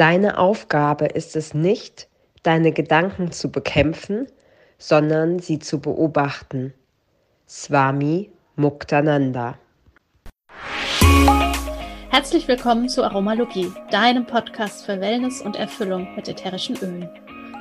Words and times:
Deine 0.00 0.38
Aufgabe 0.38 1.04
ist 1.04 1.36
es 1.36 1.52
nicht, 1.52 2.08
deine 2.42 2.72
Gedanken 2.72 3.32
zu 3.32 3.52
bekämpfen, 3.52 4.28
sondern 4.78 5.40
sie 5.40 5.58
zu 5.58 5.78
beobachten. 5.78 6.72
Swami 7.46 8.30
Muktananda. 8.56 9.58
Herzlich 12.08 12.48
willkommen 12.48 12.88
zu 12.88 13.04
Aromalogie, 13.04 13.70
deinem 13.90 14.24
Podcast 14.24 14.86
für 14.86 15.02
Wellness 15.02 15.42
und 15.42 15.56
Erfüllung 15.56 16.08
mit 16.16 16.28
ätherischen 16.28 16.78
Ölen. 16.78 17.10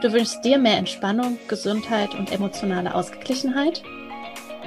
Du 0.02 0.14
wünschst 0.14 0.46
dir 0.46 0.60
mehr 0.60 0.78
Entspannung, 0.78 1.38
Gesundheit 1.50 2.16
und 2.16 2.32
emotionale 2.32 2.96
Ausgeglichenheit? 2.96 3.84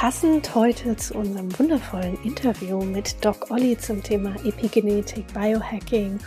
Passend 0.00 0.54
heute 0.54 0.96
zu 0.96 1.14
unserem 1.14 1.58
wundervollen 1.58 2.22
Interview 2.22 2.84
mit 2.84 3.24
Doc 3.24 3.50
Olli 3.50 3.76
zum 3.76 4.00
Thema 4.00 4.36
Epigenetik, 4.44 5.26
Biohacking 5.34 6.20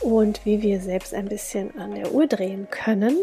und 0.00 0.44
wie 0.44 0.60
wir 0.60 0.80
selbst 0.80 1.14
ein 1.14 1.26
bisschen 1.26 1.78
an 1.78 1.94
der 1.94 2.12
Uhr 2.12 2.26
drehen 2.26 2.66
können, 2.68 3.22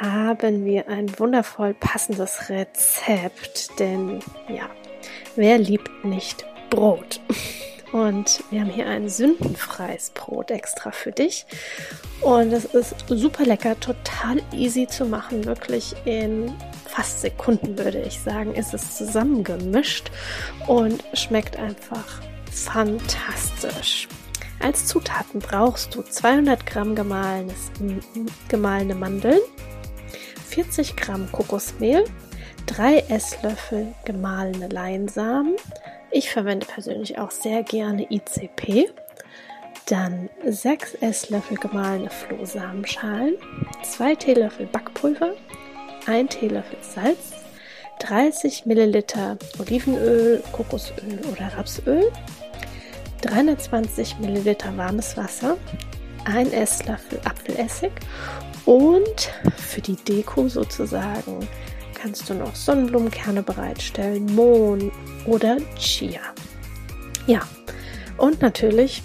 haben 0.00 0.64
wir 0.64 0.88
ein 0.88 1.18
wundervoll 1.18 1.74
passendes 1.74 2.48
Rezept. 2.48 3.78
Denn 3.78 4.20
ja, 4.48 4.70
wer 5.36 5.58
liebt 5.58 6.06
nicht 6.06 6.46
Brot? 6.70 7.20
Und 7.92 8.42
wir 8.50 8.62
haben 8.62 8.70
hier 8.70 8.86
ein 8.86 9.08
sündenfreies 9.08 10.10
Brot 10.10 10.50
extra 10.50 10.90
für 10.90 11.12
dich. 11.12 11.46
Und 12.22 12.52
es 12.52 12.64
ist 12.64 12.94
super 13.08 13.44
lecker, 13.44 13.78
total 13.78 14.42
easy 14.52 14.86
zu 14.86 15.04
machen, 15.04 15.44
wirklich 15.44 15.94
in 16.04 16.52
fast 16.86 17.22
Sekunden 17.22 17.78
würde 17.78 18.00
ich 18.00 18.20
sagen, 18.20 18.54
ist 18.54 18.74
es 18.74 18.96
zusammengemischt 18.96 20.10
und 20.66 21.02
schmeckt 21.14 21.56
einfach 21.56 22.20
fantastisch. 22.50 24.08
Als 24.60 24.86
Zutaten 24.86 25.40
brauchst 25.40 25.94
du 25.94 26.02
200 26.02 26.66
Gramm 26.66 26.94
gemahlenes, 26.94 27.72
gemahlene 28.48 28.94
Mandeln, 28.94 29.40
40 30.48 30.94
Gramm 30.96 31.32
Kokosmehl, 31.32 32.04
3 32.66 32.98
Esslöffel 33.08 33.94
gemahlene 34.04 34.68
Leinsamen. 34.68 35.56
Ich 36.14 36.30
verwende 36.30 36.66
persönlich 36.66 37.18
auch 37.18 37.30
sehr 37.30 37.62
gerne 37.62 38.06
ICP. 38.10 38.90
Dann 39.86 40.28
6 40.46 40.96
Esslöffel 41.00 41.56
gemahlene 41.56 42.10
Flohsamenschalen, 42.10 43.34
2 43.82 44.14
Teelöffel 44.16 44.66
Backpulver, 44.66 45.32
1 46.06 46.36
Teelöffel 46.36 46.78
Salz, 46.82 47.32
30 48.00 48.66
Milliliter 48.66 49.38
Olivenöl, 49.58 50.42
Kokosöl 50.52 51.18
oder 51.32 51.50
Rapsöl, 51.56 52.12
320 53.22 54.18
Milliliter 54.18 54.76
warmes 54.76 55.16
Wasser, 55.16 55.56
ein 56.26 56.52
Esslöffel 56.52 57.20
Apfelessig 57.24 57.92
und 58.66 59.30
für 59.56 59.80
die 59.80 59.96
Deko 59.96 60.48
sozusagen 60.48 61.48
kannst 62.02 62.28
du 62.28 62.34
noch 62.34 62.56
Sonnenblumenkerne 62.56 63.44
bereitstellen, 63.44 64.34
Mohn 64.34 64.90
oder 65.24 65.58
Chia. 65.78 66.20
Ja, 67.28 67.42
und 68.16 68.42
natürlich, 68.42 69.04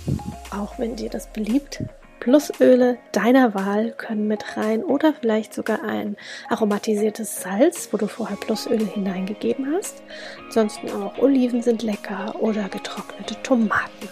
auch 0.49 0.79
wenn 0.79 0.95
dir 0.95 1.09
das 1.09 1.31
beliebt, 1.31 1.83
Plusöle 2.19 2.97
deiner 3.11 3.53
Wahl 3.53 3.91
können 3.91 4.27
mit 4.27 4.57
rein 4.57 4.83
oder 4.83 5.13
vielleicht 5.13 5.53
sogar 5.53 5.83
ein 5.83 6.17
aromatisiertes 6.49 7.41
Salz, 7.41 7.89
wo 7.91 7.97
du 7.97 8.07
vorher 8.07 8.35
Plusöle 8.37 8.85
hineingegeben 8.85 9.75
hast. 9.75 10.01
Ansonsten 10.45 10.89
auch 10.89 11.19
Oliven 11.19 11.61
sind 11.61 11.83
lecker 11.83 12.33
oder 12.39 12.67
getrocknete 12.67 13.41
Tomaten. 13.43 14.09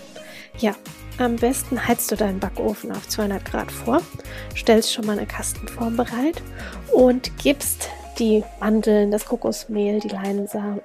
Ja, 0.59 0.75
am 1.17 1.37
besten 1.37 1.87
heizt 1.87 2.11
du 2.11 2.15
deinen 2.15 2.39
Backofen 2.39 2.91
auf 2.91 3.07
200 3.07 3.43
Grad 3.43 3.71
vor, 3.71 4.01
stellst 4.55 4.93
schon 4.93 5.07
mal 5.07 5.17
eine 5.17 5.27
Kastenform 5.27 5.97
bereit 5.97 6.43
und 6.93 7.35
gibst 7.39 7.89
die 8.19 8.43
Mandeln, 8.59 9.11
das 9.11 9.25
Kokosmehl, 9.25 9.99
die 9.99 10.09
Leinsamen, 10.09 10.81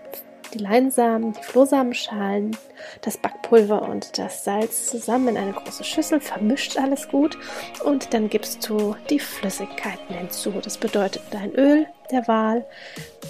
die 0.53 0.59
Leinsamen, 0.59 1.33
die 1.33 1.43
Flohsamenschalen, 1.43 2.57
das 3.03 3.17
Backpulver 3.17 3.83
und 3.83 4.19
das 4.19 4.45
Salz 4.45 4.87
zusammen 4.87 5.29
in 5.29 5.37
eine 5.37 5.53
große 5.53 5.85
Schüssel, 5.85 6.21
vermischt 6.21 6.77
alles 6.77 7.09
gut 7.09 7.39
und 7.85 8.13
dann 8.13 8.29
gibst 8.29 8.69
du 8.69 8.97
die 9.09 9.21
Flüssigkeiten 9.21 10.15
hinzu. 10.15 10.53
Das 10.63 10.79
bedeutet 10.79 11.23
dein 11.31 11.53
Öl 11.55 11.87
der 12.11 12.27
Wahl, 12.27 12.67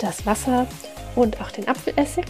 das 0.01 0.25
Wasser 0.25 0.67
und 1.15 1.41
auch 1.41 1.51
den 1.51 1.69
Apfelessig 1.69 2.25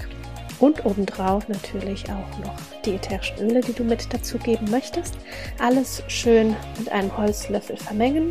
und 0.59 0.85
obendrauf 0.85 1.49
natürlich 1.49 2.05
auch 2.07 2.39
noch 2.45 2.57
die 2.85 2.95
ätherischen 2.95 3.39
Öle, 3.39 3.61
die 3.61 3.73
du 3.73 3.85
mit 3.85 4.13
dazugeben 4.13 4.71
möchtest. 4.71 5.15
Alles 5.59 6.03
schön 6.09 6.57
mit 6.79 6.91
einem 6.91 7.17
Holzlöffel 7.17 7.77
vermengen. 7.77 8.31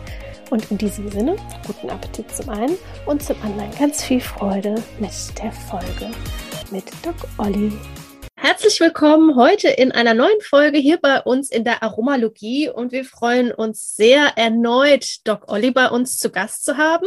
Und 0.50 0.70
in 0.70 0.76
diesem 0.76 1.10
Sinne, 1.10 1.36
guten 1.66 1.88
Appetit 1.88 2.30
zum 2.36 2.50
einen 2.50 2.76
und 3.06 3.22
zum 3.22 3.40
anderen 3.42 3.70
ganz 3.78 4.04
viel 4.04 4.20
Freude 4.20 4.74
mit 4.98 5.10
der 5.42 5.52
Folge 5.52 6.10
mit 6.70 6.84
Doc 7.02 7.16
Olli 7.38 7.72
Herzlich 8.42 8.81
willkommen 8.81 9.37
heute 9.37 9.69
in 9.69 9.92
einer 9.92 10.14
neuen 10.14 10.40
Folge 10.40 10.78
hier 10.78 10.96
bei 10.96 11.20
uns 11.20 11.50
in 11.50 11.62
der 11.62 11.82
Aromalogie 11.82 12.70
und 12.70 12.90
wir 12.90 13.04
freuen 13.04 13.52
uns 13.52 13.94
sehr, 13.96 14.32
erneut 14.37 15.19
Doc 15.25 15.52
Olli 15.52 15.72
bei 15.72 15.90
uns 15.90 16.19
zu 16.19 16.31
Gast 16.31 16.64
zu 16.64 16.78
haben. 16.78 17.06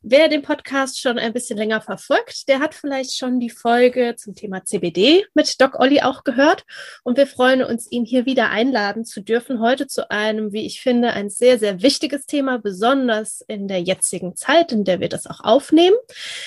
Wer 0.00 0.28
den 0.28 0.40
Podcast 0.40 0.98
schon 0.98 1.18
ein 1.18 1.34
bisschen 1.34 1.58
länger 1.58 1.82
verfolgt, 1.82 2.48
der 2.48 2.60
hat 2.60 2.74
vielleicht 2.74 3.14
schon 3.14 3.40
die 3.40 3.50
Folge 3.50 4.14
zum 4.16 4.34
Thema 4.34 4.64
CBD 4.64 5.26
mit 5.34 5.60
Doc 5.60 5.78
Olli 5.78 6.00
auch 6.00 6.24
gehört 6.24 6.64
und 7.04 7.18
wir 7.18 7.26
freuen 7.26 7.62
uns, 7.62 7.86
ihn 7.92 8.06
hier 8.06 8.24
wieder 8.24 8.48
einladen 8.48 9.04
zu 9.04 9.20
dürfen, 9.20 9.60
heute 9.60 9.86
zu 9.86 10.10
einem, 10.10 10.54
wie 10.54 10.64
ich 10.64 10.80
finde, 10.80 11.10
ein 11.10 11.28
sehr, 11.28 11.58
sehr 11.58 11.82
wichtiges 11.82 12.24
Thema, 12.24 12.58
besonders 12.58 13.42
in 13.48 13.68
der 13.68 13.82
jetzigen 13.82 14.34
Zeit, 14.34 14.72
in 14.72 14.84
der 14.84 15.00
wir 15.00 15.10
das 15.10 15.26
auch 15.26 15.40
aufnehmen. 15.40 15.96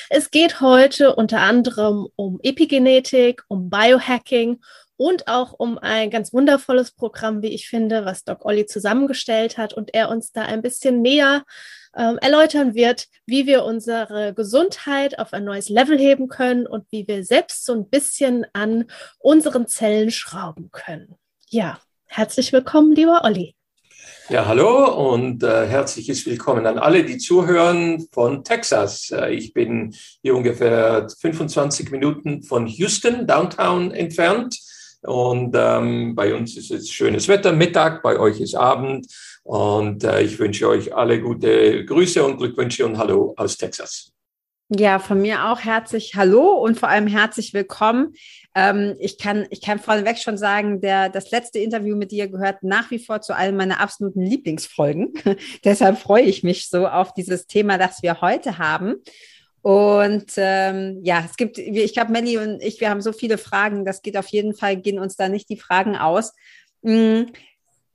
Es 0.10 0.32
geht 0.32 0.60
heute 0.60 1.16
unter 1.16 1.42
anderem 1.42 2.08
um 2.16 2.40
Epigenetik, 2.42 3.44
um 3.48 3.70
Biohacking, 3.70 4.23
Hacking 4.24 4.62
und 4.98 5.28
auch 5.28 5.54
um 5.58 5.78
ein 5.78 6.10
ganz 6.10 6.34
wundervolles 6.34 6.92
Programm, 6.92 7.42
wie 7.42 7.54
ich 7.54 7.68
finde, 7.68 8.06
was 8.06 8.24
Doc 8.24 8.46
Olli 8.46 8.66
zusammengestellt 8.66 9.58
hat 9.58 9.74
und 9.74 9.94
er 9.94 10.10
uns 10.10 10.32
da 10.32 10.44
ein 10.44 10.62
bisschen 10.62 11.02
näher 11.02 11.44
ähm, 11.96 12.18
erläutern 12.20 12.74
wird, 12.74 13.08
wie 13.26 13.46
wir 13.46 13.66
unsere 13.66 14.34
Gesundheit 14.34 15.20
auf 15.20 15.34
ein 15.34 15.44
neues 15.44 15.70
Level 15.70 15.98
heben 15.98 16.28
können 16.28 16.68
und 16.68 16.86
wie 16.92 17.08
wir 17.08 17.24
selbst 17.24 17.66
so 17.66 17.74
ein 17.74 17.90
bisschen 17.90 18.46
an 18.54 18.86
unseren 19.20 19.68
Zellen 19.68 20.12
schrauben 20.12 20.70
können. 20.72 21.16
Ja, 21.50 21.80
herzlich 22.06 22.54
willkommen, 22.54 22.96
lieber 22.96 23.24
Olli. 23.24 23.56
Ja, 24.30 24.46
hallo 24.46 25.12
und 25.12 25.44
äh, 25.44 25.68
herzliches 25.68 26.26
Willkommen 26.26 26.66
an 26.66 26.78
alle, 26.78 27.04
die 27.04 27.18
zuhören 27.18 28.08
von 28.14 28.42
Texas. 28.46 29.12
Äh, 29.12 29.34
ich 29.34 29.54
bin 29.54 29.94
hier 30.22 30.34
ungefähr 30.34 31.08
25 31.20 31.92
Minuten 31.92 32.42
von 32.42 32.66
Houston, 32.66 33.28
Downtown 33.28 33.92
entfernt. 33.92 34.58
Und 35.02 35.54
ähm, 35.58 36.16
bei 36.16 36.34
uns 36.34 36.56
ist 36.56 36.72
es 36.72 36.90
schönes 36.90 37.28
Wetter, 37.28 37.52
Mittag, 37.52 38.02
bei 38.02 38.18
euch 38.18 38.40
ist 38.40 38.56
Abend. 38.56 39.08
Und 39.44 40.06
äh, 40.06 40.22
ich 40.22 40.40
wünsche 40.40 40.70
euch 40.70 40.96
alle 40.96 41.22
gute 41.22 41.84
Grüße 41.84 42.24
und 42.24 42.38
Glückwünsche 42.38 42.86
und 42.86 42.98
Hallo 42.98 43.34
aus 43.36 43.58
Texas. 43.58 44.14
Ja, 44.70 45.00
von 45.00 45.22
mir 45.22 45.52
auch 45.52 45.60
herzlich 45.60 46.16
Hallo 46.16 46.54
und 46.54 46.80
vor 46.80 46.88
allem 46.88 47.08
herzlich 47.08 47.54
willkommen. 47.54 48.14
Ähm, 48.56 48.96
ich, 49.00 49.18
kann, 49.18 49.48
ich 49.50 49.62
kann 49.62 49.80
vorneweg 49.80 50.20
schon 50.20 50.38
sagen, 50.38 50.80
der, 50.80 51.10
das 51.10 51.32
letzte 51.32 51.60
Interview 51.60 51.96
mit 51.96 52.12
dir 52.12 52.28
gehört 52.28 52.62
nach 52.62 52.92
wie 52.92 53.00
vor 53.00 53.22
zu 53.22 53.36
allen 53.36 53.56
meiner 53.56 53.80
absoluten 53.80 54.22
Lieblingsfolgen. 54.22 55.14
Deshalb 55.64 55.98
freue 55.98 56.24
ich 56.24 56.44
mich 56.44 56.70
so 56.70 56.88
auf 56.88 57.14
dieses 57.14 57.48
Thema, 57.48 57.78
das 57.78 58.04
wir 58.04 58.22
heute 58.22 58.60
haben. 58.60 58.96
Und 59.64 60.34
ähm, 60.36 61.00
ja, 61.04 61.24
es 61.26 61.38
gibt, 61.38 61.58
ich 61.58 61.94
glaube, 61.94 62.12
Melly 62.12 62.38
und 62.38 62.62
ich, 62.62 62.82
wir 62.82 62.90
haben 62.90 63.02
so 63.02 63.14
viele 63.14 63.38
Fragen, 63.38 63.86
das 63.86 64.02
geht 64.02 64.18
auf 64.18 64.28
jeden 64.28 64.54
Fall, 64.54 64.76
gehen 64.76 65.00
uns 65.00 65.16
da 65.16 65.30
nicht 65.30 65.50
die 65.50 65.58
Fragen 65.58 65.96
aus. 65.96 66.34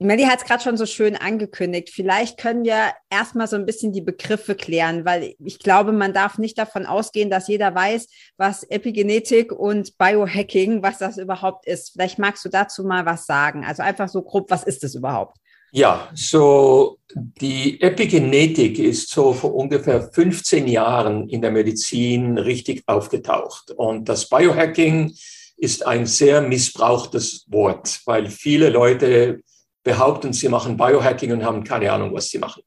Melly 0.01 0.23
hat 0.23 0.39
es 0.39 0.45
gerade 0.45 0.63
schon 0.63 0.77
so 0.77 0.85
schön 0.85 1.17
angekündigt. 1.17 1.89
Vielleicht 1.93 2.37
können 2.37 2.63
wir 2.63 2.93
erstmal 3.09 3.47
so 3.47 3.57
ein 3.57 3.65
bisschen 3.65 3.91
die 3.91 4.01
Begriffe 4.01 4.55
klären, 4.55 5.03
weil 5.03 5.35
ich 5.43 5.59
glaube, 5.59 5.91
man 5.91 6.13
darf 6.13 6.37
nicht 6.37 6.57
davon 6.57 6.85
ausgehen, 6.85 7.29
dass 7.29 7.49
jeder 7.49 7.75
weiß, 7.75 8.07
was 8.37 8.63
Epigenetik 8.63 9.51
und 9.51 9.97
Biohacking, 9.97 10.81
was 10.81 10.99
das 10.99 11.17
überhaupt 11.17 11.67
ist. 11.67 11.91
Vielleicht 11.91 12.17
magst 12.17 12.45
du 12.45 12.49
dazu 12.49 12.85
mal 12.85 13.05
was 13.05 13.25
sagen. 13.25 13.65
Also 13.65 13.83
einfach 13.83 14.07
so 14.07 14.21
grob, 14.21 14.49
was 14.49 14.63
ist 14.63 14.85
es 14.85 14.95
überhaupt? 14.95 15.35
Ja, 15.71 16.09
so 16.15 16.97
die 17.13 17.81
Epigenetik 17.81 18.79
ist 18.79 19.09
so 19.09 19.33
vor 19.33 19.53
ungefähr 19.53 20.01
15 20.01 20.67
Jahren 20.69 21.27
in 21.27 21.41
der 21.41 21.51
Medizin 21.51 22.37
richtig 22.37 22.83
aufgetaucht. 22.87 23.71
Und 23.71 24.07
das 24.07 24.29
Biohacking 24.29 25.13
ist 25.57 25.85
ein 25.85 26.05
sehr 26.05 26.41
missbrauchtes 26.41 27.45
Wort, 27.49 27.99
weil 28.05 28.27
viele 28.27 28.69
Leute 28.69 29.41
behaupten, 29.83 30.33
sie 30.33 30.49
machen 30.49 30.77
Biohacking 30.77 31.31
und 31.31 31.43
haben 31.43 31.63
keine 31.63 31.91
Ahnung, 31.91 32.13
was 32.13 32.29
sie 32.29 32.39
machen. 32.39 32.63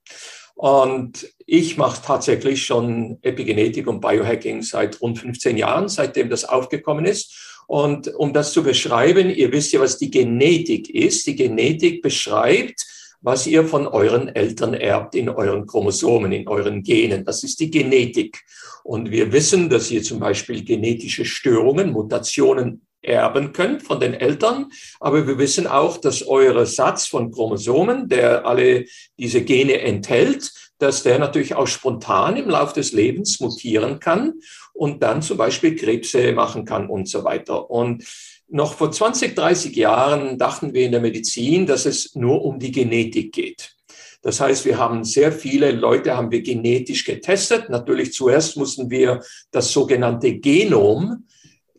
Und 0.55 1.27
ich 1.47 1.77
mache 1.77 2.03
tatsächlich 2.05 2.65
schon 2.65 3.19
Epigenetik 3.23 3.87
und 3.87 4.01
Biohacking 4.01 4.63
seit 4.63 5.01
rund 5.01 5.19
15 5.19 5.57
Jahren, 5.57 5.89
seitdem 5.89 6.31
das 6.31 6.45
aufgekommen 6.45 7.05
ist. 7.05 7.63
Und 7.67 8.09
um 8.15 8.33
das 8.33 8.53
zu 8.53 8.63
beschreiben, 8.63 9.31
ihr 9.31 9.51
wisst 9.53 9.73
ja, 9.73 9.81
was 9.81 9.99
die 9.99 10.11
Genetik 10.11 10.91
ist. 10.91 11.27
Die 11.27 11.37
Genetik 11.37 12.03
beschreibt, 12.03 12.87
was 13.21 13.47
ihr 13.47 13.65
von 13.65 13.87
euren 13.87 14.29
Eltern 14.29 14.75
erbt 14.75 15.15
in 15.15 15.29
euren 15.29 15.67
Chromosomen, 15.67 16.33
in 16.33 16.49
euren 16.49 16.83
Genen. 16.83 17.25
Das 17.25 17.45
ist 17.45 17.61
die 17.61 17.71
Genetik. 17.71 18.43
Und 18.85 19.11
wir 19.11 19.33
wissen, 19.33 19.71
dass 19.71 19.91
ihr 19.91 20.03
zum 20.03 20.19
Beispiel 20.19 20.65
genetische 20.65 21.25
Störungen, 21.25 21.93
Mutationen 21.93 22.87
erben 23.03 23.53
könnt 23.53 23.83
von 23.83 24.01
den 24.01 24.15
Eltern. 24.15 24.71
Aber 25.01 25.27
wir 25.27 25.39
wissen 25.39 25.67
auch, 25.67 25.99
dass 25.99 26.27
eure 26.27 26.67
Satz 26.67 27.07
von 27.07 27.31
Chromosomen, 27.31 28.09
der 28.09 28.47
alle 28.47 28.87
diese 29.19 29.43
Gene 29.43 29.81
enthält, 29.81 30.53
dass 30.79 31.03
der 31.03 31.19
natürlich 31.19 31.55
auch 31.55 31.67
spontan 31.67 32.37
im 32.37 32.49
Laufe 32.49 32.75
des 32.75 32.93
Lebens 32.93 33.41
mutieren 33.41 34.01
kann 34.01 34.35
und 34.73 35.03
dann 35.03 35.23
zum 35.23 35.37
Beispiel 35.37 35.77
Krebse 35.77 36.33
machen 36.33 36.65
kann 36.65 36.89
und 36.89 37.09
so 37.09 37.25
weiter. 37.25 37.71
Und 37.71 38.05
noch 38.49 38.75
vor 38.75 38.91
20, 38.91 39.35
30 39.35 39.75
Jahren 39.77 40.39
dachten 40.39 40.75
wir 40.75 40.85
in 40.85 40.93
der 40.93 41.01
Medizin, 41.01 41.67
dass 41.67 41.87
es 41.87 42.15
nur 42.15 42.45
um 42.45 42.59
die 42.59 42.73
Genetik 42.73 43.33
geht. 43.33 43.75
Das 44.23 44.41
heißt, 44.41 44.65
wir 44.65 44.79
haben 44.79 45.05
sehr 45.05 45.33
viele 45.33 45.73
Leute 45.73 46.17
haben 46.17 46.31
wir 46.31 46.43
genetisch 46.43 47.05
getestet. 47.05 47.69
Natürlich 47.71 48.13
zuerst 48.13 48.57
mussten 48.57 48.89
wir 48.89 49.21
das 49.51 49.73
sogenannte 49.73 50.35
Genom 50.39 51.27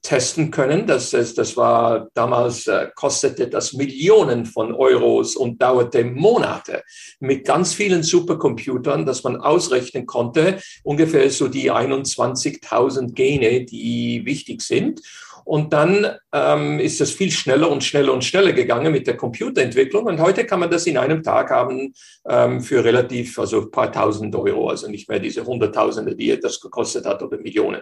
testen 0.03 0.51
können. 0.51 0.85
Das, 0.85 1.11
das 1.11 1.57
war 1.57 2.09
damals, 2.13 2.67
äh, 2.67 2.89
kostete 2.93 3.47
das 3.47 3.73
Millionen 3.73 4.45
von 4.45 4.73
Euros 4.73 5.35
und 5.35 5.61
dauerte 5.61 6.03
Monate 6.03 6.83
mit 7.19 7.45
ganz 7.45 7.73
vielen 7.73 8.03
Supercomputern, 8.03 9.05
dass 9.05 9.23
man 9.23 9.37
ausrechnen 9.37 10.05
konnte, 10.05 10.59
ungefähr 10.83 11.29
so 11.29 11.47
die 11.47 11.71
21.000 11.71 13.13
Gene, 13.13 13.65
die 13.65 14.21
wichtig 14.25 14.61
sind. 14.61 15.01
Und 15.45 15.73
dann 15.73 16.07
ähm, 16.31 16.79
ist 16.79 17.01
das 17.01 17.11
viel 17.11 17.31
schneller 17.31 17.69
und 17.69 17.83
schneller 17.83 18.13
und 18.13 18.23
schneller 18.23 18.53
gegangen 18.53 18.91
mit 18.91 19.07
der 19.07 19.17
Computerentwicklung. 19.17 20.05
Und 20.05 20.21
heute 20.21 20.45
kann 20.45 20.59
man 20.59 20.71
das 20.71 20.85
in 20.85 20.97
einem 20.97 21.21
Tag 21.21 21.49
haben 21.49 21.93
ähm, 22.27 22.61
für 22.61 22.83
relativ, 22.83 23.37
also 23.39 23.61
ein 23.61 23.71
paar 23.71 23.91
tausend 23.91 24.35
Euro, 24.35 24.69
also 24.69 24.89
nicht 24.89 25.09
mehr 25.09 25.19
diese 25.19 25.45
Hunderttausende, 25.45 26.15
die 26.15 26.39
das 26.39 26.61
gekostet 26.61 27.05
hat 27.05 27.21
oder 27.21 27.37
Millionen. 27.37 27.81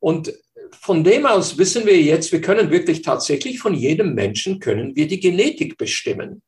Und 0.00 0.32
von 0.72 1.04
dem 1.04 1.26
aus 1.26 1.58
wissen 1.58 1.86
wir 1.86 2.00
jetzt, 2.00 2.32
wir 2.32 2.40
können 2.40 2.70
wirklich 2.70 3.02
tatsächlich 3.02 3.58
von 3.58 3.74
jedem 3.74 4.14
Menschen 4.14 4.60
können 4.60 4.96
wir 4.96 5.06
die 5.06 5.20
Genetik 5.20 5.76
bestimmen. 5.76 6.42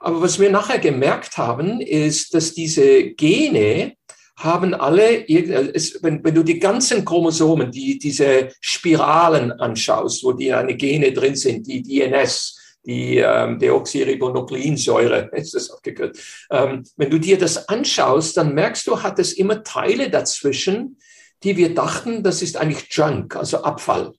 Aber 0.00 0.20
was 0.20 0.38
wir 0.38 0.50
nachher 0.50 0.78
gemerkt 0.78 1.38
haben, 1.38 1.80
ist, 1.80 2.34
dass 2.34 2.54
diese 2.54 3.10
Gene 3.10 3.94
haben 4.38 4.74
alle, 4.74 5.24
wenn, 5.26 6.22
wenn 6.22 6.34
du 6.34 6.42
die 6.42 6.58
ganzen 6.58 7.04
Chromosomen, 7.04 7.70
die, 7.70 7.98
diese 7.98 8.50
Spiralen 8.60 9.50
anschaust, 9.52 10.22
wo 10.24 10.32
die 10.32 10.52
eine 10.52 10.76
Gene 10.76 11.12
drin 11.12 11.36
sind, 11.36 11.66
die 11.66 11.82
DNS, 11.82 12.56
die 12.84 13.16
ähm, 13.16 13.58
Deoxyribonukleinsäure, 13.58 15.30
ist 15.32 15.54
das 15.54 15.70
abgekürzt. 15.70 16.46
Ähm, 16.50 16.84
wenn 16.96 17.10
du 17.10 17.18
dir 17.18 17.38
das 17.38 17.68
anschaust, 17.68 18.36
dann 18.36 18.54
merkst 18.54 18.86
du, 18.86 19.02
hat 19.02 19.18
es 19.18 19.32
immer 19.32 19.64
Teile 19.64 20.10
dazwischen, 20.10 20.98
die 21.42 21.56
wir 21.56 21.74
dachten, 21.74 22.22
das 22.22 22.42
ist 22.42 22.56
eigentlich 22.56 22.86
Junk, 22.90 23.36
also 23.36 23.62
Abfall. 23.62 24.12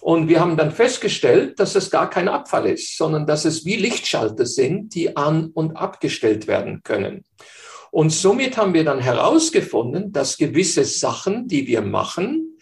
Und 0.00 0.28
wir 0.28 0.40
haben 0.40 0.56
dann 0.56 0.70
festgestellt, 0.70 1.58
dass 1.58 1.74
es 1.74 1.90
gar 1.90 2.08
kein 2.08 2.28
Abfall 2.28 2.66
ist, 2.66 2.96
sondern 2.96 3.26
dass 3.26 3.44
es 3.44 3.64
wie 3.64 3.76
Lichtschalter 3.76 4.46
sind, 4.46 4.94
die 4.94 5.16
an 5.16 5.50
und 5.52 5.76
abgestellt 5.76 6.46
werden 6.46 6.82
können. 6.82 7.24
Und 7.90 8.10
somit 8.10 8.56
haben 8.56 8.74
wir 8.74 8.84
dann 8.84 9.00
herausgefunden, 9.00 10.12
dass 10.12 10.36
gewisse 10.36 10.84
Sachen, 10.84 11.48
die 11.48 11.66
wir 11.66 11.82
machen, 11.82 12.58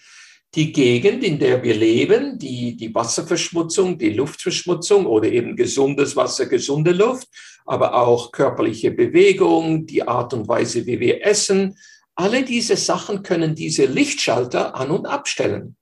die 0.54 0.72
Gegend, 0.72 1.22
in 1.22 1.38
der 1.38 1.62
wir 1.62 1.74
leben, 1.74 2.38
die, 2.38 2.76
die 2.76 2.94
Wasserverschmutzung, 2.94 3.98
die 3.98 4.10
Luftverschmutzung 4.10 5.04
oder 5.04 5.28
eben 5.28 5.56
gesundes 5.56 6.16
Wasser, 6.16 6.46
gesunde 6.46 6.92
Luft, 6.92 7.28
aber 7.66 7.94
auch 7.94 8.32
körperliche 8.32 8.92
Bewegung, 8.92 9.86
die 9.86 10.06
Art 10.06 10.32
und 10.32 10.48
Weise, 10.48 10.86
wie 10.86 11.00
wir 11.00 11.26
essen, 11.26 11.76
alle 12.16 12.42
diese 12.42 12.76
Sachen 12.76 13.22
können 13.22 13.54
diese 13.54 13.84
Lichtschalter 13.84 14.74
an 14.74 14.90
und 14.90 15.06
abstellen. 15.06 15.76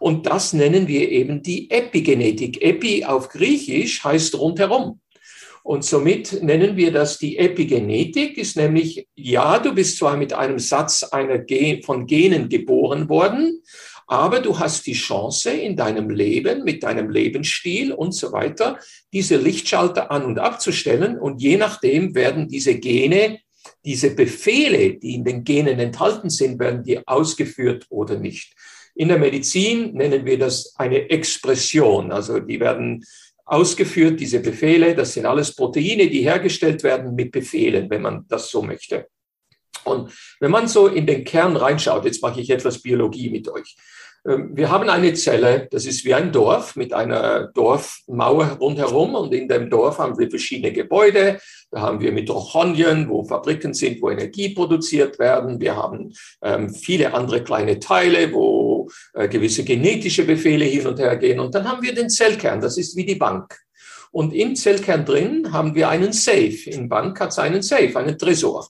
Und 0.00 0.26
das 0.26 0.52
nennen 0.52 0.88
wir 0.88 1.10
eben 1.10 1.42
die 1.42 1.70
Epigenetik. 1.70 2.60
Epi 2.62 3.04
auf 3.04 3.28
Griechisch 3.28 4.02
heißt 4.02 4.34
rundherum. 4.36 5.00
Und 5.62 5.84
somit 5.84 6.42
nennen 6.42 6.76
wir 6.76 6.92
das 6.92 7.18
die 7.18 7.38
Epigenetik, 7.38 8.36
ist 8.36 8.56
nämlich, 8.56 9.08
ja, 9.14 9.58
du 9.58 9.74
bist 9.74 9.96
zwar 9.96 10.16
mit 10.18 10.34
einem 10.34 10.58
Satz 10.58 11.04
einer 11.04 11.38
Gen 11.38 11.82
von 11.82 12.06
Genen 12.06 12.50
geboren 12.50 13.08
worden, 13.08 13.62
aber 14.06 14.40
du 14.40 14.58
hast 14.58 14.86
die 14.86 14.92
Chance 14.92 15.50
in 15.50 15.74
deinem 15.76 16.10
Leben, 16.10 16.64
mit 16.64 16.82
deinem 16.82 17.08
Lebensstil 17.08 17.92
und 17.92 18.12
so 18.12 18.32
weiter, 18.32 18.78
diese 19.14 19.36
Lichtschalter 19.36 20.10
an 20.10 20.26
und 20.26 20.38
abzustellen. 20.38 21.18
Und 21.18 21.40
je 21.40 21.56
nachdem 21.56 22.14
werden 22.14 22.48
diese 22.48 22.78
Gene 22.78 23.38
diese 23.84 24.14
Befehle, 24.14 24.94
die 24.94 25.14
in 25.14 25.24
den 25.24 25.44
Genen 25.44 25.78
enthalten 25.78 26.30
sind, 26.30 26.58
werden 26.58 26.82
die 26.82 27.06
ausgeführt 27.06 27.86
oder 27.88 28.18
nicht. 28.18 28.54
In 28.94 29.08
der 29.08 29.18
Medizin 29.18 29.94
nennen 29.94 30.24
wir 30.24 30.38
das 30.38 30.74
eine 30.76 31.10
Expression. 31.10 32.12
Also 32.12 32.38
die 32.38 32.60
werden 32.60 33.04
ausgeführt, 33.44 34.20
diese 34.20 34.40
Befehle. 34.40 34.94
Das 34.94 35.12
sind 35.12 35.26
alles 35.26 35.54
Proteine, 35.54 36.08
die 36.08 36.22
hergestellt 36.22 36.82
werden 36.82 37.14
mit 37.14 37.32
Befehlen, 37.32 37.90
wenn 37.90 38.02
man 38.02 38.24
das 38.28 38.50
so 38.50 38.62
möchte. 38.62 39.08
Und 39.84 40.12
wenn 40.40 40.50
man 40.50 40.68
so 40.68 40.86
in 40.86 41.06
den 41.06 41.24
Kern 41.24 41.56
reinschaut, 41.56 42.04
jetzt 42.04 42.22
mache 42.22 42.40
ich 42.40 42.50
etwas 42.50 42.80
Biologie 42.80 43.30
mit 43.30 43.48
euch. 43.48 43.76
Ähm, 44.26 44.56
wir 44.56 44.70
haben 44.70 44.88
eine 44.88 45.12
Zelle, 45.14 45.68
das 45.70 45.86
ist 45.86 46.04
wie 46.04 46.14
ein 46.14 46.32
Dorf 46.32 46.76
mit 46.76 46.92
einer 46.92 47.48
Dorfmauer 47.54 48.58
rundherum 48.60 49.14
und 49.14 49.34
in 49.34 49.48
dem 49.48 49.70
Dorf 49.70 49.98
haben 49.98 50.18
wir 50.18 50.30
verschiedene 50.30 50.72
Gebäude. 50.72 51.40
Da 51.70 51.80
haben 51.80 52.00
wir 52.00 52.12
Mitochondrien, 52.12 53.08
wo 53.08 53.24
Fabriken 53.24 53.74
sind, 53.74 54.00
wo 54.00 54.10
Energie 54.10 54.54
produziert 54.54 55.18
werden. 55.18 55.60
Wir 55.60 55.76
haben 55.76 56.12
ähm, 56.42 56.72
viele 56.72 57.12
andere 57.12 57.42
kleine 57.42 57.78
Teile, 57.78 58.32
wo 58.32 58.88
äh, 59.14 59.28
gewisse 59.28 59.64
genetische 59.64 60.24
Befehle 60.24 60.64
hin 60.64 60.86
und 60.86 60.98
her 60.98 61.16
gehen. 61.16 61.40
Und 61.40 61.54
dann 61.54 61.68
haben 61.68 61.82
wir 61.82 61.94
den 61.94 62.08
Zellkern, 62.08 62.60
das 62.60 62.78
ist 62.78 62.96
wie 62.96 63.04
die 63.04 63.16
Bank. 63.16 63.58
Und 64.10 64.32
im 64.32 64.54
Zellkern 64.54 65.04
drin 65.04 65.52
haben 65.52 65.74
wir 65.74 65.88
einen 65.88 66.12
Safe. 66.12 66.70
In 66.70 66.88
Bank 66.88 67.18
hat 67.18 67.30
es 67.30 67.38
einen 67.40 67.62
Safe, 67.62 67.98
einen 67.98 68.16
Tresor. 68.16 68.68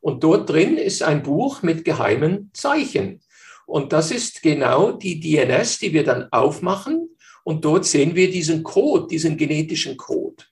Und 0.00 0.24
dort 0.24 0.48
drin 0.48 0.78
ist 0.78 1.02
ein 1.02 1.22
Buch 1.22 1.62
mit 1.62 1.84
geheimen 1.84 2.50
Zeichen. 2.54 3.20
Und 3.66 3.92
das 3.92 4.10
ist 4.12 4.42
genau 4.42 4.92
die 4.92 5.20
DNS, 5.20 5.78
die 5.78 5.92
wir 5.92 6.04
dann 6.04 6.28
aufmachen. 6.32 7.10
Und 7.44 7.64
dort 7.64 7.84
sehen 7.84 8.14
wir 8.14 8.30
diesen 8.30 8.62
Code, 8.62 9.08
diesen 9.08 9.36
genetischen 9.36 9.96
Code. 9.96 10.42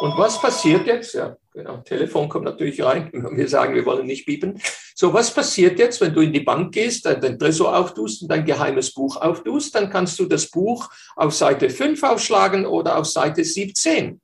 Und 0.00 0.18
was 0.18 0.40
passiert 0.40 0.86
jetzt? 0.86 1.14
Ja, 1.14 1.36
genau, 1.52 1.76
Telefon 1.78 2.28
kommt 2.28 2.44
natürlich 2.44 2.82
rein. 2.82 3.08
Wir 3.36 3.48
sagen, 3.48 3.74
wir 3.76 3.86
wollen 3.86 4.04
nicht 4.04 4.26
biepen. 4.26 4.60
So, 4.96 5.14
was 5.14 5.32
passiert 5.32 5.78
jetzt, 5.78 6.00
wenn 6.00 6.12
du 6.12 6.22
in 6.22 6.32
die 6.32 6.40
Bank 6.40 6.74
gehst, 6.74 7.06
dein 7.06 7.38
Tresor 7.38 7.76
auftust 7.76 8.22
und 8.22 8.28
dein 8.28 8.44
geheimes 8.44 8.92
Buch 8.92 9.16
auftust? 9.16 9.74
Dann 9.76 9.90
kannst 9.90 10.18
du 10.18 10.26
das 10.26 10.50
Buch 10.50 10.90
auf 11.14 11.32
Seite 11.32 11.70
5 11.70 12.02
aufschlagen 12.02 12.66
oder 12.66 12.98
auf 12.98 13.06
Seite 13.06 13.44
17. 13.44 14.20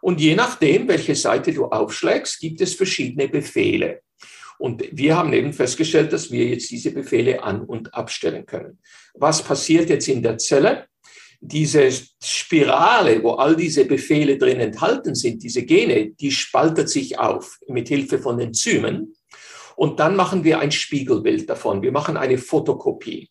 Und 0.00 0.20
je 0.20 0.34
nachdem, 0.34 0.88
welche 0.88 1.14
Seite 1.14 1.52
du 1.52 1.66
aufschlägst, 1.66 2.40
gibt 2.40 2.60
es 2.60 2.74
verschiedene 2.74 3.28
Befehle. 3.28 4.00
Und 4.62 4.84
wir 4.92 5.16
haben 5.16 5.32
eben 5.32 5.52
festgestellt, 5.52 6.12
dass 6.12 6.30
wir 6.30 6.46
jetzt 6.46 6.70
diese 6.70 6.92
Befehle 6.92 7.42
an- 7.42 7.64
und 7.64 7.92
abstellen 7.94 8.46
können. 8.46 8.78
Was 9.12 9.42
passiert 9.42 9.90
jetzt 9.90 10.06
in 10.06 10.22
der 10.22 10.38
Zelle? 10.38 10.86
Diese 11.40 11.90
Spirale, 12.22 13.20
wo 13.24 13.32
all 13.32 13.56
diese 13.56 13.84
Befehle 13.86 14.38
drin 14.38 14.60
enthalten 14.60 15.16
sind, 15.16 15.42
diese 15.42 15.64
Gene, 15.64 16.10
die 16.12 16.30
spaltet 16.30 16.88
sich 16.88 17.18
auf 17.18 17.58
mit 17.66 17.88
Hilfe 17.88 18.20
von 18.20 18.38
Enzymen. 18.38 19.16
Und 19.74 19.98
dann 19.98 20.14
machen 20.14 20.44
wir 20.44 20.60
ein 20.60 20.70
Spiegelbild 20.70 21.50
davon. 21.50 21.82
Wir 21.82 21.90
machen 21.90 22.16
eine 22.16 22.38
Fotokopie, 22.38 23.30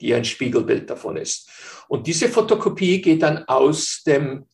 die 0.00 0.12
ein 0.12 0.24
Spiegelbild 0.24 0.90
davon 0.90 1.16
ist. 1.16 1.48
Und 1.86 2.08
diese 2.08 2.28
Fotokopie 2.28 3.00
geht 3.00 3.22
dann 3.22 3.44
aus 3.44 4.02
dem 4.04 4.46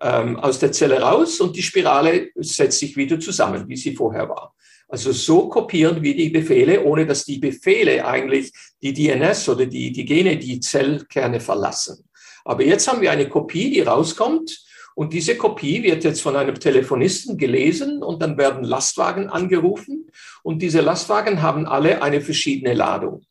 ähm, 0.00 0.36
aus 0.40 0.58
der 0.58 0.72
Zelle 0.72 1.00
raus 1.00 1.40
und 1.40 1.56
die 1.56 1.62
Spirale 1.62 2.30
setzt 2.34 2.80
sich 2.80 2.96
wieder 2.96 3.18
zusammen, 3.18 3.68
wie 3.68 3.76
sie 3.76 3.94
vorher 3.94 4.28
war. 4.28 4.55
Also 4.88 5.12
so 5.12 5.48
kopieren 5.48 6.02
wir 6.02 6.14
die 6.14 6.30
Befehle, 6.30 6.84
ohne 6.84 7.06
dass 7.06 7.24
die 7.24 7.38
Befehle 7.38 8.06
eigentlich 8.06 8.52
die 8.82 8.92
DNS 8.92 9.48
oder 9.48 9.66
die, 9.66 9.90
die 9.92 10.04
Gene, 10.04 10.36
die 10.36 10.60
Zellkerne 10.60 11.40
verlassen. 11.40 12.08
Aber 12.44 12.64
jetzt 12.64 12.86
haben 12.86 13.00
wir 13.00 13.10
eine 13.10 13.28
Kopie, 13.28 13.70
die 13.70 13.80
rauskommt 13.80 14.64
und 14.94 15.12
diese 15.12 15.36
Kopie 15.36 15.82
wird 15.82 16.04
jetzt 16.04 16.22
von 16.22 16.36
einem 16.36 16.54
Telefonisten 16.54 17.36
gelesen 17.36 18.02
und 18.02 18.22
dann 18.22 18.38
werden 18.38 18.62
Lastwagen 18.62 19.28
angerufen 19.28 20.08
und 20.44 20.62
diese 20.62 20.80
Lastwagen 20.80 21.42
haben 21.42 21.66
alle 21.66 22.02
eine 22.02 22.20
verschiedene 22.20 22.74
Ladung. 22.74 23.26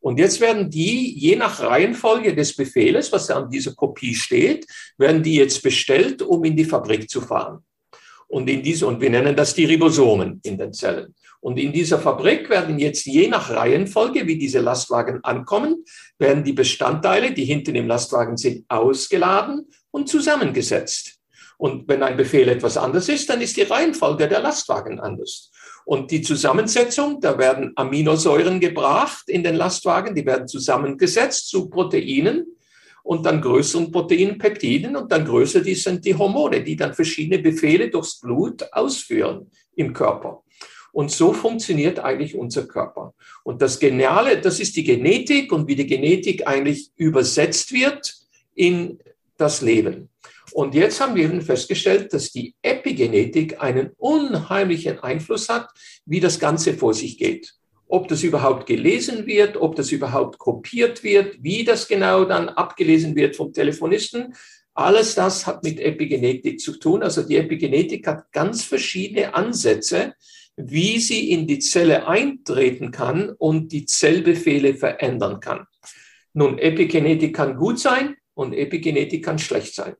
Und 0.00 0.18
jetzt 0.18 0.40
werden 0.40 0.70
die, 0.70 1.18
je 1.18 1.36
nach 1.36 1.60
Reihenfolge 1.60 2.34
des 2.34 2.56
Befehles, 2.56 3.12
was 3.12 3.30
an 3.30 3.50
dieser 3.50 3.74
Kopie 3.74 4.14
steht, 4.14 4.66
werden 4.96 5.22
die 5.22 5.34
jetzt 5.34 5.62
bestellt, 5.62 6.22
um 6.22 6.44
in 6.44 6.56
die 6.56 6.64
Fabrik 6.64 7.10
zu 7.10 7.20
fahren. 7.20 7.64
Und 8.28 8.48
in 8.48 8.62
diese, 8.62 8.86
und 8.86 9.00
wir 9.00 9.10
nennen 9.10 9.34
das 9.34 9.54
die 9.54 9.64
Ribosomen 9.64 10.40
in 10.44 10.58
den 10.58 10.72
Zellen. 10.72 11.14
Und 11.40 11.58
in 11.58 11.72
dieser 11.72 11.98
Fabrik 11.98 12.50
werden 12.50 12.78
jetzt 12.78 13.06
je 13.06 13.28
nach 13.28 13.50
Reihenfolge, 13.50 14.26
wie 14.26 14.38
diese 14.38 14.60
Lastwagen 14.60 15.22
ankommen, 15.22 15.84
werden 16.18 16.44
die 16.44 16.52
Bestandteile, 16.52 17.32
die 17.32 17.44
hinten 17.44 17.74
im 17.74 17.86
Lastwagen 17.86 18.36
sind, 18.36 18.64
ausgeladen 18.68 19.66
und 19.90 20.08
zusammengesetzt. 20.08 21.18
Und 21.56 21.88
wenn 21.88 22.02
ein 22.02 22.16
Befehl 22.16 22.48
etwas 22.48 22.76
anders 22.76 23.08
ist, 23.08 23.28
dann 23.30 23.40
ist 23.40 23.56
die 23.56 23.62
Reihenfolge 23.62 24.28
der 24.28 24.40
Lastwagen 24.40 25.00
anders. 25.00 25.50
Und 25.84 26.10
die 26.10 26.22
Zusammensetzung, 26.22 27.20
da 27.20 27.38
werden 27.38 27.72
Aminosäuren 27.74 28.60
gebracht 28.60 29.28
in 29.28 29.42
den 29.42 29.54
Lastwagen, 29.54 30.14
die 30.14 30.26
werden 30.26 30.46
zusammengesetzt 30.46 31.48
zu 31.48 31.68
Proteinen 31.68 32.46
und 33.08 33.24
dann 33.24 33.40
größeren 33.40 33.90
Proteinpeptiden 33.90 34.94
und 34.94 35.10
dann 35.10 35.24
größer 35.24 35.62
die 35.62 35.74
sind 35.74 36.04
die 36.04 36.14
Hormone, 36.14 36.62
die 36.62 36.76
dann 36.76 36.92
verschiedene 36.92 37.38
Befehle 37.38 37.88
durchs 37.88 38.20
Blut 38.20 38.70
ausführen 38.70 39.50
im 39.76 39.94
Körper. 39.94 40.42
Und 40.92 41.10
so 41.10 41.32
funktioniert 41.32 42.00
eigentlich 42.00 42.34
unser 42.34 42.66
Körper. 42.66 43.14
Und 43.44 43.62
das 43.62 43.78
Geniale, 43.78 44.38
das 44.42 44.60
ist 44.60 44.76
die 44.76 44.84
Genetik 44.84 45.50
und 45.52 45.66
wie 45.66 45.74
die 45.74 45.86
Genetik 45.86 46.46
eigentlich 46.46 46.90
übersetzt 46.96 47.72
wird 47.72 48.14
in 48.54 48.98
das 49.38 49.62
Leben. 49.62 50.10
Und 50.52 50.74
jetzt 50.74 51.00
haben 51.00 51.14
wir 51.14 51.24
eben 51.24 51.40
festgestellt, 51.40 52.12
dass 52.12 52.30
die 52.30 52.54
Epigenetik 52.60 53.58
einen 53.62 53.92
unheimlichen 53.96 54.98
Einfluss 54.98 55.48
hat, 55.48 55.70
wie 56.04 56.20
das 56.20 56.38
Ganze 56.38 56.74
vor 56.74 56.92
sich 56.92 57.16
geht 57.16 57.57
ob 57.88 58.08
das 58.08 58.22
überhaupt 58.22 58.66
gelesen 58.66 59.26
wird, 59.26 59.56
ob 59.56 59.74
das 59.74 59.90
überhaupt 59.90 60.38
kopiert 60.38 61.02
wird, 61.02 61.42
wie 61.42 61.64
das 61.64 61.88
genau 61.88 62.24
dann 62.24 62.48
abgelesen 62.50 63.16
wird 63.16 63.34
vom 63.34 63.52
Telefonisten. 63.52 64.34
Alles 64.74 65.14
das 65.14 65.46
hat 65.46 65.64
mit 65.64 65.80
Epigenetik 65.80 66.60
zu 66.60 66.78
tun. 66.78 67.02
Also 67.02 67.22
die 67.22 67.36
Epigenetik 67.36 68.06
hat 68.06 68.30
ganz 68.30 68.62
verschiedene 68.62 69.34
Ansätze, 69.34 70.14
wie 70.56 70.98
sie 70.98 71.30
in 71.30 71.46
die 71.46 71.60
Zelle 71.60 72.06
eintreten 72.06 72.90
kann 72.90 73.30
und 73.30 73.72
die 73.72 73.86
Zellbefehle 73.86 74.74
verändern 74.74 75.40
kann. 75.40 75.66
Nun, 76.34 76.58
Epigenetik 76.58 77.34
kann 77.34 77.56
gut 77.56 77.78
sein 77.78 78.16
und 78.34 78.52
Epigenetik 78.52 79.24
kann 79.24 79.38
schlecht 79.38 79.74
sein. 79.74 79.94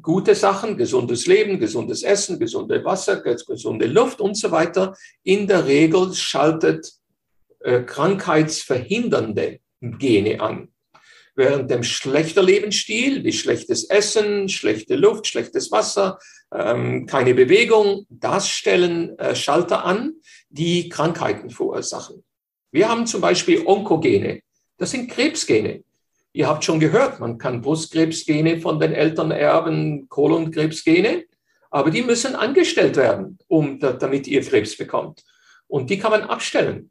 Gute 0.00 0.34
Sachen, 0.34 0.76
gesundes 0.76 1.26
Leben, 1.26 1.58
gesundes 1.58 2.02
Essen, 2.02 2.38
gesunde 2.38 2.84
Wasser, 2.84 3.20
gesunde 3.20 3.86
Luft 3.86 4.20
und 4.20 4.36
so 4.36 4.50
weiter. 4.50 4.96
In 5.22 5.46
der 5.46 5.66
Regel 5.66 6.14
schaltet 6.14 7.01
äh, 7.64 7.82
krankheitsverhindernde 7.82 9.60
Gene 9.80 10.40
an. 10.40 10.68
Während 11.34 11.70
dem 11.70 11.82
schlechter 11.82 12.42
Lebensstil, 12.42 13.24
wie 13.24 13.32
schlechtes 13.32 13.84
Essen, 13.84 14.48
schlechte 14.48 14.96
Luft, 14.96 15.26
schlechtes 15.26 15.72
Wasser, 15.72 16.18
ähm, 16.52 17.06
keine 17.06 17.34
Bewegung, 17.34 18.06
das 18.10 18.48
stellen 18.48 19.18
äh, 19.18 19.34
Schalter 19.34 19.84
an, 19.84 20.14
die 20.50 20.90
Krankheiten 20.90 21.48
verursachen. 21.50 22.22
Wir 22.70 22.88
haben 22.88 23.06
zum 23.06 23.20
Beispiel 23.20 23.62
Onkogene. 23.66 24.40
Das 24.76 24.90
sind 24.90 25.10
Krebsgene. 25.10 25.84
Ihr 26.34 26.48
habt 26.48 26.64
schon 26.64 26.80
gehört, 26.80 27.20
man 27.20 27.38
kann 27.38 27.60
Brustkrebsgene 27.60 28.60
von 28.60 28.80
den 28.80 28.92
Eltern 28.92 29.30
erben, 29.30 30.08
Kolonkrebsgene, 30.08 31.24
aber 31.70 31.90
die 31.90 32.02
müssen 32.02 32.34
angestellt 32.34 32.96
werden, 32.96 33.38
um, 33.48 33.78
damit 33.78 34.26
ihr 34.26 34.42
Krebs 34.42 34.76
bekommt. 34.76 35.22
Und 35.66 35.88
die 35.88 35.98
kann 35.98 36.10
man 36.10 36.22
abstellen. 36.22 36.90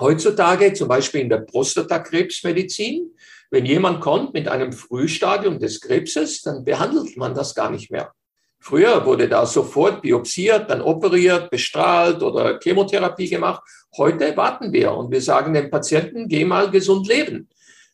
Heutzutage, 0.00 0.72
zum 0.74 0.88
Beispiel 0.88 1.22
in 1.22 1.28
der 1.28 1.38
Prostatakrebsmedizin, 1.38 3.10
wenn 3.50 3.66
jemand 3.66 4.00
kommt 4.00 4.34
mit 4.34 4.46
einem 4.46 4.72
Frühstadium 4.72 5.58
des 5.58 5.80
Krebses, 5.80 6.42
dann 6.42 6.64
behandelt 6.64 7.16
man 7.16 7.34
das 7.34 7.54
gar 7.54 7.70
nicht 7.70 7.90
mehr. 7.90 8.12
Früher 8.60 9.04
wurde 9.06 9.28
da 9.28 9.46
sofort 9.46 10.02
biopsiert, 10.02 10.68
dann 10.70 10.82
operiert, 10.82 11.50
bestrahlt 11.50 12.22
oder 12.22 12.58
Chemotherapie 12.62 13.28
gemacht. 13.28 13.62
Heute 13.96 14.36
warten 14.36 14.72
wir 14.72 14.92
und 14.92 15.10
wir 15.10 15.22
sagen 15.22 15.54
dem 15.54 15.70
Patienten, 15.70 16.28
geh 16.28 16.44
mal 16.44 16.70
gesund 16.70 17.06
leben 17.06 17.48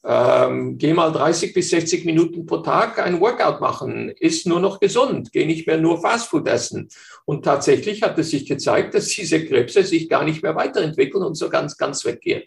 ähm, 0.07 0.77
geh 0.77 0.93
mal 0.93 1.11
30 1.11 1.55
bis 1.55 1.71
60 1.71 2.05
Minuten 2.05 2.45
pro 2.45 2.59
Tag 2.59 2.99
ein 2.99 3.21
Workout 3.21 3.61
machen, 3.61 4.11
ist 4.11 4.47
nur 4.47 4.61
noch 4.61 4.79
gesund, 4.79 5.33
geh 5.33 5.47
nicht 5.47 5.67
mehr 5.67 5.79
nur 5.79 6.01
Fastfood 6.01 6.47
essen. 6.47 6.89
Und 7.25 7.45
tatsächlich 7.45 8.03
hat 8.03 8.19
es 8.19 8.31
sich 8.31 8.47
gezeigt, 8.47 8.95
dass 8.95 9.09
diese 9.09 9.45
Krebse 9.45 9.83
sich 9.83 10.09
gar 10.09 10.25
nicht 10.25 10.43
mehr 10.43 10.55
weiterentwickeln 10.57 11.25
und 11.25 11.37
so 11.37 11.49
ganz, 11.49 11.79
ganz 11.79 12.05
weggehen. 12.05 12.43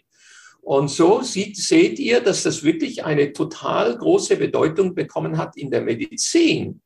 Und 0.60 0.88
so 0.88 1.22
sieht, 1.22 1.56
seht 1.56 1.98
ihr, 1.98 2.20
dass 2.20 2.42
das 2.44 2.62
wirklich 2.62 3.04
eine 3.04 3.32
total 3.32 3.96
große 3.96 4.36
Bedeutung 4.36 4.94
bekommen 4.94 5.38
hat 5.38 5.56
in 5.56 5.70
der 5.70 5.80
Medizin. 5.80 6.82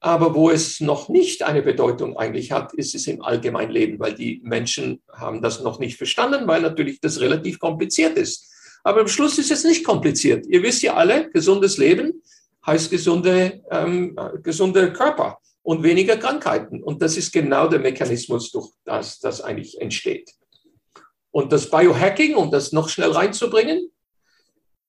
Aber 0.00 0.34
wo 0.34 0.50
es 0.50 0.80
noch 0.80 1.08
nicht 1.08 1.42
eine 1.42 1.62
Bedeutung 1.62 2.16
eigentlich 2.16 2.52
hat, 2.52 2.72
ist 2.74 2.94
es 2.94 3.06
im 3.06 3.22
Allgemeinleben, 3.22 3.98
weil 3.98 4.14
die 4.14 4.40
Menschen 4.44 5.02
haben 5.12 5.42
das 5.42 5.62
noch 5.62 5.78
nicht 5.78 5.96
verstanden, 5.96 6.46
weil 6.46 6.62
natürlich 6.62 7.00
das 7.00 7.20
relativ 7.20 7.58
kompliziert 7.58 8.16
ist. 8.16 8.55
Aber 8.86 9.00
am 9.00 9.08
Schluss 9.08 9.36
ist 9.36 9.50
es 9.50 9.64
nicht 9.64 9.82
kompliziert. 9.82 10.46
Ihr 10.46 10.62
wisst 10.62 10.80
ja 10.80 10.94
alle, 10.94 11.28
gesundes 11.30 11.76
Leben 11.76 12.22
heißt 12.64 12.88
gesunde, 12.88 13.64
ähm, 13.68 14.16
gesunde 14.44 14.92
Körper 14.92 15.38
und 15.62 15.82
weniger 15.82 16.16
Krankheiten. 16.16 16.84
Und 16.84 17.02
das 17.02 17.16
ist 17.16 17.32
genau 17.32 17.66
der 17.66 17.80
Mechanismus, 17.80 18.52
durch 18.52 18.68
das 18.84 19.18
das 19.18 19.40
eigentlich 19.40 19.80
entsteht. 19.80 20.30
Und 21.32 21.50
das 21.50 21.68
Biohacking, 21.68 22.36
um 22.36 22.48
das 22.52 22.70
noch 22.70 22.88
schnell 22.88 23.10
reinzubringen, 23.10 23.90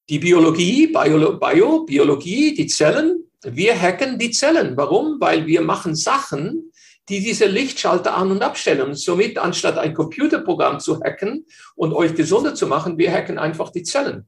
Die 0.10 0.20
Biologie, 0.20 0.88
Bio, 0.88 1.34
Bio, 1.40 1.84
Biologie, 1.84 2.54
die 2.54 2.68
Zellen, 2.68 3.24
wir 3.44 3.74
hacken 3.82 4.20
die 4.20 4.30
Zellen. 4.30 4.78
Warum? 4.78 5.20
Weil 5.20 5.48
wir 5.48 5.62
machen 5.62 5.96
Sachen, 5.96 6.72
die 7.10 7.22
diese 7.22 7.46
Lichtschalter 7.46 8.16
an- 8.16 8.32
und 8.32 8.44
abstellen. 8.44 8.82
Und 8.82 8.96
somit, 8.96 9.38
anstatt 9.38 9.78
ein 9.78 9.94
Computerprogramm 9.94 10.80
zu 10.80 11.00
hacken 11.02 11.46
und 11.76 11.94
euch 11.94 12.16
gesunder 12.16 12.54
zu 12.54 12.68
machen, 12.68 12.98
wir 12.98 13.12
hacken 13.12 13.38
einfach 13.38 13.72
die 13.72 13.84
Zellen. 13.84 14.28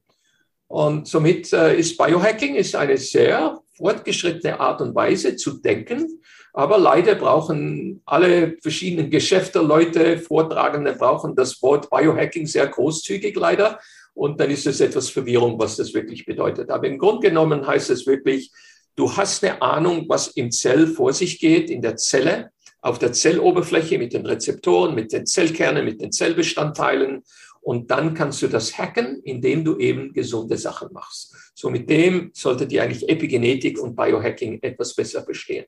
Und 0.66 1.08
somit 1.08 1.52
äh, 1.52 1.76
ist 1.76 1.98
Biohacking 1.98 2.54
ist 2.54 2.76
eine 2.76 2.96
sehr 2.96 3.60
fortgeschrittene 3.76 4.60
Art 4.60 4.80
und 4.80 4.94
Weise 4.94 5.36
zu 5.36 5.58
denken. 5.58 6.22
Aber 6.52 6.78
leider 6.78 7.14
brauchen 7.14 8.02
alle 8.06 8.56
verschiedenen 8.60 9.10
Geschäfte, 9.10 9.60
Leute, 9.60 10.18
Vortragende 10.18 10.92
brauchen 10.92 11.34
das 11.34 11.60
Wort 11.62 11.90
Biohacking 11.90 12.46
sehr 12.46 12.66
großzügig 12.66 13.36
leider. 13.36 13.78
Und 14.14 14.40
dann 14.40 14.50
ist 14.50 14.66
es 14.66 14.80
etwas 14.80 15.08
Verwirrung, 15.08 15.58
was 15.58 15.76
das 15.76 15.94
wirklich 15.94 16.24
bedeutet. 16.24 16.70
Aber 16.70 16.86
im 16.86 16.98
Grunde 16.98 17.28
genommen 17.28 17.66
heißt 17.66 17.90
es 17.90 18.06
wirklich, 18.06 18.52
du 18.96 19.16
hast 19.16 19.44
eine 19.44 19.62
Ahnung, 19.62 20.06
was 20.08 20.28
im 20.28 20.50
Zell 20.50 20.86
vor 20.86 21.12
sich 21.12 21.38
geht, 21.38 21.70
in 21.70 21.82
der 21.82 21.96
Zelle, 21.96 22.50
auf 22.80 22.98
der 22.98 23.12
Zelloberfläche 23.12 23.98
mit 23.98 24.12
den 24.12 24.26
Rezeptoren, 24.26 24.94
mit 24.94 25.12
den 25.12 25.26
Zellkernen, 25.26 25.84
mit 25.84 26.00
den 26.00 26.12
Zellbestandteilen. 26.12 27.22
Und 27.60 27.90
dann 27.90 28.14
kannst 28.14 28.40
du 28.42 28.48
das 28.48 28.78
hacken, 28.78 29.20
indem 29.22 29.64
du 29.64 29.78
eben 29.78 30.12
gesunde 30.12 30.56
Sachen 30.56 30.92
machst. 30.92 31.34
So 31.54 31.68
mit 31.68 31.90
dem 31.90 32.30
solltet 32.32 32.72
ihr 32.72 32.82
eigentlich 32.82 33.08
Epigenetik 33.08 33.78
und 33.78 33.94
Biohacking 33.94 34.58
etwas 34.62 34.94
besser 34.94 35.22
verstehen. 35.22 35.66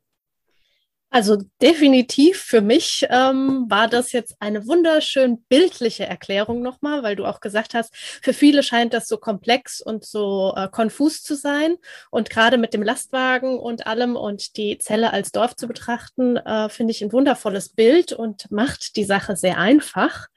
Also 1.14 1.36
definitiv 1.60 2.38
für 2.38 2.62
mich 2.62 3.06
ähm, 3.10 3.66
war 3.68 3.86
das 3.86 4.12
jetzt 4.12 4.34
eine 4.40 4.66
wunderschön 4.66 5.42
bildliche 5.46 6.06
Erklärung 6.06 6.62
nochmal, 6.62 7.02
weil 7.02 7.16
du 7.16 7.26
auch 7.26 7.40
gesagt 7.40 7.74
hast, 7.74 7.94
für 7.94 8.32
viele 8.32 8.62
scheint 8.62 8.94
das 8.94 9.08
so 9.08 9.18
komplex 9.18 9.82
und 9.82 10.06
so 10.06 10.54
äh, 10.56 10.68
konfus 10.68 11.22
zu 11.22 11.34
sein. 11.34 11.76
Und 12.10 12.30
gerade 12.30 12.56
mit 12.56 12.72
dem 12.72 12.82
Lastwagen 12.82 13.58
und 13.58 13.86
allem 13.86 14.16
und 14.16 14.56
die 14.56 14.78
Zelle 14.78 15.12
als 15.12 15.32
Dorf 15.32 15.54
zu 15.54 15.68
betrachten, 15.68 16.38
äh, 16.38 16.70
finde 16.70 16.92
ich 16.92 17.02
ein 17.02 17.12
wundervolles 17.12 17.68
Bild 17.74 18.14
und 18.14 18.50
macht 18.50 18.96
die 18.96 19.04
Sache 19.04 19.36
sehr 19.36 19.58
einfach. 19.58 20.28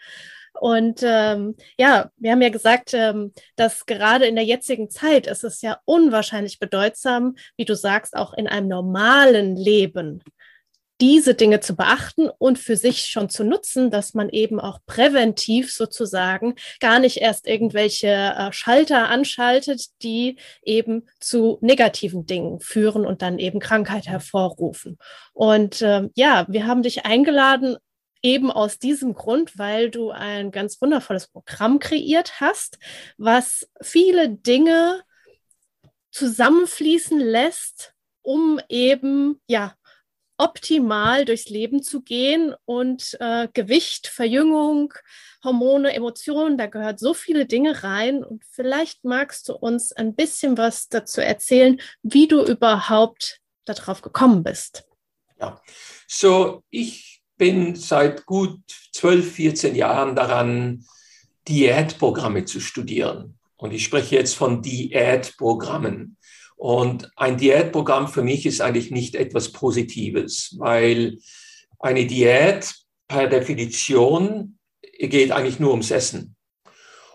Und 0.60 1.02
ähm, 1.04 1.56
ja, 1.78 2.10
wir 2.18 2.32
haben 2.32 2.42
ja 2.42 2.50
gesagt, 2.50 2.94
ähm, 2.94 3.34
dass 3.56 3.86
gerade 3.86 4.26
in 4.26 4.36
der 4.36 4.44
jetzigen 4.44 4.90
Zeit 4.90 5.26
ist 5.26 5.46
es 5.46 5.62
ja 5.62 5.80
unwahrscheinlich 5.86 6.60
bedeutsam, 6.60 7.36
wie 7.56 7.66
du 7.66 7.78
sagst, 7.78 8.14
auch 8.16 8.34
in 8.34 8.48
einem 8.48 8.68
normalen 8.68 9.56
Leben 9.56 10.22
diese 11.02 11.36
Dinge 11.36 11.60
zu 11.60 11.76
beachten 11.76 12.30
und 12.30 12.58
für 12.58 12.78
sich 12.78 13.06
schon 13.06 13.30
zu 13.30 13.44
nutzen, 13.44 13.92
dass 13.92 14.14
man 14.14 14.30
eben 14.30 14.60
auch 14.60 14.80
präventiv 14.86 15.74
sozusagen 15.74 16.56
gar 16.80 17.00
nicht 17.00 17.18
erst 17.18 17.48
irgendwelche 17.48 18.08
äh, 18.08 18.52
Schalter 18.54 19.10
anschaltet, 19.10 19.88
die 20.02 20.38
eben 20.64 21.08
zu 21.20 21.58
negativen 21.62 22.26
Dingen 22.26 22.60
führen 22.62 23.06
und 23.06 23.22
dann 23.22 23.40
eben 23.40 23.60
Krankheit 23.60 24.08
hervorrufen. 24.08 24.98
Und 25.34 25.82
äh, 25.82 26.10
ja, 26.16 26.46
wir 26.48 26.66
haben 26.66 26.84
dich 26.84 27.06
eingeladen, 27.06 27.78
eben 28.22 28.50
aus 28.50 28.80
diesem 28.80 29.14
Grund, 29.14 29.58
weil 29.58 29.92
du 29.92 30.10
ein 30.10 30.50
ganz 30.52 30.82
wundervolles 30.82 31.28
Programm 31.28 31.78
kreiert 31.80 32.40
hast, 32.40 32.80
was 33.18 33.70
viele 33.82 34.30
Dinge 34.30 35.04
zusammenfließen 36.12 37.20
lässt, 37.20 37.94
um 38.24 38.60
eben 38.68 39.42
ja 39.48 39.76
optimal 40.38 41.26
durchs 41.26 41.50
Leben 41.50 41.82
zu 41.82 42.02
gehen 42.02 42.54
und 42.66 43.18
äh, 43.20 43.48
Gewicht, 43.54 44.08
Verjüngung, 44.08 44.94
Hormone, 45.44 45.94
Emotionen, 45.94 46.58
da 46.58 46.66
gehört 46.66 47.00
so 47.00 47.14
viele 47.14 47.46
Dinge 47.46 47.84
rein. 47.84 48.24
Und 48.24 48.44
vielleicht 48.50 49.06
magst 49.06 49.48
du 49.50 49.54
uns 49.54 49.92
ein 49.92 50.16
bisschen 50.16 50.58
was 50.58 50.90
dazu 50.90 51.22
erzählen, 51.22 51.80
wie 52.04 52.28
du 52.28 52.44
überhaupt 52.44 53.40
darauf 53.66 54.02
gekommen 54.02 54.44
bist. 54.44 54.86
Ja, 55.40 55.62
so 56.08 56.64
ich 56.70 57.22
bin 57.38 57.76
seit 57.76 58.26
gut 58.26 58.62
12, 58.94 59.32
14 59.32 59.76
Jahren 59.76 60.16
daran, 60.16 60.86
Diätprogramme 61.48 62.46
zu 62.46 62.60
studieren. 62.60 63.38
Und 63.58 63.72
ich 63.72 63.84
spreche 63.84 64.16
jetzt 64.16 64.36
von 64.36 64.62
Diätprogrammen. 64.62 66.18
Und 66.56 67.12
ein 67.16 67.38
Diätprogramm 67.38 68.08
für 68.08 68.24
mich 68.24 68.46
ist 68.46 68.62
eigentlich 68.62 68.92
nicht 68.92 69.16
etwas 69.16 69.52
Positives, 69.52 70.56
weil 70.58 71.18
eine 71.80 72.06
Diät 72.06 72.74
per 73.08 73.28
Definition 73.28 74.58
geht 74.98 75.32
eigentlich 75.32 75.60
nur 75.60 75.72
ums 75.72 75.92
Essen. 75.92 76.36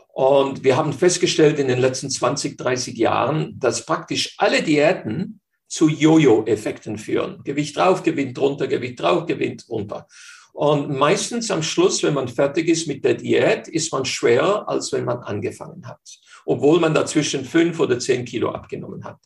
Und 0.09 0.65
wir 0.65 0.77
haben 0.77 0.93
festgestellt 0.93 1.59
in 1.59 1.69
den 1.69 1.79
letzten 1.79 2.11
20, 2.11 2.59
30 2.59 2.97
Jahren, 2.97 3.59
dass 3.59 3.87
praktisch 3.87 4.35
alle 4.39 4.63
Diäten 4.63 5.41
zu 5.67 5.89
Jojo-Effekten 5.89 6.99
führen. 6.99 7.43
Gewicht 7.45 7.77
drauf, 7.77 8.03
Gewicht 8.03 8.37
runter, 8.39 8.67
Gewicht 8.67 9.01
drauf, 9.01 9.27
Gewicht 9.27 9.69
runter. 9.69 10.07
Und 10.53 10.91
meistens 10.91 11.51
am 11.51 11.63
Schluss, 11.63 12.03
wenn 12.03 12.15
man 12.15 12.29
fertig 12.29 12.69
ist 12.69 12.87
mit 12.87 13.05
der 13.05 13.15
Diät, 13.15 13.69
ist 13.69 13.93
man 13.93 14.05
schwerer, 14.05 14.69
als 14.69 14.93
wenn 14.93 15.05
man 15.05 15.19
angefangen 15.19 15.87
hat 15.87 16.01
obwohl 16.45 16.81
man 16.81 16.95
dazwischen 16.95 17.45
fünf 17.45 17.79
oder 17.81 17.99
zehn 17.99 18.25
Kilo 18.25 18.51
abgenommen 18.51 19.05
hat. 19.05 19.19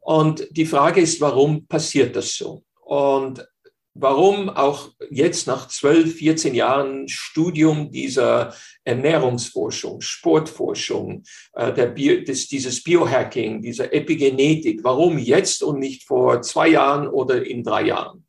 Und 0.00 0.46
die 0.50 0.66
Frage 0.66 1.00
ist, 1.00 1.20
warum 1.20 1.66
passiert 1.66 2.14
das 2.16 2.34
so? 2.34 2.64
Und 2.80 3.46
warum 3.94 4.50
auch 4.50 4.90
jetzt 5.10 5.46
nach 5.46 5.68
12, 5.68 6.16
14 6.16 6.54
Jahren 6.54 7.08
Studium 7.08 7.90
dieser 7.90 8.54
Ernährungsforschung, 8.84 10.00
Sportforschung, 10.00 11.22
äh, 11.54 11.72
der 11.72 11.86
Bio, 11.86 12.20
des, 12.22 12.46
dieses 12.48 12.82
Biohacking, 12.82 13.62
dieser 13.62 13.92
Epigenetik, 13.92 14.84
warum 14.84 15.18
jetzt 15.18 15.62
und 15.62 15.78
nicht 15.78 16.04
vor 16.04 16.42
zwei 16.42 16.68
Jahren 16.68 17.08
oder 17.08 17.44
in 17.44 17.64
drei 17.64 17.86
Jahren? 17.86 18.25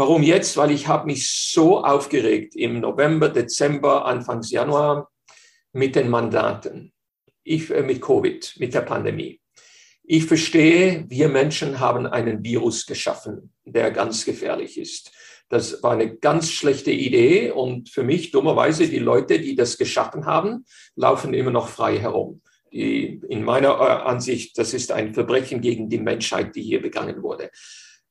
Warum 0.00 0.22
jetzt? 0.22 0.56
Weil 0.56 0.70
ich 0.70 0.88
habe 0.88 1.04
mich 1.04 1.28
so 1.28 1.84
aufgeregt 1.84 2.56
im 2.56 2.80
November, 2.80 3.28
Dezember, 3.28 4.06
Anfangs 4.06 4.50
Januar 4.50 5.10
mit 5.74 5.94
den 5.94 6.08
Mandaten 6.08 6.94
ich, 7.44 7.70
äh, 7.70 7.82
mit 7.82 8.00
Covid, 8.00 8.54
mit 8.58 8.72
der 8.72 8.80
Pandemie. 8.80 9.42
Ich 10.02 10.24
verstehe, 10.24 11.04
wir 11.10 11.28
Menschen 11.28 11.80
haben 11.80 12.06
einen 12.06 12.42
Virus 12.42 12.86
geschaffen, 12.86 13.52
der 13.66 13.90
ganz 13.90 14.24
gefährlich 14.24 14.78
ist. 14.78 15.12
Das 15.50 15.82
war 15.82 15.92
eine 15.92 16.16
ganz 16.16 16.50
schlechte 16.50 16.92
Idee 16.92 17.50
und 17.50 17.90
für 17.90 18.02
mich 18.02 18.30
dummerweise 18.30 18.88
die 18.88 19.00
Leute, 19.00 19.38
die 19.38 19.54
das 19.54 19.76
geschaffen 19.76 20.24
haben, 20.24 20.64
laufen 20.96 21.34
immer 21.34 21.50
noch 21.50 21.68
frei 21.68 21.98
herum. 21.98 22.40
Die, 22.72 23.20
in 23.28 23.44
meiner 23.44 23.78
äh, 23.78 24.08
Ansicht, 24.08 24.56
das 24.56 24.72
ist 24.72 24.92
ein 24.92 25.12
Verbrechen 25.12 25.60
gegen 25.60 25.90
die 25.90 25.98
Menschheit, 25.98 26.56
die 26.56 26.62
hier 26.62 26.80
begangen 26.80 27.22
wurde. 27.22 27.50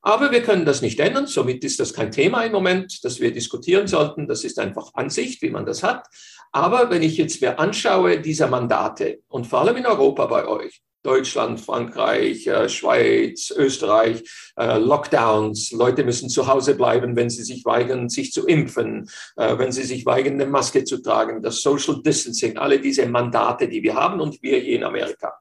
Aber 0.01 0.31
wir 0.31 0.41
können 0.41 0.65
das 0.65 0.81
nicht 0.81 0.99
ändern. 0.99 1.27
Somit 1.27 1.63
ist 1.63 1.79
das 1.79 1.93
kein 1.93 2.11
Thema 2.11 2.43
im 2.43 2.51
Moment, 2.51 3.03
das 3.03 3.19
wir 3.19 3.33
diskutieren 3.33 3.87
sollten. 3.87 4.27
Das 4.27 4.43
ist 4.43 4.59
einfach 4.59 4.93
Ansicht, 4.93 5.41
wie 5.41 5.49
man 5.49 5.65
das 5.65 5.83
hat. 5.83 6.07
Aber 6.51 6.89
wenn 6.89 7.03
ich 7.03 7.17
jetzt 7.17 7.41
mir 7.41 7.59
anschaue, 7.59 8.19
diese 8.19 8.47
Mandate 8.47 9.19
und 9.27 9.45
vor 9.45 9.59
allem 9.59 9.77
in 9.77 9.85
Europa 9.85 10.25
bei 10.25 10.47
euch, 10.47 10.81
Deutschland, 11.01 11.61
Frankreich, 11.61 12.45
äh, 12.47 12.67
Schweiz, 12.67 13.53
Österreich, 13.55 14.21
äh, 14.57 14.77
Lockdowns. 14.77 15.71
Leute 15.71 16.03
müssen 16.03 16.29
zu 16.29 16.47
Hause 16.47 16.75
bleiben, 16.75 17.15
wenn 17.15 17.29
sie 17.29 17.43
sich 17.43 17.63
weigern, 17.63 18.09
sich 18.09 18.33
zu 18.33 18.45
impfen, 18.45 19.09
äh, 19.37 19.57
wenn 19.57 19.71
sie 19.71 19.83
sich 19.83 20.05
weigern, 20.05 20.33
eine 20.33 20.45
Maske 20.45 20.83
zu 20.83 21.01
tragen, 21.01 21.41
das 21.41 21.61
Social 21.61 22.01
Distancing, 22.03 22.57
alle 22.57 22.79
diese 22.79 23.05
Mandate, 23.05 23.69
die 23.69 23.81
wir 23.81 23.95
haben 23.95 24.19
und 24.19 24.41
wir 24.43 24.59
hier 24.59 24.75
in 24.75 24.83
Amerika. 24.83 25.39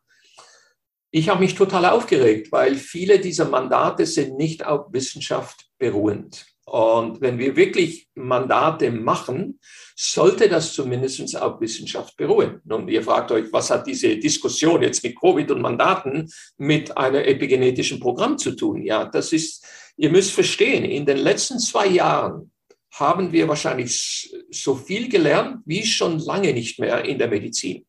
Ich 1.11 1.29
habe 1.29 1.41
mich 1.41 1.55
total 1.55 1.87
aufgeregt, 1.87 2.53
weil 2.53 2.75
viele 2.75 3.19
dieser 3.19 3.49
Mandate 3.49 4.05
sind 4.05 4.37
nicht 4.37 4.65
auf 4.65 4.93
Wissenschaft 4.93 5.67
beruhend. 5.79 6.45
Und 6.67 7.23
wenn 7.23 7.39
wir 7.39 7.57
wirklich 7.57 8.09
Mandate 8.15 8.91
machen, 8.91 9.59
sollte 9.97 10.51
das 10.51 10.75
zumindest 10.75 11.35
auf 11.41 11.61
Wissenschaft 11.63 12.15
beruhen. 12.17 12.61
Und 12.69 12.89
ihr 12.89 13.03
fragt 13.03 13.33
euch, 13.33 13.51
was 13.51 13.71
hat 13.71 13.87
diese 13.87 14.19
Diskussion 14.19 14.83
jetzt 14.83 15.03
mit 15.03 15.19
Covid 15.19 15.51
und 15.51 15.63
Mandaten 15.63 16.31
mit 16.59 16.95
einem 16.95 17.25
epigenetischen 17.25 18.01
Programm 18.01 18.37
zu 18.37 18.55
tun? 18.55 18.83
Ja, 18.83 19.07
das 19.07 19.33
ist, 19.33 19.65
ihr 19.97 20.11
müsst 20.11 20.33
verstehen, 20.33 20.85
in 20.85 21.07
den 21.07 21.17
letzten 21.17 21.59
zwei 21.59 21.87
Jahren 21.87 22.53
haben 22.93 23.33
wir 23.33 23.49
wahrscheinlich 23.49 24.31
so 24.51 24.75
viel 24.75 25.09
gelernt 25.09 25.63
wie 25.65 25.87
schon 25.87 26.19
lange 26.19 26.53
nicht 26.53 26.79
mehr 26.79 27.03
in 27.05 27.19
der 27.19 27.29
Medizin. 27.29 27.87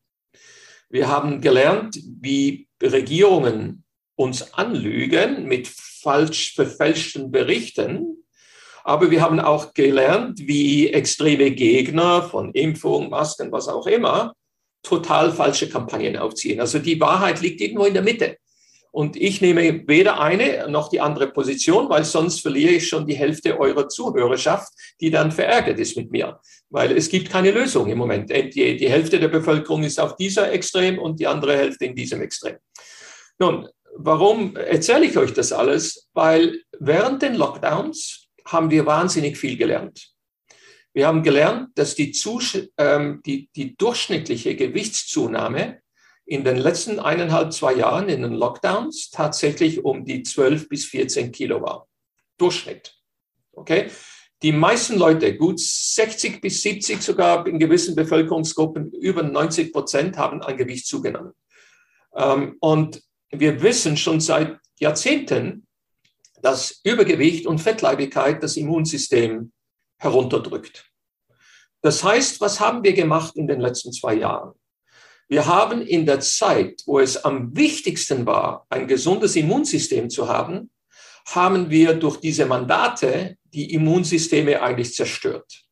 Wir 0.88 1.06
haben 1.08 1.40
gelernt, 1.40 2.00
wie 2.20 2.66
Regierungen 2.82 3.84
uns 4.16 4.54
anlügen 4.54 5.46
mit 5.46 5.68
falsch 5.68 6.54
verfälschten 6.54 7.30
Berichten 7.30 8.20
aber 8.84 9.10
wir 9.10 9.20
haben 9.20 9.40
auch 9.40 9.74
gelernt, 9.74 10.40
wie 10.40 10.90
extreme 10.90 11.50
Gegner 11.50 12.22
von 12.22 12.52
Impfung, 12.52 13.10
Masken, 13.10 13.52
was 13.52 13.68
auch 13.68 13.86
immer, 13.86 14.34
total 14.82 15.32
falsche 15.32 15.68
Kampagnen 15.68 16.16
aufziehen. 16.16 16.60
Also 16.60 16.78
die 16.78 17.00
Wahrheit 17.00 17.40
liegt 17.40 17.60
irgendwo 17.60 17.84
in 17.84 17.94
der 17.94 18.02
Mitte. 18.02 18.36
Und 18.92 19.16
ich 19.16 19.40
nehme 19.40 19.86
weder 19.86 20.20
eine 20.20 20.68
noch 20.68 20.88
die 20.90 21.00
andere 21.00 21.28
Position, 21.28 21.88
weil 21.88 22.04
sonst 22.04 22.40
verliere 22.40 22.72
ich 22.72 22.88
schon 22.88 23.06
die 23.06 23.14
Hälfte 23.14 23.58
eurer 23.58 23.88
Zuhörerschaft, 23.88 24.72
die 25.00 25.10
dann 25.10 25.30
verärgert 25.30 25.78
ist 25.78 25.96
mit 25.96 26.10
mir. 26.10 26.40
Weil 26.70 26.96
es 26.96 27.08
gibt 27.08 27.30
keine 27.30 27.52
Lösung 27.52 27.88
im 27.88 27.98
Moment. 27.98 28.30
Die, 28.30 28.76
die 28.76 28.90
Hälfte 28.90 29.20
der 29.20 29.28
Bevölkerung 29.28 29.84
ist 29.84 30.00
auf 30.00 30.16
dieser 30.16 30.50
Extrem 30.52 30.98
und 30.98 31.20
die 31.20 31.26
andere 31.26 31.56
Hälfte 31.56 31.84
in 31.84 31.94
diesem 31.94 32.20
Extrem. 32.20 32.56
Nun, 33.38 33.68
warum 33.96 34.56
erzähle 34.56 35.06
ich 35.06 35.16
euch 35.16 35.32
das 35.32 35.52
alles? 35.52 36.08
Weil 36.12 36.60
während 36.78 37.22
den 37.22 37.36
Lockdowns 37.36 38.28
haben 38.44 38.70
wir 38.70 38.86
wahnsinnig 38.86 39.38
viel 39.38 39.56
gelernt. 39.56 40.12
Wir 40.92 41.06
haben 41.06 41.22
gelernt, 41.22 41.68
dass 41.76 41.94
die, 41.94 42.12
ähm, 42.76 43.22
die, 43.24 43.48
die 43.54 43.76
durchschnittliche 43.76 44.56
Gewichtszunahme 44.56 45.80
in 46.30 46.44
den 46.44 46.58
letzten 46.58 47.00
eineinhalb, 47.00 47.52
zwei 47.52 47.74
Jahren 47.74 48.08
in 48.08 48.22
den 48.22 48.34
Lockdowns 48.34 49.10
tatsächlich 49.10 49.84
um 49.84 50.04
die 50.04 50.22
12 50.22 50.68
bis 50.68 50.84
14 50.84 51.32
Kilo 51.32 51.60
war. 51.60 51.88
Durchschnitt. 52.38 52.96
Okay? 53.50 53.90
Die 54.40 54.52
meisten 54.52 54.96
Leute, 54.96 55.36
gut 55.36 55.58
60 55.58 56.40
bis 56.40 56.62
70 56.62 57.02
sogar 57.02 57.44
in 57.48 57.58
gewissen 57.58 57.96
Bevölkerungsgruppen, 57.96 58.92
über 58.92 59.24
90 59.24 59.72
Prozent 59.72 60.18
haben 60.18 60.40
an 60.40 60.56
Gewicht 60.56 60.86
zugenommen. 60.86 61.32
Ähm, 62.14 62.56
und 62.60 63.02
wir 63.30 63.60
wissen 63.60 63.96
schon 63.96 64.20
seit 64.20 64.56
Jahrzehnten, 64.78 65.66
dass 66.42 66.80
Übergewicht 66.84 67.44
und 67.44 67.58
Fettleibigkeit 67.58 68.40
das 68.40 68.56
Immunsystem 68.56 69.50
herunterdrückt. 69.98 70.88
Das 71.82 72.04
heißt, 72.04 72.40
was 72.40 72.60
haben 72.60 72.84
wir 72.84 72.92
gemacht 72.92 73.34
in 73.34 73.48
den 73.48 73.60
letzten 73.60 73.92
zwei 73.92 74.14
Jahren? 74.14 74.54
Wir 75.30 75.46
haben 75.46 75.80
in 75.80 76.06
der 76.06 76.18
Zeit, 76.18 76.82
wo 76.86 76.98
es 76.98 77.16
am 77.24 77.56
wichtigsten 77.56 78.26
war, 78.26 78.66
ein 78.68 78.88
gesundes 78.88 79.36
Immunsystem 79.36 80.10
zu 80.10 80.26
haben, 80.26 80.70
haben 81.24 81.70
wir 81.70 81.94
durch 81.94 82.16
diese 82.16 82.46
Mandate 82.46 83.36
die 83.44 83.72
Immunsysteme 83.72 84.60
eigentlich 84.60 84.92
zerstört. 84.92 85.62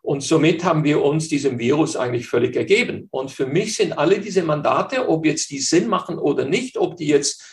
Und 0.00 0.22
somit 0.22 0.64
haben 0.64 0.84
wir 0.84 1.02
uns 1.02 1.28
diesem 1.28 1.58
Virus 1.58 1.96
eigentlich 1.96 2.28
völlig 2.28 2.56
ergeben. 2.56 3.08
Und 3.10 3.30
für 3.30 3.44
mich 3.44 3.76
sind 3.76 3.92
alle 3.92 4.20
diese 4.20 4.42
Mandate, 4.42 5.06
ob 5.06 5.26
jetzt 5.26 5.50
die 5.50 5.60
Sinn 5.60 5.88
machen 5.88 6.18
oder 6.18 6.46
nicht, 6.46 6.78
ob 6.78 6.96
die 6.96 7.08
jetzt 7.08 7.44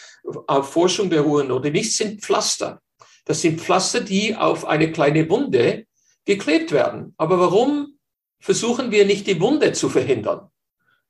auf 0.48 0.71
Forschung 0.71 1.10
beruhen 1.10 1.52
oder 1.52 1.69
nicht, 1.69 1.98
sind 1.98 2.21
Pflaster. 2.21 2.82
Das 3.26 3.41
sind 3.41 3.60
Pflaster, 3.60 4.00
die 4.00 4.38
auf 4.38 4.63
eine 4.63 4.89
kleine 4.89 5.30
Wunde 5.30 5.86
geklebt 6.24 6.71
werden. 6.71 7.13
Aber 7.17 7.41
warum 7.41 8.00
versuchen 8.39 8.91
wir 8.91 9.06
nicht 9.06 9.28
die 9.28 9.41
Wunde 9.41 9.74
zu 9.74 9.89
verhindern? 9.89 10.50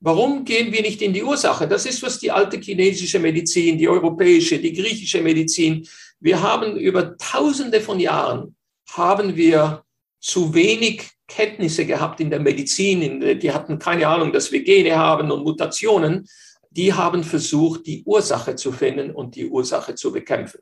Warum 0.06 0.46
gehen 0.46 0.72
wir 0.72 0.84
nicht 0.84 1.02
in 1.02 1.14
die 1.14 1.24
Ursache? 1.24 1.68
Das 1.68 1.88
ist, 1.88 2.04
was 2.04 2.20
die 2.20 2.30
alte 2.30 2.60
chinesische 2.60 3.18
Medizin, 3.18 3.76
die 3.76 3.90
europäische, 3.90 4.60
die 4.60 4.72
griechische 4.72 5.20
Medizin, 5.20 5.88
wir 6.20 6.44
haben 6.44 6.78
über 6.78 7.18
tausende 7.18 7.82
von 7.82 8.00
Jahren, 8.00 8.56
haben 8.92 9.36
wir 9.36 9.84
zu 10.20 10.54
wenig 10.54 11.10
Kenntnisse 11.28 11.88
gehabt 11.88 12.20
in 12.20 12.30
der 12.30 12.40
Medizin. 12.40 13.40
Die 13.40 13.52
hatten 13.52 13.80
keine 13.80 14.08
Ahnung, 14.08 14.32
dass 14.32 14.52
wir 14.52 14.64
Gene 14.64 14.96
haben 14.96 15.32
und 15.32 15.44
Mutationen. 15.44 16.28
Die 16.70 16.94
haben 16.94 17.24
versucht, 17.24 17.88
die 17.88 18.04
Ursache 18.06 18.56
zu 18.56 18.72
finden 18.72 19.10
und 19.10 19.36
die 19.36 19.48
Ursache 19.48 19.96
zu 19.96 20.12
bekämpfen. 20.12 20.60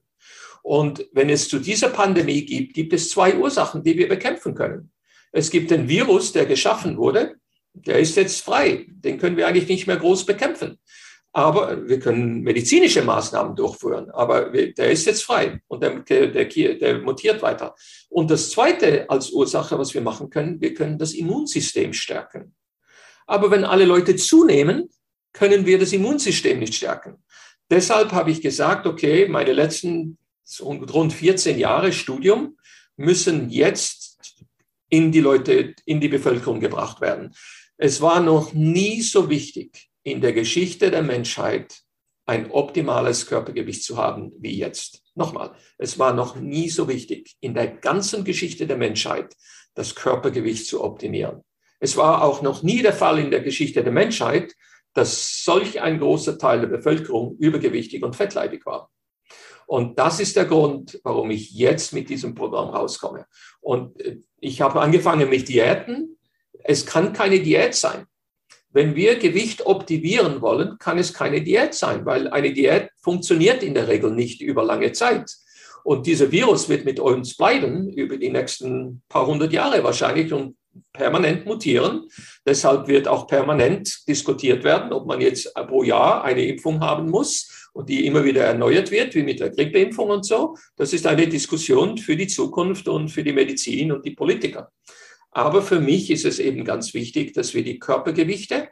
Und 0.62 1.06
wenn 1.12 1.29
es 1.29 1.49
zu 1.49 1.60
dieser 1.60 1.89
Pandemie 1.89 2.45
gibt, 2.45 2.75
gibt 2.75 2.93
es 2.93 3.10
zwei 3.10 3.36
Ursachen, 3.36 3.84
die 3.84 3.97
wir 3.97 4.08
bekämpfen 4.08 4.56
können. 4.56 4.89
Es 5.34 5.49
gibt 5.49 5.69
den 5.69 5.89
Virus, 5.89 6.32
der 6.32 6.45
geschaffen 6.45 6.95
wurde, 6.95 7.36
der 7.73 7.99
ist 7.99 8.15
jetzt 8.15 8.41
frei. 8.41 8.86
Den 8.89 9.17
können 9.17 9.38
wir 9.38 9.47
eigentlich 9.47 9.67
nicht 9.67 9.88
mehr 9.88 9.97
groß 9.97 10.25
bekämpfen. 10.25 10.79
Aber 11.36 11.88
wir 11.88 11.99
können 11.99 12.41
medizinische 12.41 13.03
Maßnahmen 13.03 13.55
durchführen. 13.55 14.12
Aber 14.12 14.51
der 14.51 14.91
ist 14.91 15.05
jetzt 15.05 15.23
frei 15.23 15.62
und 15.67 15.81
der, 15.81 16.01
der, 16.01 16.45
der 16.45 16.99
mutiert 16.99 17.41
weiter. 17.41 17.75
Und 18.09 18.29
das 18.29 18.51
Zweite 18.51 19.09
als 19.09 19.31
Ursache, 19.31 19.79
was 19.79 19.95
wir 19.95 20.01
machen 20.01 20.29
können, 20.29 20.62
wir 20.62 20.75
können 20.75 20.99
das 20.99 21.13
Immunsystem 21.13 21.91
stärken. 21.93 22.55
Aber 23.25 23.49
wenn 23.49 23.63
alle 23.63 23.86
Leute 23.86 24.15
zunehmen, 24.15 24.89
können 25.33 25.65
wir 25.65 25.79
das 25.79 25.91
Immunsystem 25.91 26.59
nicht 26.59 26.75
stärken. 26.75 27.23
Deshalb 27.71 28.12
habe 28.12 28.29
ich 28.29 28.41
gesagt, 28.41 28.86
okay, 28.86 29.27
meine 29.27 29.53
letzten 29.53 30.19
rund 30.62 31.13
14 31.13 31.57
Jahre 31.57 31.91
Studium 31.91 32.57
müssen 32.95 33.49
jetzt 33.49 34.19
in 34.89 35.12
die 35.12 35.21
Leute, 35.21 35.73
in 35.86 35.99
die 35.99 36.09
Bevölkerung 36.09 36.59
gebracht 36.59 37.01
werden. 37.01 37.33
Es 37.85 37.99
war 37.99 38.21
noch 38.21 38.53
nie 38.53 39.01
so 39.01 39.29
wichtig 39.29 39.89
in 40.03 40.21
der 40.21 40.31
Geschichte 40.31 40.89
der 40.89 41.03
Menschheit, 41.03 41.81
ein 42.25 42.49
optimales 42.49 43.27
Körpergewicht 43.27 43.83
zu 43.83 43.97
haben 43.97 44.31
wie 44.39 44.57
jetzt. 44.57 45.01
Nochmal, 45.15 45.53
es 45.77 45.99
war 45.99 46.13
noch 46.13 46.37
nie 46.37 46.69
so 46.69 46.87
wichtig 46.87 47.35
in 47.41 47.53
der 47.53 47.67
ganzen 47.67 48.23
Geschichte 48.23 48.67
der 48.67 48.77
Menschheit, 48.77 49.35
das 49.73 49.95
Körpergewicht 49.95 50.65
zu 50.65 50.81
optimieren. 50.81 51.43
Es 51.81 51.97
war 51.97 52.23
auch 52.23 52.41
noch 52.41 52.63
nie 52.63 52.81
der 52.81 52.93
Fall 52.93 53.19
in 53.19 53.31
der 53.31 53.41
Geschichte 53.41 53.83
der 53.83 53.91
Menschheit, 53.91 54.55
dass 54.93 55.43
solch 55.43 55.81
ein 55.81 55.99
großer 55.99 56.37
Teil 56.37 56.61
der 56.61 56.67
Bevölkerung 56.67 57.35
übergewichtig 57.37 58.01
und 58.01 58.15
fettleibig 58.15 58.65
war. 58.65 58.91
Und 59.65 59.99
das 59.99 60.21
ist 60.21 60.37
der 60.37 60.45
Grund, 60.45 61.01
warum 61.03 61.31
ich 61.31 61.51
jetzt 61.51 61.91
mit 61.91 62.07
diesem 62.07 62.33
Programm 62.33 62.69
rauskomme. 62.69 63.25
Und 63.59 63.99
äh, 63.99 64.21
ich 64.39 64.61
habe 64.61 64.79
angefangen 64.79 65.29
mit 65.29 65.49
Diäten. 65.49 66.17
Es 66.63 66.86
kann 66.86 67.13
keine 67.13 67.39
Diät 67.39 67.76
sein. 67.76 68.06
Wenn 68.71 68.95
wir 68.95 69.17
Gewicht 69.17 69.65
optimieren 69.65 70.41
wollen, 70.41 70.78
kann 70.80 70.97
es 70.97 71.13
keine 71.13 71.41
Diät 71.41 71.76
sein, 71.76 72.06
weil 72.06 72.28
eine 72.30 72.54
Diät 72.54 72.89
funktioniert 73.02 73.62
in 73.62 73.76
der 73.76 73.88
Regel 73.88 74.12
nicht 74.12 74.41
über 74.41 74.63
lange 74.63 74.91
Zeit. 74.93 75.30
Und 75.84 76.08
dieser 76.08 76.32
Virus 76.32 76.69
wird 76.69 76.86
mit 76.86 76.99
uns 76.99 77.36
bleiben 77.36 77.89
über 77.89 78.17
die 78.17 78.30
nächsten 78.30 79.04
paar 79.10 79.28
hundert 79.28 79.54
Jahre 79.54 79.84
wahrscheinlich 79.84 80.32
und 80.34 80.56
permanent 80.91 81.45
mutieren. 81.45 82.08
Deshalb 82.45 82.88
wird 82.88 83.08
auch 83.08 83.28
permanent 83.28 84.08
diskutiert 84.08 84.63
werden, 84.63 84.91
ob 84.91 85.06
man 85.06 85.21
jetzt 85.21 85.54
pro 85.54 85.84
Jahr 85.84 86.23
eine 86.23 86.45
Impfung 86.45 86.80
haben 86.80 87.10
muss 87.10 87.69
und 87.73 87.89
die 87.89 88.06
immer 88.06 88.23
wieder 88.23 88.43
erneuert 88.43 88.89
wird, 88.91 89.13
wie 89.13 89.23
mit 89.23 89.39
der 89.39 89.49
Grippeimpfung 89.49 90.10
und 90.10 90.26
so. 90.26 90.56
Das 90.76 90.93
ist 90.93 91.06
eine 91.06 91.28
Diskussion 91.28 91.97
für 91.97 92.15
die 92.15 92.28
Zukunft 92.28 92.88
und 92.88 93.10
für 93.10 93.23
die 93.23 93.34
Medizin 93.34 93.91
und 93.91 94.06
die 94.06 94.12
Politiker. 94.12 94.71
Aber 95.33 95.61
für 95.61 95.79
mich 95.79 96.09
ist 96.11 96.25
es 96.25 96.39
eben 96.39 96.63
ganz 96.63 96.93
wichtig, 96.93 97.33
dass 97.33 97.53
wir 97.53 97.63
die 97.63 97.79
Körpergewichte 97.79 98.69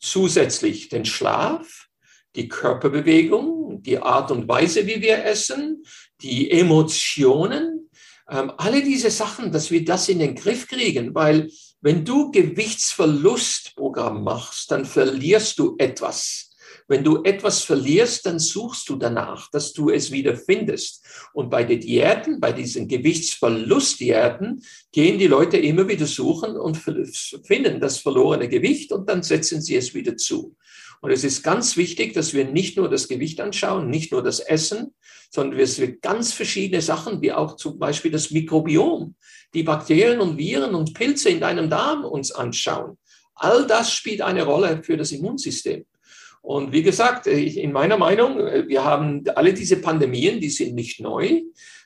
zusätzlich 0.00 0.88
den 0.88 1.04
Schlaf, 1.04 1.86
die 2.34 2.48
Körperbewegung, 2.48 3.82
die 3.82 3.98
Art 3.98 4.30
und 4.30 4.48
Weise, 4.48 4.86
wie 4.86 5.00
wir 5.02 5.24
essen, 5.24 5.84
die 6.22 6.50
Emotionen, 6.50 7.90
ähm, 8.30 8.52
alle 8.56 8.82
diese 8.82 9.10
Sachen, 9.10 9.52
dass 9.52 9.70
wir 9.70 9.84
das 9.84 10.08
in 10.08 10.18
den 10.18 10.34
Griff 10.34 10.66
kriegen, 10.66 11.14
weil 11.14 11.50
wenn 11.80 12.04
du 12.04 12.30
Gewichtsverlustprogramm 12.30 14.22
machst, 14.22 14.70
dann 14.70 14.84
verlierst 14.84 15.58
du 15.58 15.74
etwas. 15.78 16.50
Wenn 16.88 17.04
du 17.04 17.22
etwas 17.22 17.62
verlierst, 17.62 18.26
dann 18.26 18.38
suchst 18.38 18.88
du 18.88 18.96
danach, 18.96 19.50
dass 19.50 19.72
du 19.72 19.90
es 19.90 20.10
wieder 20.10 20.36
findest. 20.36 21.01
Und 21.32 21.50
bei 21.50 21.64
den 21.64 21.80
Diäten, 21.80 22.40
bei 22.40 22.52
diesen 22.52 22.88
Gewichtsverlustdiäten, 22.88 24.62
gehen 24.92 25.18
die 25.18 25.26
Leute 25.26 25.56
immer 25.56 25.88
wieder 25.88 26.06
suchen 26.06 26.56
und 26.56 26.76
finden 26.76 27.80
das 27.80 27.98
verlorene 27.98 28.48
Gewicht 28.48 28.92
und 28.92 29.08
dann 29.08 29.22
setzen 29.22 29.62
sie 29.62 29.76
es 29.76 29.94
wieder 29.94 30.16
zu. 30.16 30.54
Und 31.00 31.10
es 31.10 31.24
ist 31.24 31.42
ganz 31.42 31.76
wichtig, 31.76 32.14
dass 32.14 32.32
wir 32.32 32.44
nicht 32.44 32.76
nur 32.76 32.88
das 32.88 33.08
Gewicht 33.08 33.40
anschauen, 33.40 33.90
nicht 33.90 34.12
nur 34.12 34.22
das 34.22 34.38
Essen, 34.38 34.94
sondern 35.30 35.58
dass 35.58 35.80
wir 35.80 35.96
ganz 35.96 36.32
verschiedene 36.32 36.80
Sachen, 36.80 37.20
wie 37.22 37.32
auch 37.32 37.56
zum 37.56 37.78
Beispiel 37.78 38.10
das 38.10 38.30
Mikrobiom, 38.30 39.14
die 39.52 39.62
Bakterien 39.62 40.20
und 40.20 40.38
Viren 40.38 40.74
und 40.74 40.94
Pilze 40.94 41.30
in 41.30 41.40
deinem 41.40 41.68
Darm 41.68 42.04
uns 42.04 42.30
anschauen. 42.30 42.98
All 43.34 43.66
das 43.66 43.92
spielt 43.92 44.20
eine 44.20 44.44
Rolle 44.44 44.82
für 44.84 44.96
das 44.96 45.10
Immunsystem. 45.10 45.84
Und 46.42 46.72
wie 46.72 46.82
gesagt, 46.82 47.28
in 47.28 47.72
meiner 47.72 47.96
Meinung, 47.96 48.36
wir 48.36 48.84
haben 48.84 49.24
alle 49.36 49.54
diese 49.54 49.76
Pandemien, 49.76 50.40
die 50.40 50.50
sind 50.50 50.74
nicht 50.74 51.00
neu. 51.00 51.42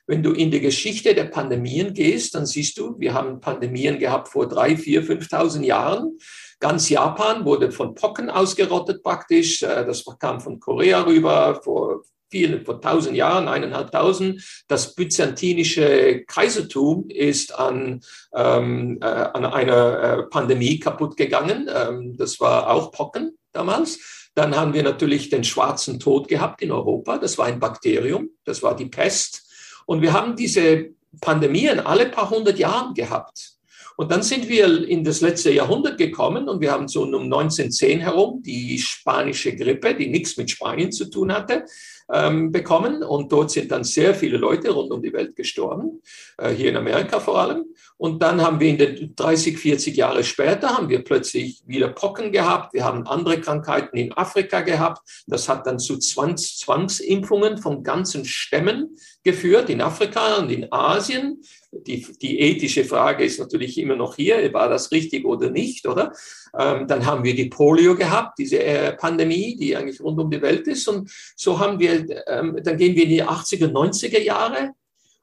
Wenn 0.07 0.23
du 0.23 0.31
in 0.31 0.49
die 0.49 0.61
Geschichte 0.61 1.13
der 1.13 1.25
Pandemien 1.25 1.93
gehst, 1.93 2.33
dann 2.33 2.45
siehst 2.45 2.77
du, 2.79 2.95
wir 2.97 3.13
haben 3.13 3.39
Pandemien 3.39 3.99
gehabt 3.99 4.29
vor 4.29 4.47
drei, 4.47 4.75
vier, 4.75 5.03
5.000 5.03 5.63
Jahren. 5.63 6.17
Ganz 6.59 6.89
Japan 6.89 7.45
wurde 7.45 7.71
von 7.71 7.93
Pocken 7.93 8.31
ausgerottet 8.31 9.03
praktisch. 9.03 9.61
Äh, 9.61 9.85
das 9.85 10.03
kam 10.19 10.41
von 10.41 10.59
Korea 10.59 11.01
rüber 11.01 11.61
vor 11.63 12.01
vielen, 12.29 12.65
vor 12.65 12.81
tausend 12.81 13.15
Jahren, 13.15 13.47
eineinhalbtausend. 13.47 14.43
Das 14.67 14.95
byzantinische 14.95 16.23
Kaisertum 16.25 17.09
ist 17.09 17.57
an, 17.57 18.01
ähm, 18.33 18.99
äh, 19.01 19.05
an 19.05 19.45
einer 19.45 20.01
äh, 20.01 20.23
Pandemie 20.23 20.79
kaputt 20.79 21.17
gegangen. 21.17 21.69
Ähm, 21.73 22.17
das 22.17 22.39
war 22.39 22.69
auch 22.69 22.91
Pocken 22.91 23.37
damals. 23.51 24.29
Dann 24.35 24.55
haben 24.55 24.73
wir 24.73 24.83
natürlich 24.83 25.29
den 25.29 25.43
schwarzen 25.43 25.99
Tod 25.99 26.27
gehabt 26.27 26.61
in 26.61 26.71
Europa. 26.71 27.17
Das 27.17 27.37
war 27.37 27.47
ein 27.47 27.59
Bakterium, 27.59 28.29
das 28.43 28.61
war 28.61 28.75
die 28.75 28.85
Pest. 28.85 29.43
Und 29.85 30.01
wir 30.01 30.13
haben 30.13 30.35
diese 30.35 30.89
Pandemien 31.21 31.79
alle 31.79 32.07
paar 32.07 32.29
hundert 32.29 32.59
Jahren 32.59 32.93
gehabt. 32.93 33.57
Und 33.97 34.11
dann 34.11 34.21
sind 34.21 34.47
wir 34.47 34.87
in 34.87 35.03
das 35.03 35.21
letzte 35.21 35.51
Jahrhundert 35.51 35.97
gekommen 35.97 36.47
und 36.47 36.61
wir 36.61 36.71
haben 36.71 36.87
so 36.87 37.01
um 37.01 37.23
1910 37.23 37.99
herum 37.99 38.43
die 38.43 38.77
spanische 38.77 39.55
Grippe, 39.55 39.95
die 39.95 40.07
nichts 40.07 40.37
mit 40.37 40.51
Spanien 40.51 40.91
zu 40.91 41.09
tun 41.09 41.33
hatte, 41.33 41.65
ähm, 42.11 42.51
bekommen. 42.51 43.03
Und 43.03 43.31
dort 43.31 43.51
sind 43.51 43.71
dann 43.71 43.83
sehr 43.83 44.15
viele 44.15 44.37
Leute 44.37 44.71
rund 44.71 44.91
um 44.91 45.01
die 45.01 45.13
Welt 45.13 45.35
gestorben, 45.35 46.01
äh, 46.37 46.51
hier 46.51 46.69
in 46.69 46.77
Amerika 46.77 47.19
vor 47.19 47.39
allem. 47.39 47.65
Und 47.97 48.21
dann 48.21 48.41
haben 48.41 48.59
wir 48.59 48.69
in 48.69 48.77
den 48.77 49.15
30, 49.15 49.57
40 49.57 49.97
Jahre 49.97 50.23
später 50.23 50.77
haben 50.77 50.87
wir 50.87 51.03
plötzlich 51.03 51.63
wieder 51.65 51.89
Pocken 51.89 52.31
gehabt. 52.31 52.73
Wir 52.73 52.85
haben 52.85 53.07
andere 53.07 53.41
Krankheiten 53.41 53.97
in 53.97 54.13
Afrika 54.13 54.61
gehabt. 54.61 55.01
Das 55.25 55.49
hat 55.49 55.65
dann 55.65 55.79
zu 55.79 55.97
Zwangs 55.97 56.57
Zwangsimpfungen 56.59 57.57
von 57.57 57.83
ganzen 57.83 58.23
Stämmen 58.23 58.97
geführt 59.27 59.69
in 59.69 59.81
Afrika 59.81 60.37
und 60.37 60.49
in 60.49 60.71
Asien. 60.71 61.41
Die, 61.73 62.07
die 62.21 62.39
ethische 62.39 62.85
Frage 62.85 63.25
ist 63.25 63.39
natürlich 63.39 63.77
immer 63.77 63.97
noch 63.97 64.15
hier, 64.15 64.53
war 64.53 64.69
das 64.69 64.89
richtig 64.93 65.25
oder 65.25 65.49
nicht, 65.49 65.85
oder? 65.85 66.13
Ähm, 66.57 66.87
dann 66.87 67.05
haben 67.05 67.25
wir 67.25 67.35
die 67.35 67.49
Polio 67.49 67.93
gehabt, 67.95 68.39
diese 68.39 68.63
äh, 68.63 68.93
Pandemie, 68.93 69.57
die 69.57 69.75
eigentlich 69.75 69.99
rund 69.99 70.17
um 70.17 70.31
die 70.31 70.41
Welt 70.41 70.65
ist. 70.67 70.87
Und 70.87 71.11
so 71.35 71.59
haben 71.59 71.77
wir, 71.77 71.91
ähm, 72.27 72.57
dann 72.63 72.77
gehen 72.77 72.95
wir 72.95 73.03
in 73.03 73.09
die 73.09 73.23
80er, 73.23 73.69
90er 73.69 74.21
Jahre. 74.21 74.71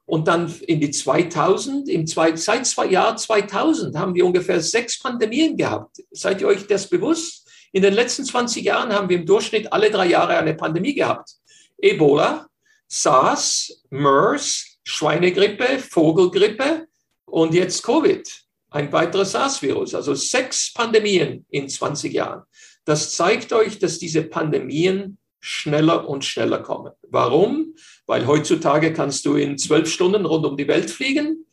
Und 0.05 0.27
dann 0.27 0.53
in 0.67 0.79
die 0.79 0.91
2000, 0.91 1.89
im 1.89 2.05
zwei, 2.05 2.35
seit 2.35 2.67
zwei 2.67 2.85
Jahr 2.85 3.17
2000 3.17 3.97
haben 3.97 4.13
wir 4.13 4.23
ungefähr 4.23 4.61
sechs 4.61 5.01
Pandemien 5.01 5.57
gehabt. 5.57 5.97
Seid 6.11 6.41
ihr 6.41 6.47
euch 6.47 6.67
das 6.67 6.87
bewusst? 6.87 7.49
In 7.71 7.81
den 7.81 7.95
letzten 7.95 8.23
20 8.23 8.63
Jahren 8.63 8.93
haben 8.93 9.09
wir 9.09 9.17
im 9.17 9.25
Durchschnitt 9.25 9.73
alle 9.73 9.89
drei 9.89 10.05
Jahre 10.05 10.37
eine 10.37 10.53
Pandemie 10.53 10.93
gehabt. 10.93 11.31
Ebola, 11.79 12.47
SARS, 12.87 13.83
MERS, 13.89 14.79
Schweinegrippe, 14.83 15.79
Vogelgrippe 15.79 16.87
und 17.25 17.53
jetzt 17.53 17.83
Covid, 17.83 18.29
ein 18.69 18.91
weiteres 18.91 19.31
SARS-Virus. 19.31 19.95
Also 19.95 20.13
sechs 20.13 20.73
Pandemien 20.73 21.45
in 21.49 21.67
20 21.67 22.13
Jahren. 22.13 22.43
Das 22.85 23.11
zeigt 23.11 23.51
euch, 23.51 23.79
dass 23.79 23.97
diese 23.97 24.23
Pandemien 24.23 25.17
schneller 25.39 26.07
und 26.07 26.23
schneller 26.25 26.59
kommen. 26.59 26.91
Warum? 27.09 27.75
Weil 28.05 28.27
heutzutage 28.27 28.93
kannst 28.93 29.25
du 29.25 29.35
in 29.35 29.57
zwölf 29.57 29.91
Stunden 29.91 30.25
rund 30.25 30.45
um 30.45 30.57
die 30.57 30.67
Welt 30.67 30.89
fliegen. 30.89 31.45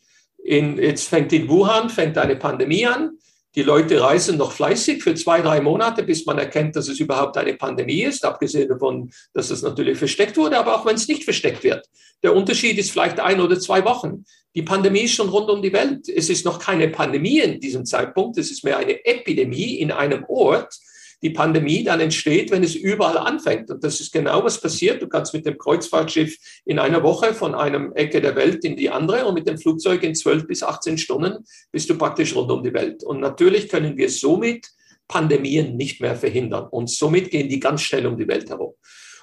In, 0.42 0.78
jetzt 0.78 1.08
fängt 1.08 1.32
in 1.32 1.48
Wuhan, 1.48 1.88
fängt 1.88 2.18
eine 2.18 2.36
Pandemie 2.36 2.86
an. 2.86 3.18
Die 3.54 3.62
Leute 3.62 4.00
reisen 4.00 4.38
noch 4.38 4.52
fleißig 4.52 5.02
für 5.02 5.14
zwei, 5.14 5.42
drei 5.42 5.60
Monate, 5.60 6.02
bis 6.02 6.24
man 6.24 6.38
erkennt, 6.38 6.74
dass 6.74 6.88
es 6.88 7.00
überhaupt 7.00 7.36
eine 7.36 7.54
Pandemie 7.54 8.02
ist, 8.02 8.24
abgesehen 8.24 8.68
davon, 8.68 9.10
dass 9.34 9.50
es 9.50 9.60
natürlich 9.60 9.98
versteckt 9.98 10.38
wurde, 10.38 10.58
aber 10.58 10.74
auch 10.74 10.86
wenn 10.86 10.94
es 10.94 11.06
nicht 11.06 11.24
versteckt 11.24 11.62
wird. 11.62 11.86
Der 12.22 12.34
Unterschied 12.34 12.78
ist 12.78 12.92
vielleicht 12.92 13.20
ein 13.20 13.40
oder 13.40 13.60
zwei 13.60 13.84
Wochen. 13.84 14.24
Die 14.54 14.62
Pandemie 14.62 15.02
ist 15.02 15.14
schon 15.14 15.28
rund 15.28 15.50
um 15.50 15.60
die 15.60 15.72
Welt. 15.72 16.08
Es 16.08 16.30
ist 16.30 16.46
noch 16.46 16.58
keine 16.58 16.88
Pandemie 16.88 17.40
in 17.40 17.60
diesem 17.60 17.84
Zeitpunkt, 17.84 18.38
es 18.38 18.50
ist 18.50 18.64
mehr 18.64 18.78
eine 18.78 19.04
Epidemie 19.04 19.74
in 19.78 19.90
einem 19.90 20.24
Ort 20.28 20.74
die 21.22 21.30
Pandemie 21.30 21.84
dann 21.84 22.00
entsteht, 22.00 22.50
wenn 22.50 22.64
es 22.64 22.74
überall 22.74 23.16
anfängt. 23.16 23.70
Und 23.70 23.82
das 23.84 24.00
ist 24.00 24.12
genau 24.12 24.42
was 24.42 24.60
passiert. 24.60 25.00
Du 25.00 25.08
kannst 25.08 25.32
mit 25.32 25.46
dem 25.46 25.56
Kreuzfahrtschiff 25.56 26.36
in 26.64 26.78
einer 26.78 27.02
Woche 27.02 27.32
von 27.32 27.54
einem 27.54 27.92
Ecke 27.94 28.20
der 28.20 28.34
Welt 28.34 28.64
in 28.64 28.76
die 28.76 28.90
andere 28.90 29.24
und 29.26 29.34
mit 29.34 29.46
dem 29.46 29.58
Flugzeug 29.58 30.02
in 30.02 30.14
12 30.14 30.46
bis 30.46 30.62
18 30.62 30.98
Stunden 30.98 31.44
bist 31.70 31.88
du 31.88 31.96
praktisch 31.96 32.34
rund 32.34 32.50
um 32.50 32.62
die 32.62 32.74
Welt. 32.74 33.04
Und 33.04 33.20
natürlich 33.20 33.68
können 33.68 33.96
wir 33.96 34.10
somit 34.10 34.68
Pandemien 35.06 35.76
nicht 35.76 36.00
mehr 36.00 36.16
verhindern. 36.16 36.66
Und 36.70 36.90
somit 36.90 37.30
gehen 37.30 37.48
die 37.48 37.60
ganz 37.60 37.82
schnell 37.82 38.06
um 38.06 38.16
die 38.16 38.26
Welt 38.28 38.50
herum. 38.50 38.74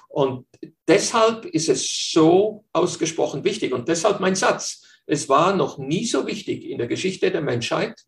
Und 0.08 0.46
deshalb 0.88 1.44
ist 1.44 1.68
es 1.68 2.10
so 2.12 2.64
ausgesprochen 2.72 3.44
wichtig. 3.44 3.72
Und 3.72 3.88
deshalb 3.88 4.20
mein 4.20 4.34
Satz. 4.34 4.86
Es 5.06 5.28
war 5.28 5.56
noch 5.56 5.78
nie 5.78 6.04
so 6.04 6.26
wichtig 6.26 6.64
in 6.64 6.78
der 6.78 6.86
Geschichte 6.86 7.32
der 7.32 7.40
Menschheit, 7.40 8.00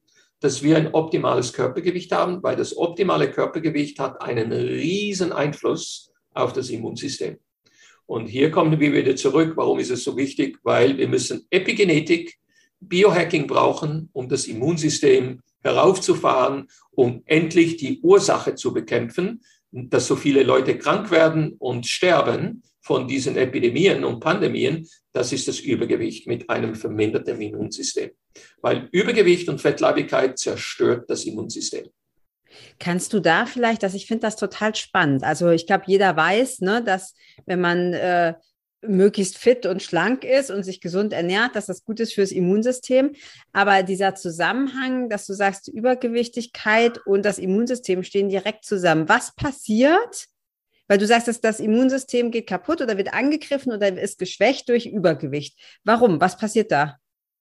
dass 0.42 0.62
wir 0.62 0.76
ein 0.76 0.92
optimales 0.92 1.52
Körpergewicht 1.52 2.12
haben, 2.12 2.42
weil 2.42 2.56
das 2.56 2.76
optimale 2.76 3.30
Körpergewicht 3.30 3.98
hat 3.98 4.20
einen 4.20 4.52
riesen 4.52 5.32
Einfluss 5.32 6.10
auf 6.34 6.52
das 6.52 6.68
Immunsystem. 6.70 7.38
Und 8.06 8.26
hier 8.26 8.50
kommen 8.50 8.78
wir 8.78 8.92
wieder 8.92 9.14
zurück. 9.16 9.52
Warum 9.56 9.78
ist 9.78 9.90
es 9.90 10.04
so 10.04 10.16
wichtig? 10.16 10.58
Weil 10.64 10.98
wir 10.98 11.08
müssen 11.08 11.46
Epigenetik, 11.50 12.38
Biohacking 12.80 13.46
brauchen, 13.46 14.10
um 14.12 14.28
das 14.28 14.46
Immunsystem 14.46 15.40
heraufzufahren, 15.62 16.68
um 16.90 17.22
endlich 17.26 17.76
die 17.76 18.00
Ursache 18.00 18.56
zu 18.56 18.74
bekämpfen, 18.74 19.42
dass 19.70 20.08
so 20.08 20.16
viele 20.16 20.42
Leute 20.42 20.76
krank 20.76 21.10
werden 21.10 21.54
und 21.58 21.86
sterben 21.86 22.62
von 22.82 23.06
diesen 23.06 23.36
Epidemien 23.36 24.04
und 24.04 24.20
Pandemien, 24.20 24.86
das 25.12 25.32
ist 25.32 25.48
das 25.48 25.60
Übergewicht 25.60 26.26
mit 26.26 26.50
einem 26.50 26.74
verminderten 26.74 27.40
Immunsystem. 27.40 28.10
Weil 28.60 28.88
Übergewicht 28.92 29.48
und 29.48 29.60
Fettleibigkeit 29.60 30.38
zerstört 30.38 31.08
das 31.08 31.24
Immunsystem. 31.24 31.86
Kannst 32.78 33.12
du 33.12 33.20
da 33.20 33.46
vielleicht, 33.46 33.82
dass 33.82 33.94
ich 33.94 34.06
finde 34.06 34.22
das 34.22 34.36
total 34.36 34.74
spannend. 34.74 35.24
Also 35.24 35.50
ich 35.50 35.66
glaube, 35.66 35.84
jeder 35.86 36.16
weiß, 36.16 36.60
ne, 36.60 36.82
dass 36.84 37.14
wenn 37.46 37.60
man 37.60 37.94
äh, 37.94 38.34
möglichst 38.82 39.38
fit 39.38 39.64
und 39.64 39.82
schlank 39.82 40.24
ist 40.24 40.50
und 40.50 40.64
sich 40.64 40.80
gesund 40.80 41.12
ernährt, 41.12 41.54
dass 41.54 41.66
das 41.66 41.84
gut 41.84 42.00
ist 42.00 42.14
fürs 42.14 42.32
Immunsystem. 42.32 43.12
Aber 43.52 43.82
dieser 43.82 44.14
Zusammenhang, 44.14 45.08
dass 45.08 45.26
du 45.26 45.34
sagst, 45.34 45.68
Übergewichtigkeit 45.68 46.98
und 47.06 47.24
das 47.24 47.38
Immunsystem 47.38 48.02
stehen 48.02 48.28
direkt 48.28 48.64
zusammen. 48.64 49.08
Was 49.08 49.34
passiert, 49.34 50.26
weil 50.92 50.98
du 50.98 51.06
sagst, 51.06 51.26
dass 51.26 51.40
das 51.40 51.58
Immunsystem 51.58 52.30
geht 52.30 52.46
kaputt 52.46 52.82
oder 52.82 52.98
wird 52.98 53.14
angegriffen 53.14 53.72
oder 53.72 53.98
ist 53.98 54.18
geschwächt 54.18 54.68
durch 54.68 54.84
Übergewicht. 54.84 55.58
Warum? 55.84 56.20
Was 56.20 56.36
passiert 56.36 56.70
da? 56.70 56.98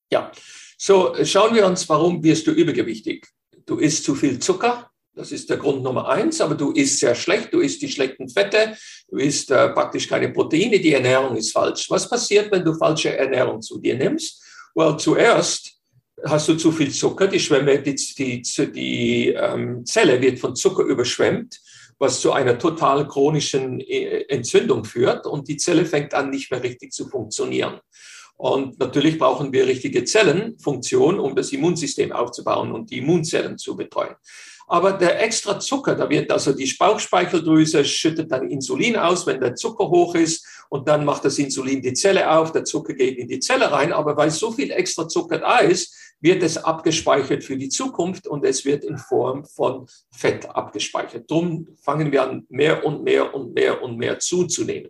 Ja, 0.10 0.32
so 0.78 1.14
schauen 1.26 1.54
wir 1.54 1.66
uns, 1.66 1.90
warum 1.90 2.24
wirst 2.24 2.48
du 2.48 2.52
übergewichtig? 2.52 3.28
Du 3.66 3.76
isst 3.76 4.06
zu 4.06 4.16
viel 4.16 4.40
Zucker, 4.40 4.90
das 5.14 5.34
ist 5.34 5.50
der 5.50 5.58
Grund 5.58 5.84
Nummer 5.84 6.08
eins, 6.08 6.40
aber 6.40 6.56
du 6.56 6.72
isst 6.72 7.00
sehr 7.00 7.14
schlecht, 7.14 7.54
du 7.54 7.60
isst 7.60 7.82
die 7.82 7.90
schlechten 7.90 8.30
Fette, 8.30 8.78
du 9.10 9.18
isst 9.18 9.52
äh, 9.52 9.68
praktisch 9.68 10.08
keine 10.08 10.30
Proteine, 10.30 10.80
die 10.80 10.94
Ernährung 10.94 11.36
ist 11.36 11.52
falsch. 11.52 11.90
Was 11.90 12.10
passiert, 12.10 12.50
wenn 12.54 12.64
du 12.64 12.74
falsche 12.76 13.18
Ernährung 13.18 13.62
zu 13.62 13.82
dir 13.82 13.98
nimmst? 13.98 14.42
Well, 14.76 14.96
zuerst 14.96 15.74
hast 16.24 16.48
du 16.48 16.56
zu 16.56 16.72
viel 16.72 16.94
Zucker, 16.94 17.28
die, 17.28 17.42
Schwemme, 17.42 17.82
die, 17.82 17.96
die, 17.96 18.42
die 18.72 19.28
ähm, 19.28 19.86
Zelle 19.86 20.22
wird 20.22 20.40
von 20.40 20.56
Zucker 20.56 20.84
überschwemmt 20.84 21.60
was 22.02 22.20
zu 22.20 22.32
einer 22.34 22.58
total 22.58 23.08
chronischen 23.08 23.80
äh, 23.80 24.26
Entzündung 24.28 24.84
führt 24.86 25.28
und 25.28 25.48
die 25.48 25.58
Zelle 25.58 25.86
fängt 25.86 26.16
an, 26.16 26.32
nicht 26.32 26.50
mehr 26.50 26.64
richtig 26.64 26.92
zu 26.94 27.08
funktionieren. 27.08 27.80
Und 28.38 28.80
natürlich 28.80 29.20
brauchen 29.20 29.54
wir 29.54 29.68
richtige 29.68 30.04
Zellenfunktion, 30.04 31.20
um 31.20 31.36
das 31.36 31.54
Immunsystem 31.54 32.12
aufzubauen 32.12 32.72
und 32.72 32.90
die 32.90 32.98
Immunzellen 32.98 33.60
zu 33.60 33.78
betreuen. 33.78 34.16
Aber 34.72 34.94
der 34.94 35.22
extra 35.22 35.60
Zucker, 35.60 35.96
da 35.96 36.10
wird 36.10 36.32
also 36.32 36.54
die 36.54 36.74
Bauchspeicheldrüse 36.80 37.84
schüttet 37.84 38.32
dann 38.32 38.50
Insulin 38.50 38.96
aus, 38.96 39.28
wenn 39.28 39.42
der 39.42 39.54
Zucker 39.54 39.90
hoch 39.90 40.16
ist 40.16 40.48
und 40.70 40.88
dann 40.88 41.04
macht 41.04 41.26
das 41.26 41.38
Insulin 41.40 41.82
die 41.82 41.92
Zelle 41.92 42.32
auf, 42.32 42.54
der 42.54 42.64
Zucker 42.64 42.94
geht 42.94 43.18
in 43.18 43.28
die 43.28 43.42
Zelle 43.42 43.70
rein, 43.70 43.92
aber 43.92 44.16
weil 44.16 44.32
so 44.32 44.50
viel 44.50 44.72
extra 44.72 45.10
Zucker 45.10 45.40
da 45.40 45.58
ist, 45.58 45.94
wird 46.22 46.42
es 46.42 46.58
abgespeichert 46.58 47.44
für 47.44 47.58
die 47.58 47.68
Zukunft 47.68 48.28
und 48.28 48.46
es 48.46 48.64
wird 48.64 48.86
in 48.86 48.98
Form 48.98 49.44
von 49.44 49.88
Fett 50.10 50.46
abgespeichert. 50.46 51.30
Drum 51.30 51.68
fangen 51.82 52.10
wir 52.10 52.24
an, 52.24 52.46
mehr 52.48 52.86
und 52.86 53.04
mehr 53.04 53.36
und 53.36 53.54
mehr 53.54 53.84
und 53.84 53.98
mehr 53.98 54.20
zuzunehmen. 54.20 54.90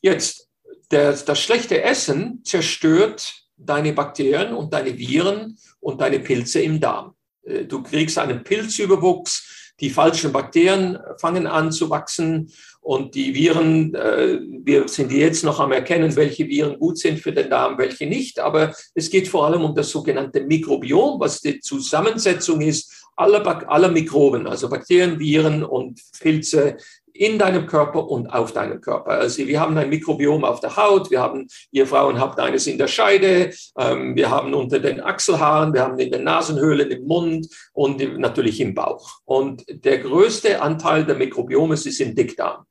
Jetzt, 0.00 0.48
der, 0.90 1.12
das 1.12 1.40
schlechte 1.42 1.82
Essen 1.82 2.40
zerstört 2.42 3.34
deine 3.58 3.92
Bakterien 3.92 4.54
und 4.54 4.72
deine 4.72 4.96
Viren 4.96 5.58
und 5.80 6.00
deine 6.00 6.20
Pilze 6.20 6.62
im 6.62 6.80
Darm. 6.80 7.14
Äh, 7.44 7.64
du 7.64 7.82
kriegst 7.82 8.18
einen 8.18 8.42
Pilzüberwuchs, 8.44 9.72
die 9.80 9.90
falschen 9.90 10.32
Bakterien 10.32 10.98
fangen 11.18 11.46
an 11.46 11.72
zu 11.72 11.90
wachsen 11.90 12.52
und 12.80 13.14
die 13.14 13.34
Viren, 13.34 13.94
äh, 13.94 14.38
wir 14.62 14.86
sind 14.88 15.10
jetzt 15.10 15.42
noch 15.42 15.58
am 15.58 15.72
Erkennen, 15.72 16.14
welche 16.16 16.46
Viren 16.46 16.78
gut 16.78 16.98
sind 16.98 17.18
für 17.18 17.32
den 17.32 17.50
Darm, 17.50 17.78
welche 17.78 18.06
nicht. 18.06 18.38
Aber 18.38 18.74
es 18.94 19.10
geht 19.10 19.26
vor 19.26 19.46
allem 19.46 19.64
um 19.64 19.74
das 19.74 19.90
sogenannte 19.90 20.42
Mikrobiom, 20.42 21.18
was 21.18 21.40
die 21.40 21.60
Zusammensetzung 21.60 22.60
ist 22.60 23.04
aller, 23.16 23.70
aller 23.70 23.88
Mikroben, 23.88 24.46
also 24.46 24.68
Bakterien, 24.68 25.18
Viren 25.18 25.64
und 25.64 26.00
Pilze 26.20 26.76
in 27.14 27.38
deinem 27.38 27.66
Körper 27.66 28.08
und 28.08 28.26
auf 28.26 28.52
deinem 28.52 28.80
Körper. 28.80 29.12
Also 29.12 29.46
wir 29.46 29.60
haben 29.60 29.78
ein 29.78 29.88
Mikrobiom 29.88 30.44
auf 30.44 30.58
der 30.58 30.76
Haut, 30.76 31.10
wir 31.12 31.20
haben, 31.20 31.46
ihr 31.70 31.86
Frauen 31.86 32.18
habt 32.18 32.40
eines 32.40 32.66
in 32.66 32.76
der 32.76 32.88
Scheide, 32.88 33.54
ähm, 33.78 34.16
wir 34.16 34.30
haben 34.30 34.52
unter 34.52 34.80
den 34.80 35.00
Achselhaaren, 35.00 35.72
wir 35.72 35.82
haben 35.82 35.98
in 35.98 36.10
den 36.10 36.24
Nasenhöhlen, 36.24 36.90
im 36.90 37.06
Mund 37.06 37.46
und 37.72 38.18
natürlich 38.18 38.60
im 38.60 38.74
Bauch. 38.74 39.20
Und 39.24 39.64
der 39.68 39.98
größte 39.98 40.60
Anteil 40.60 41.06
der 41.06 41.14
Mikrobiome 41.14 41.74
ist 41.74 42.00
im 42.00 42.16
Dickdarm. 42.16 42.66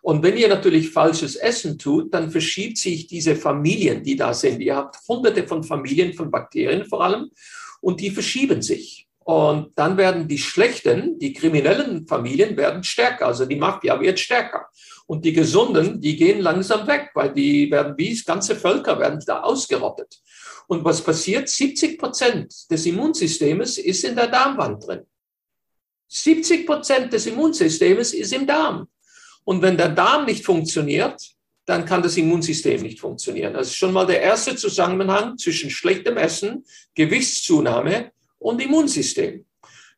Und 0.00 0.22
wenn 0.22 0.36
ihr 0.36 0.48
natürlich 0.48 0.90
falsches 0.90 1.36
Essen 1.36 1.78
tut, 1.78 2.12
dann 2.12 2.30
verschiebt 2.30 2.78
sich 2.78 3.06
diese 3.06 3.36
Familien, 3.36 4.02
die 4.02 4.16
da 4.16 4.34
sind. 4.34 4.60
Ihr 4.60 4.76
habt 4.76 4.96
hunderte 5.08 5.46
von 5.46 5.62
Familien 5.62 6.14
von 6.14 6.30
Bakterien 6.30 6.84
vor 6.84 7.02
allem 7.02 7.30
und 7.80 8.00
die 8.00 8.10
verschieben 8.10 8.62
sich. 8.62 9.03
Und 9.24 9.72
dann 9.76 9.96
werden 9.96 10.28
die 10.28 10.38
schlechten, 10.38 11.18
die 11.18 11.32
kriminellen 11.32 12.06
Familien 12.06 12.56
werden 12.58 12.84
stärker, 12.84 13.26
also 13.26 13.46
die 13.46 13.56
Mafia 13.56 13.98
wird 13.98 14.20
stärker. 14.20 14.66
Und 15.06 15.24
die 15.24 15.32
Gesunden, 15.32 16.00
die 16.00 16.16
gehen 16.16 16.40
langsam 16.40 16.86
weg, 16.86 17.10
weil 17.14 17.32
die 17.32 17.70
werden 17.70 17.94
wie 17.96 18.14
ganze 18.22 18.54
Völker 18.54 18.98
werden 18.98 19.22
da 19.26 19.40
ausgerottet. 19.40 20.20
Und 20.66 20.84
was 20.84 21.00
passiert? 21.02 21.48
70 21.48 21.98
Prozent 21.98 22.70
des 22.70 22.84
Immunsystems 22.84 23.78
ist 23.78 24.04
in 24.04 24.14
der 24.14 24.28
Darmwand 24.28 24.86
drin. 24.86 25.06
70 26.08 26.66
Prozent 26.66 27.12
des 27.12 27.26
Immunsystems 27.26 28.12
ist 28.12 28.32
im 28.32 28.46
Darm. 28.46 28.88
Und 29.44 29.62
wenn 29.62 29.76
der 29.76 29.88
Darm 29.88 30.26
nicht 30.26 30.44
funktioniert, 30.44 31.20
dann 31.66 31.86
kann 31.86 32.02
das 32.02 32.16
Immunsystem 32.16 32.82
nicht 32.82 33.00
funktionieren. 33.00 33.54
Das 33.54 33.68
ist 33.68 33.76
schon 33.76 33.92
mal 33.92 34.06
der 34.06 34.20
erste 34.20 34.54
Zusammenhang 34.54 35.38
zwischen 35.38 35.70
schlechtem 35.70 36.18
Essen, 36.18 36.64
Gewichtszunahme 36.94 38.12
und 38.44 38.60
Immunsystem. 38.60 39.46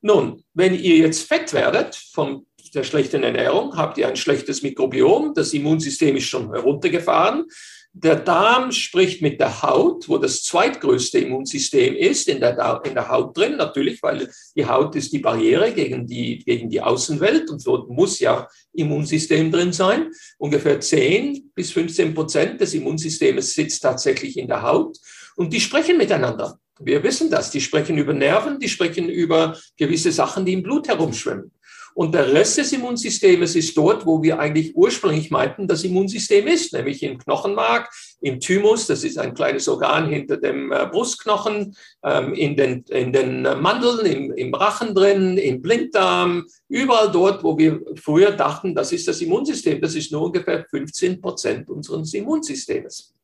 Nun, 0.02 0.44
wenn 0.54 0.74
ihr 0.74 0.98
jetzt 0.98 1.22
fett 1.22 1.52
werdet 1.52 1.96
von 1.96 2.46
der 2.74 2.84
schlechten 2.84 3.24
Ernährung, 3.24 3.76
habt 3.76 3.98
ihr 3.98 4.06
ein 4.06 4.16
schlechtes 4.16 4.62
Mikrobiom, 4.62 5.34
das 5.34 5.52
Immunsystem 5.52 6.16
ist 6.16 6.28
schon 6.28 6.52
heruntergefahren, 6.52 7.46
der 7.92 8.16
Darm 8.16 8.72
spricht 8.72 9.22
mit 9.22 9.40
der 9.40 9.62
Haut, 9.62 10.08
wo 10.08 10.18
das 10.18 10.42
zweitgrößte 10.42 11.18
Immunsystem 11.18 11.96
ist, 11.96 12.28
in 12.28 12.40
der, 12.40 12.82
in 12.84 12.94
der 12.94 13.08
Haut 13.08 13.36
drin, 13.36 13.56
natürlich, 13.56 14.02
weil 14.02 14.30
die 14.54 14.66
Haut 14.66 14.94
ist 14.94 15.12
die 15.12 15.18
Barriere 15.18 15.72
gegen 15.72 16.06
die, 16.06 16.38
gegen 16.44 16.68
die 16.68 16.82
Außenwelt 16.82 17.50
und 17.50 17.66
dort 17.66 17.88
muss 17.88 18.20
ja 18.20 18.46
Immunsystem 18.74 19.50
drin 19.50 19.72
sein. 19.72 20.10
Ungefähr 20.36 20.78
10 20.78 21.52
bis 21.54 21.72
15 21.72 22.14
Prozent 22.14 22.60
des 22.60 22.74
Immunsystems 22.74 23.54
sitzt 23.54 23.82
tatsächlich 23.82 24.36
in 24.36 24.46
der 24.46 24.62
Haut 24.62 24.98
und 25.34 25.52
die 25.52 25.60
sprechen 25.60 25.96
miteinander. 25.96 26.60
Wir 26.78 27.02
wissen 27.02 27.30
das. 27.30 27.50
Die 27.50 27.60
sprechen 27.60 27.96
über 27.98 28.12
Nerven, 28.12 28.58
die 28.60 28.68
sprechen 28.68 29.08
über 29.08 29.56
gewisse 29.76 30.12
Sachen, 30.12 30.44
die 30.44 30.52
im 30.52 30.62
Blut 30.62 30.88
herumschwimmen. 30.88 31.52
Und 31.96 32.14
der 32.14 32.30
Rest 32.30 32.58
des 32.58 32.74
Immunsystems 32.74 33.56
ist 33.56 33.74
dort, 33.74 34.04
wo 34.04 34.22
wir 34.22 34.38
eigentlich 34.38 34.76
ursprünglich 34.76 35.30
meinten, 35.30 35.66
das 35.66 35.82
Immunsystem 35.82 36.46
ist, 36.46 36.74
nämlich 36.74 37.02
im 37.02 37.16
Knochenmark, 37.16 37.88
im 38.20 38.38
Thymus, 38.38 38.86
das 38.86 39.02
ist 39.02 39.16
ein 39.18 39.32
kleines 39.32 39.66
Organ 39.66 40.10
hinter 40.10 40.36
dem 40.36 40.72
äh, 40.72 40.86
Brustknochen, 40.92 41.74
ähm, 42.04 42.34
in 42.34 42.54
den, 42.54 42.82
in 42.90 43.14
den 43.14 43.44
Mandeln, 43.44 44.04
im, 44.04 44.30
im 44.32 44.52
Rachen 44.52 44.94
drin, 44.94 45.38
im 45.38 45.62
Blinddarm, 45.62 46.44
überall 46.68 47.10
dort, 47.10 47.42
wo 47.42 47.56
wir 47.56 47.80
früher 47.94 48.32
dachten, 48.32 48.74
das 48.74 48.92
ist 48.92 49.08
das 49.08 49.22
Immunsystem. 49.22 49.80
Das 49.80 49.94
ist 49.94 50.12
nur 50.12 50.24
ungefähr 50.24 50.66
15 50.68 51.18
Prozent 51.18 51.70
unseres 51.70 52.12
Immunsystems. 52.12 53.14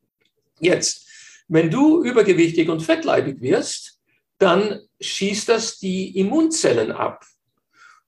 Jetzt, 0.60 1.11
wenn 1.52 1.70
du 1.70 2.02
übergewichtig 2.02 2.70
und 2.70 2.80
fettleibig 2.80 3.42
wirst, 3.42 3.98
dann 4.38 4.80
schießt 5.00 5.50
das 5.50 5.78
die 5.78 6.18
Immunzellen 6.18 6.90
ab. 6.90 7.26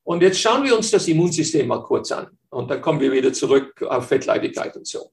Und 0.02 0.22
jetzt 0.22 0.40
schauen 0.40 0.64
wir 0.64 0.74
uns 0.74 0.90
das 0.90 1.06
Immunsystem 1.08 1.66
mal 1.66 1.82
kurz 1.82 2.10
an. 2.10 2.28
Und 2.48 2.70
dann 2.70 2.80
kommen 2.80 3.00
wir 3.00 3.12
wieder 3.12 3.34
zurück 3.34 3.82
auf 3.82 4.08
Fettleibigkeit 4.08 4.74
und 4.76 4.86
so. 4.86 5.10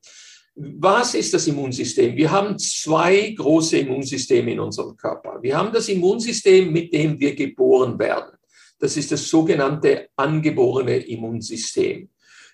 Was 0.56 1.14
ist 1.14 1.34
das 1.34 1.46
Immunsystem? 1.48 2.16
Wir 2.16 2.32
haben 2.32 2.58
zwei 2.58 3.36
große 3.38 3.80
Immunsysteme 3.80 4.54
in 4.54 4.62
unserem 4.62 4.96
Körper. 4.96 5.40
Wir 5.42 5.58
haben 5.58 5.74
das 5.74 5.90
Immunsystem, 5.90 6.72
mit 6.72 6.94
dem 6.94 7.20
wir 7.20 7.36
geboren 7.36 8.00
werden. 8.00 8.38
Das 8.80 8.96
ist 8.96 9.12
das 9.12 9.28
sogenannte 9.28 10.08
angeborene 10.16 10.98
Immunsystem. 10.98 12.10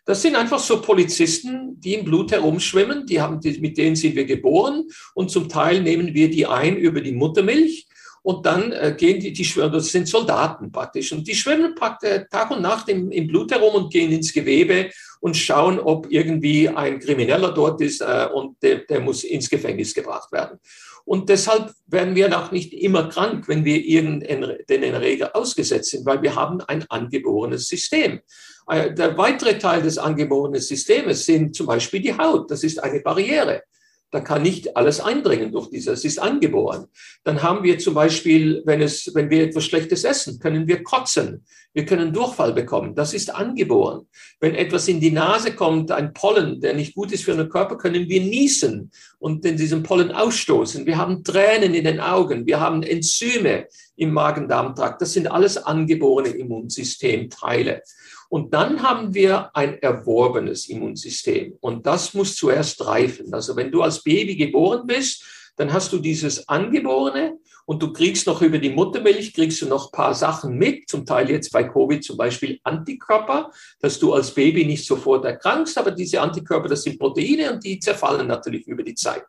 Das 0.08 0.22
sind 0.22 0.38
einfach 0.38 0.60
so 0.60 0.82
Polizisten, 0.82 1.82
die 1.82 1.96
im 1.96 2.06
Blut 2.06 2.32
herumschwimmen. 2.32 3.06
Die 3.06 3.20
haben, 3.20 3.42
mit 3.60 3.78
denen 3.78 3.98
sind 3.98 4.16
wir 4.16 4.24
geboren 4.24 4.86
und 5.14 5.30
zum 5.30 5.50
Teil 5.50 5.82
nehmen 5.82 6.14
wir 6.14 6.30
die 6.32 6.46
ein 6.48 6.78
über 6.78 7.02
die 7.02 7.12
Muttermilch 7.12 7.88
und 8.24 8.46
dann 8.46 8.72
äh, 8.72 8.96
gehen 8.98 9.20
die, 9.20 9.34
die 9.34 9.44
schwimmen, 9.44 9.74
das 9.74 9.90
sind 9.90 10.08
Soldaten 10.08 10.72
praktisch, 10.72 11.12
und 11.12 11.28
die 11.28 11.36
schwimmen 11.36 11.76
praktisch 11.76 12.24
Tag 12.32 12.52
und 12.52 12.62
Nacht 12.62 12.88
im, 12.88 13.12
im 13.12 13.28
Blut 13.28 13.52
herum 13.52 13.76
und 13.76 13.92
gehen 13.92 14.14
ins 14.14 14.32
Gewebe 14.32 14.92
und 15.20 15.36
schauen, 15.36 15.78
ob 15.78 16.08
irgendwie 16.10 16.70
ein 16.70 17.00
Krimineller 17.00 17.52
dort 17.52 17.82
ist 17.82 18.00
äh, 18.00 18.30
und 18.34 18.64
der, 18.64 18.86
der 18.86 19.02
muss 19.02 19.26
ins 19.26 19.50
Gefängnis 19.50 19.94
gebracht 19.94 20.32
werden. 20.32 20.58
Und 21.04 21.28
deshalb 21.28 21.74
werden 21.86 22.16
wir 22.16 22.38
auch 22.38 22.52
nicht 22.52 22.74
immer 22.74 23.10
krank, 23.10 23.50
wenn 23.50 23.66
wir 23.66 23.84
irgendeinen 23.84 24.94
Erreger 24.94 25.36
ausgesetzt 25.36 25.92
sind, 25.92 26.06
weil 26.06 26.22
wir 26.22 26.36
haben 26.36 26.62
ein 26.62 26.86
angeborenes 26.90 27.68
System. 27.68 28.22
Äh, 28.68 28.94
der 28.94 29.18
weitere 29.18 29.58
Teil 29.58 29.82
des 29.82 29.98
angeborenen 29.98 30.62
Systems 30.62 31.26
sind 31.26 31.56
zum 31.56 31.68
Beispiel 31.68 32.02
die 32.02 32.18
Haut. 32.18 32.52
Das 32.52 32.64
ist 32.64 32.84
eine 32.84 33.00
Barriere. 33.00 33.64
Da 34.10 34.22
kann 34.22 34.42
nicht 34.42 34.78
alles 34.78 35.02
eindringen 35.02 35.52
durch 35.52 35.70
diese, 35.70 35.92
es 35.92 36.06
ist 36.06 36.18
angeboren. 36.18 36.86
Dann 37.26 37.44
haben 37.44 37.64
wir 37.64 37.78
zum 37.78 37.94
Beispiel, 37.94 38.62
wenn, 38.66 38.82
es, 38.82 39.12
wenn 39.14 39.30
wir 39.30 39.44
etwas 39.44 39.66
Schlechtes 39.66 40.06
essen, 40.06 40.40
können 40.40 40.66
wir 40.66 40.82
kotzen. 40.82 41.44
Wir 41.74 41.86
können 41.86 42.14
Durchfall 42.14 42.54
bekommen. 42.54 42.96
Das 42.96 43.14
ist 43.14 43.36
angeboren. 43.36 44.08
Wenn 44.40 44.56
etwas 44.56 44.88
in 44.88 45.02
die 45.02 45.12
Nase 45.12 45.54
kommt, 45.54 45.92
ein 45.92 46.14
Pollen, 46.14 46.62
der 46.62 46.74
nicht 46.74 46.96
gut 46.96 47.12
ist 47.12 47.26
für 47.26 47.36
den 47.36 47.50
Körper, 47.50 47.78
können 47.78 48.08
wir 48.08 48.22
niesen 48.22 48.92
und 49.20 49.46
in 49.46 49.58
diesem 49.58 49.84
Pollen 49.84 50.12
ausstoßen. 50.12 50.86
Wir 50.86 50.98
haben 50.98 51.26
Tränen 51.26 51.74
in 51.74 51.84
den 51.84 52.00
Augen. 52.00 52.48
Wir 52.48 52.62
haben 52.62 52.84
Enzyme 52.84 53.68
im 53.98 54.14
Magen-Darm-Trakt. 54.14 55.02
Das 55.02 55.12
sind 55.12 55.28
alles 55.30 55.58
angeborene 55.58 56.30
Immunsystemteile. 56.30 57.84
Und 58.30 58.54
dann 58.54 58.84
haben 58.84 59.14
wir 59.14 59.56
ein 59.56 59.82
erworbenes 59.82 60.68
Immunsystem. 60.70 61.58
Und 61.62 61.86
das 61.86 62.14
muss 62.14 62.36
zuerst 62.36 62.86
reifen. 62.86 63.34
Also 63.34 63.56
wenn 63.56 63.72
du 63.72 63.82
als 63.82 64.04
Baby 64.04 64.36
geboren 64.36 64.86
bist, 64.86 65.24
dann 65.56 65.74
hast 65.74 65.92
du 65.92 65.98
dieses 65.98 66.48
Angeborene 66.48 67.40
und 67.66 67.82
du 67.82 67.92
kriegst 67.92 68.28
noch 68.28 68.42
über 68.42 68.60
die 68.60 68.70
Muttermilch, 68.70 69.34
kriegst 69.34 69.62
du 69.62 69.66
noch 69.66 69.92
paar 69.92 70.14
Sachen 70.14 70.58
mit, 70.58 70.88
zum 70.88 71.06
Teil 71.06 71.30
jetzt 71.30 71.52
bei 71.52 71.64
Covid 71.64 72.04
zum 72.04 72.16
Beispiel 72.16 72.60
Antikörper, 72.64 73.52
dass 73.82 74.00
du 74.00 74.14
als 74.14 74.32
Baby 74.32 74.66
nicht 74.66 74.86
sofort 74.86 75.26
erkrankst, 75.26 75.78
aber 75.78 75.92
diese 75.92 76.22
Antikörper, 76.22 76.70
das 76.70 76.84
sind 76.84 77.00
Proteine 77.00 77.52
und 77.52 77.64
die 77.64 77.80
zerfallen 77.80 78.28
natürlich 78.28 78.68
über 78.68 78.84
die 78.84 78.96
Zeit. 78.96 79.26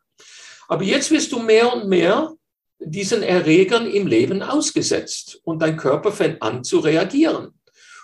Aber 0.69 0.85
jetzt 0.85 1.11
wirst 1.11 1.33
du 1.33 1.41
mehr 1.41 1.75
und 1.75 1.89
mehr 1.89 2.33
diesen 2.79 3.23
Erregern 3.23 3.91
im 3.91 4.07
Leben 4.07 4.43
ausgesetzt 4.43 5.41
und 5.43 5.61
dein 5.61 5.77
Körper 5.77 6.13
fängt 6.13 6.43
an 6.43 6.63
zu 6.63 6.79
reagieren. 6.79 7.58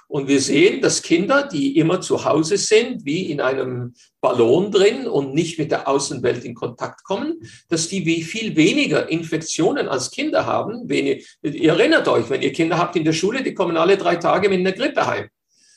Und 0.09 0.29
wir 0.29 0.41
sehen, 0.41 0.81
dass 0.81 1.03
Kinder, 1.03 1.49
die 1.51 1.79
immer 1.79 2.01
zu 2.01 2.25
Hause 2.25 2.57
sind, 2.57 3.05
wie 3.05 3.31
in 3.31 3.41
einem 3.41 3.95
Ballon 4.21 4.71
drin 4.71 5.07
und 5.07 5.35
nicht 5.35 5.59
mit 5.59 5.71
der 5.71 5.89
Außenwelt 5.89 6.45
in 6.45 6.55
Kontakt 6.55 7.05
kommen, 7.05 7.41
dass 7.69 7.89
die 7.89 8.07
wie 8.07 8.23
viel 8.23 8.57
weniger 8.57 9.09
Infektionen 9.09 9.89
als 9.89 10.11
Kinder 10.11 10.47
haben. 10.47 10.89
Ihr, 10.91 11.21
ihr 11.43 11.73
erinnert 11.73 12.09
euch, 12.09 12.29
wenn 12.31 12.43
ihr 12.43 12.53
Kinder 12.53 12.79
habt 12.79 12.97
in 12.97 13.05
der 13.05 13.13
Schule, 13.13 13.43
die 13.43 13.55
kommen 13.55 13.77
alle 13.77 13.97
drei 13.97 14.17
Tage 14.17 14.49
mit 14.49 14.61
einer 14.61 14.73
Grippe 14.73 15.07
heim. 15.07 15.29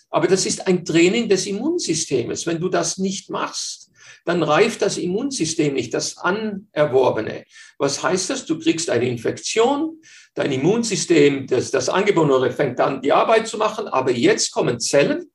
Aber 0.09 0.27
das 0.27 0.45
ist 0.45 0.67
ein 0.67 0.85
Training 0.85 1.27
des 1.27 1.45
Immunsystems. 1.47 2.45
Wenn 2.45 2.59
du 2.59 2.69
das 2.69 2.97
nicht 2.97 3.29
machst, 3.29 3.91
dann 4.27 4.43
reift 4.43 4.81
das 4.81 4.97
Immunsystem 4.97 5.73
nicht, 5.73 5.93
das 5.93 6.17
Anerworbene. 6.17 7.45
Was 7.77 8.03
heißt 8.03 8.29
das? 8.29 8.45
Du 8.45 8.59
kriegst 8.59 8.89
eine 8.89 9.07
Infektion, 9.07 10.01
dein 10.38 10.52
Immunsystem, 10.52 11.47
das, 11.47 11.71
das 11.71 11.89
Angeborene 11.89 12.52
fängt 12.52 12.80
an, 12.80 13.02
die 13.02 13.12
Arbeit 13.12 13.47
zu 13.47 13.58
machen, 13.58 13.88
aber 13.88 14.12
jetzt 14.12 14.52
kommen 14.52 14.80
Zellen, 14.80 15.32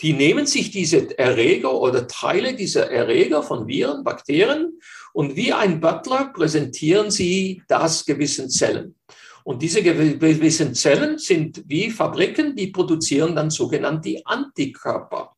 die 0.00 0.14
nehmen 0.14 0.46
sich 0.46 0.70
diese 0.70 1.18
Erreger 1.18 1.74
oder 1.74 2.06
Teile 2.06 2.54
dieser 2.54 2.90
Erreger 2.90 3.42
von 3.42 3.66
Viren, 3.66 4.04
Bakterien 4.04 4.80
und 5.12 5.36
wie 5.36 5.52
ein 5.52 5.80
Butler 5.80 6.32
präsentieren 6.32 7.10
sie 7.10 7.62
das 7.68 8.06
gewissen 8.06 8.48
Zellen. 8.48 8.94
Und 9.44 9.62
diese 9.62 9.82
gewissen 9.82 10.74
Zellen 10.74 11.18
sind 11.18 11.62
wie 11.66 11.90
Fabriken, 11.90 12.54
die 12.54 12.68
produzieren 12.68 13.34
dann 13.34 13.50
sogenannte 13.50 14.20
Antikörper. 14.24 15.34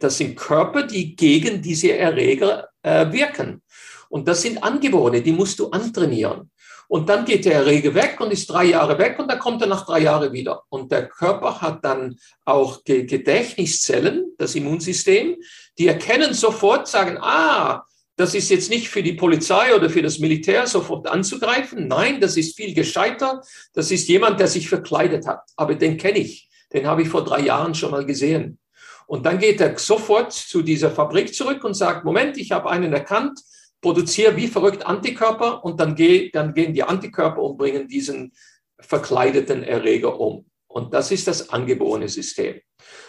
Das 0.00 0.18
sind 0.18 0.36
Körper, 0.36 0.82
die 0.82 1.14
gegen 1.14 1.62
diese 1.62 1.92
Erreger 1.92 2.68
äh, 2.82 3.10
wirken. 3.12 3.62
Und 4.08 4.26
das 4.26 4.42
sind 4.42 4.62
Angeborene, 4.62 5.22
die 5.22 5.32
musst 5.32 5.58
du 5.58 5.68
antrainieren. 5.68 6.50
Und 6.88 7.08
dann 7.08 7.24
geht 7.24 7.44
der 7.44 7.54
Erreger 7.54 7.94
weg 7.94 8.20
und 8.20 8.32
ist 8.32 8.46
drei 8.46 8.64
Jahre 8.64 8.98
weg 8.98 9.18
und 9.18 9.30
dann 9.30 9.38
kommt 9.38 9.60
er 9.62 9.68
nach 9.68 9.86
drei 9.86 10.00
Jahren 10.00 10.32
wieder. 10.32 10.62
Und 10.68 10.92
der 10.92 11.08
Körper 11.08 11.60
hat 11.60 11.84
dann 11.84 12.16
auch 12.44 12.84
Gedächtniszellen, 12.84 14.34
das 14.38 14.54
Immunsystem, 14.54 15.36
die 15.78 15.88
erkennen 15.88 16.32
sofort, 16.32 16.88
sagen, 16.88 17.18
ah, 17.20 17.84
das 18.16 18.34
ist 18.34 18.48
jetzt 18.48 18.70
nicht 18.70 18.88
für 18.88 19.02
die 19.02 19.12
Polizei 19.12 19.74
oder 19.74 19.90
für 19.90 20.00
das 20.00 20.18
Militär 20.18 20.66
sofort 20.66 21.06
anzugreifen. 21.06 21.86
Nein, 21.86 22.20
das 22.20 22.36
ist 22.36 22.56
viel 22.56 22.74
gescheiter. 22.74 23.42
Das 23.74 23.90
ist 23.90 24.08
jemand, 24.08 24.40
der 24.40 24.48
sich 24.48 24.68
verkleidet 24.68 25.26
hat. 25.26 25.42
Aber 25.54 25.74
den 25.74 25.98
kenne 25.98 26.18
ich. 26.18 26.48
Den 26.72 26.86
habe 26.86 27.02
ich 27.02 27.08
vor 27.08 27.24
drei 27.24 27.40
Jahren 27.40 27.74
schon 27.74 27.90
mal 27.90 28.06
gesehen. 28.06 28.58
Und 29.06 29.26
dann 29.26 29.38
geht 29.38 29.60
er 29.60 29.78
sofort 29.78 30.32
zu 30.32 30.62
dieser 30.62 30.90
Fabrik 30.90 31.34
zurück 31.34 31.62
und 31.62 31.74
sagt, 31.74 32.04
Moment, 32.04 32.38
ich 32.38 32.52
habe 32.52 32.70
einen 32.70 32.92
erkannt, 32.92 33.38
produziere 33.80 34.36
wie 34.36 34.48
verrückt 34.48 34.86
Antikörper 34.86 35.64
und 35.64 35.80
dann, 35.80 35.94
geh, 35.94 36.30
dann 36.30 36.54
gehen 36.54 36.74
die 36.74 36.82
Antikörper 36.82 37.42
und 37.42 37.56
bringen 37.56 37.88
diesen 37.88 38.32
verkleideten 38.80 39.62
Erreger 39.62 40.18
um. 40.20 40.46
Und 40.66 40.92
das 40.92 41.10
ist 41.10 41.26
das 41.26 41.50
angeborene 41.50 42.08
System. 42.08 42.60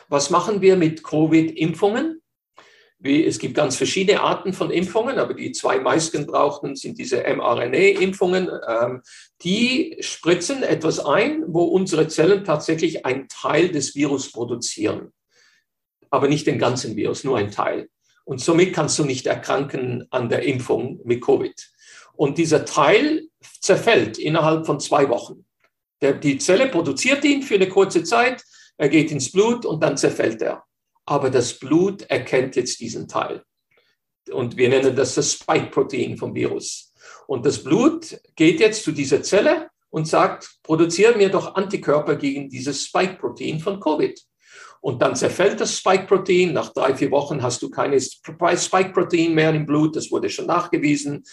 Was 0.07 0.29
machen 0.29 0.61
wir 0.61 0.77
mit 0.77 1.03
Covid-Impfungen? 1.03 2.21
Es 3.03 3.37
gibt 3.37 3.53
ganz 3.53 3.75
verschiedene 3.75 4.21
Arten 4.21 4.53
von 4.53 4.71
Impfungen, 4.71 5.19
aber 5.19 5.35
die 5.35 5.51
zwei 5.51 5.79
meisten 5.79 6.25
brauchten 6.25 6.75
sind 6.75 6.97
diese 6.97 7.23
mRNA-Impfungen. 7.23 8.49
Ähm, 8.67 9.01
die 9.43 9.97
spritzen 9.99 10.63
etwas 10.63 10.99
ein, 10.99 11.43
wo 11.47 11.65
unsere 11.65 12.07
Zellen 12.07 12.43
tatsächlich 12.43 13.05
einen 13.05 13.27
Teil 13.27 13.69
des 13.69 13.95
Virus 13.95 14.31
produzieren. 14.31 15.11
aber 16.09 16.27
nicht 16.29 16.47
den 16.47 16.57
ganzen 16.57 16.95
Virus, 16.95 17.23
nur 17.23 17.37
ein 17.37 17.51
Teil. 17.51 17.89
Und 18.27 18.41
somit 18.41 18.73
kannst 18.73 18.99
du 18.99 19.05
nicht 19.05 19.25
erkranken 19.25 20.05
an 20.09 20.27
der 20.27 20.43
Impfung 20.43 20.99
mit 21.05 21.23
Covid. 21.23 21.55
Und 22.11 22.37
dieser 22.37 22.65
Teil 22.65 23.29
zerfällt 23.61 24.17
innerhalb 24.17 24.65
von 24.65 24.81
zwei 24.81 25.07
Wochen. 25.07 25.45
Der, 26.01 26.11
die 26.11 26.37
Zelle 26.37 26.67
produziert 26.67 27.23
ihn 27.23 27.41
für 27.41 27.55
eine 27.55 27.69
kurze 27.69 28.03
Zeit, 28.03 28.43
er 28.75 28.89
geht 28.89 29.11
ins 29.11 29.31
Blut 29.31 29.65
und 29.65 29.81
dann 29.81 29.95
zerfällt 29.95 30.41
er. 30.41 30.65
Aber 31.05 31.29
das 31.29 31.57
Blut 31.57 32.01
erkennt 32.01 32.57
jetzt 32.57 32.81
diesen 32.81 33.07
Teil. 33.07 33.43
Und 34.29 34.57
wir 34.57 34.67
nennen 34.67 34.93
das 34.93 35.15
das 35.15 35.31
Spike-Protein 35.31 36.17
vom 36.17 36.35
Virus. 36.35 36.93
Und 37.27 37.45
das 37.45 37.63
Blut 37.63 38.19
geht 38.35 38.59
jetzt 38.59 38.83
zu 38.83 38.91
dieser 38.91 39.23
Zelle 39.23 39.69
und 39.89 40.05
sagt, 40.05 40.57
produziere 40.63 41.15
mir 41.15 41.29
doch 41.29 41.55
Antikörper 41.55 42.17
gegen 42.17 42.49
dieses 42.49 42.83
Spike-Protein 42.87 43.61
von 43.61 43.79
Covid. 43.79 44.19
Und 44.81 45.01
dann 45.01 45.15
zerfällt 45.15 45.59
das 45.59 45.77
Spike-Protein. 45.77 46.53
Nach 46.53 46.73
drei, 46.73 46.95
vier 46.95 47.11
Wochen 47.11 47.41
hast 47.41 47.61
du 47.61 47.69
keine 47.69 47.99
Spike-Protein 47.99 49.33
mehr 49.33 49.53
im 49.53 49.65
Blut. 49.65 49.95
Das 49.95 50.11
wurde 50.11 50.29
schon 50.29 50.45
nachgewiesen. 50.45 51.23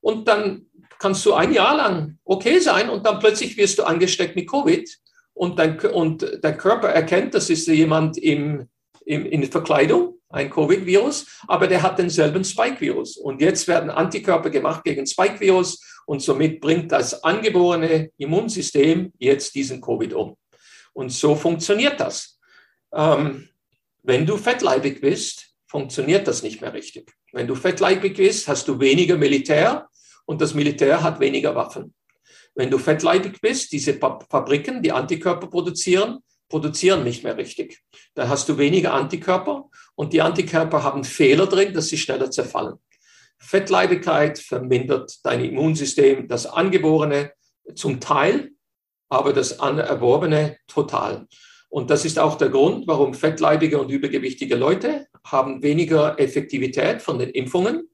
Und 0.00 0.28
dann 0.28 0.66
kannst 0.98 1.24
du 1.26 1.34
ein 1.34 1.52
Jahr 1.52 1.76
lang 1.76 2.18
okay 2.24 2.58
sein 2.58 2.88
und 2.88 3.06
dann 3.06 3.18
plötzlich 3.18 3.56
wirst 3.56 3.78
du 3.78 3.84
angesteckt 3.84 4.36
mit 4.36 4.50
Covid 4.50 4.88
und, 5.34 5.58
dein, 5.58 5.78
und 5.78 6.42
der 6.42 6.56
Körper 6.56 6.88
erkennt, 6.88 7.34
das 7.34 7.48
ist 7.50 7.68
jemand 7.68 8.18
im, 8.18 8.68
im, 9.04 9.24
in 9.26 9.44
Verkleidung, 9.44 10.18
ein 10.30 10.50
Covid-Virus, 10.50 11.26
aber 11.46 11.68
der 11.68 11.82
hat 11.82 11.98
denselben 11.98 12.44
Spike-Virus. 12.44 13.16
Und 13.16 13.40
jetzt 13.40 13.66
werden 13.68 13.90
Antikörper 13.90 14.50
gemacht 14.50 14.84
gegen 14.84 15.06
Spike-Virus 15.06 16.02
und 16.06 16.20
somit 16.20 16.60
bringt 16.60 16.92
das 16.92 17.22
angeborene 17.22 18.10
Immunsystem 18.18 19.12
jetzt 19.18 19.54
diesen 19.54 19.80
Covid 19.80 20.12
um. 20.14 20.36
Und 20.92 21.12
so 21.12 21.34
funktioniert 21.36 22.00
das. 22.00 22.37
Ähm, 22.92 23.48
wenn 24.02 24.26
du 24.26 24.36
fettleibig 24.36 25.00
bist, 25.00 25.48
funktioniert 25.66 26.26
das 26.26 26.42
nicht 26.42 26.60
mehr 26.60 26.72
richtig. 26.72 27.12
Wenn 27.32 27.46
du 27.46 27.54
fettleibig 27.54 28.16
bist, 28.16 28.48
hast 28.48 28.68
du 28.68 28.80
weniger 28.80 29.16
Militär 29.16 29.88
und 30.24 30.40
das 30.40 30.54
Militär 30.54 31.02
hat 31.02 31.20
weniger 31.20 31.54
Waffen. 31.54 31.94
Wenn 32.54 32.70
du 32.70 32.78
fettleibig 32.78 33.40
bist, 33.40 33.72
diese 33.72 33.94
Fabriken, 33.94 34.82
die 34.82 34.92
Antikörper 34.92 35.46
produzieren, 35.46 36.18
produzieren 36.48 37.04
nicht 37.04 37.22
mehr 37.22 37.36
richtig. 37.36 37.82
Da 38.14 38.28
hast 38.28 38.48
du 38.48 38.56
weniger 38.58 38.94
Antikörper 38.94 39.68
und 39.94 40.12
die 40.12 40.22
Antikörper 40.22 40.82
haben 40.82 41.04
Fehler 41.04 41.46
drin, 41.46 41.74
dass 41.74 41.88
sie 41.88 41.98
schneller 41.98 42.30
zerfallen. 42.30 42.76
Fettleibigkeit 43.38 44.38
vermindert 44.38 45.24
dein 45.24 45.44
Immunsystem, 45.44 46.26
das 46.26 46.46
Angeborene 46.46 47.32
zum 47.74 48.00
Teil, 48.00 48.50
aber 49.08 49.32
das 49.32 49.52
Erworbene 49.52 50.58
total. 50.66 51.26
Und 51.68 51.90
das 51.90 52.04
ist 52.04 52.18
auch 52.18 52.36
der 52.38 52.48
Grund, 52.48 52.86
warum 52.86 53.14
fettleibige 53.14 53.78
und 53.78 53.90
übergewichtige 53.90 54.56
Leute 54.56 55.06
haben 55.24 55.62
weniger 55.62 56.18
Effektivität 56.18 57.02
von 57.02 57.18
den 57.18 57.30
Impfungen 57.30 57.88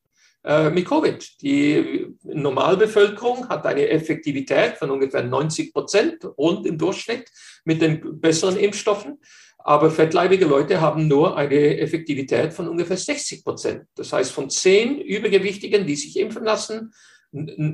äh, 0.44 0.70
mit 0.70 0.86
Covid. 0.86 1.42
Die 1.42 2.06
Normalbevölkerung 2.22 3.48
hat 3.48 3.66
eine 3.66 3.88
Effektivität 3.88 4.76
von 4.76 4.90
ungefähr 4.90 5.24
90 5.24 5.72
Prozent 5.72 6.24
rund 6.38 6.66
im 6.66 6.78
Durchschnitt 6.78 7.30
mit 7.64 7.80
den 7.82 8.20
besseren 8.20 8.56
Impfstoffen. 8.56 9.18
Aber 9.58 9.90
fettleibige 9.90 10.44
Leute 10.44 10.80
haben 10.82 11.08
nur 11.08 11.38
eine 11.38 11.78
Effektivität 11.78 12.52
von 12.52 12.68
ungefähr 12.68 12.98
60 12.98 13.42
Prozent. 13.42 13.84
Das 13.96 14.12
heißt, 14.12 14.30
von 14.30 14.50
zehn 14.50 15.00
Übergewichtigen, 15.00 15.86
die 15.86 15.96
sich 15.96 16.18
impfen 16.18 16.44
lassen, 16.44 16.92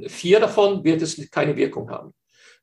vier 0.07 0.39
davon 0.39 0.85
wird 0.85 1.03
es 1.03 1.31
keine 1.31 1.57
Wirkung 1.57 1.91
haben. 1.91 2.15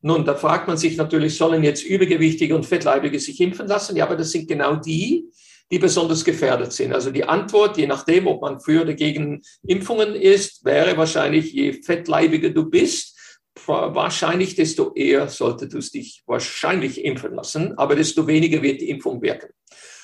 Nun, 0.01 0.25
da 0.25 0.35
fragt 0.35 0.67
man 0.67 0.77
sich 0.77 0.95
natürlich, 0.97 1.37
sollen 1.37 1.63
jetzt 1.63 1.83
Übergewichtige 1.83 2.55
und 2.55 2.65
Fettleibige 2.65 3.19
sich 3.19 3.41
impfen 3.41 3.67
lassen? 3.67 3.95
Ja, 3.95 4.05
aber 4.05 4.15
das 4.15 4.31
sind 4.31 4.47
genau 4.47 4.75
die, 4.75 5.29
die 5.71 5.79
besonders 5.79 6.23
gefährdet 6.23 6.71
sind. 6.71 6.93
Also 6.93 7.11
die 7.11 7.25
Antwort, 7.25 7.77
je 7.77 7.87
nachdem, 7.87 8.27
ob 8.27 8.41
man 8.41 8.59
für 8.59 8.81
oder 8.83 8.93
gegen 8.93 9.41
Impfungen 9.65 10.15
ist, 10.15 10.63
wäre 10.63 10.95
wahrscheinlich, 10.97 11.51
je 11.51 11.73
fettleibiger 11.73 12.51
du 12.51 12.69
bist, 12.69 13.17
wahrscheinlich, 13.65 14.55
desto 14.55 14.93
eher 14.93 15.27
solltest 15.27 15.73
du 15.73 15.79
dich 15.79 16.23
wahrscheinlich 16.27 17.03
impfen 17.03 17.33
lassen, 17.33 17.77
aber 17.77 17.95
desto 17.95 18.27
weniger 18.27 18.61
wird 18.61 18.81
die 18.81 18.89
Impfung 18.89 19.21
wirken. 19.21 19.49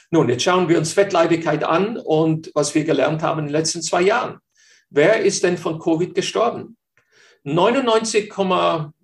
Nun, 0.09 0.27
jetzt 0.29 0.43
schauen 0.43 0.67
wir 0.69 0.77
uns 0.77 0.93
Fettleibigkeit 0.93 1.63
an 1.63 1.97
und 1.97 2.51
was 2.53 2.75
wir 2.75 2.83
gelernt 2.83 3.21
haben 3.21 3.39
in 3.39 3.45
den 3.45 3.53
letzten 3.53 3.81
zwei 3.81 4.01
Jahren. 4.01 4.39
Wer 4.89 5.21
ist 5.21 5.43
denn 5.43 5.57
von 5.57 5.79
Covid 5.79 6.13
gestorben? 6.13 6.77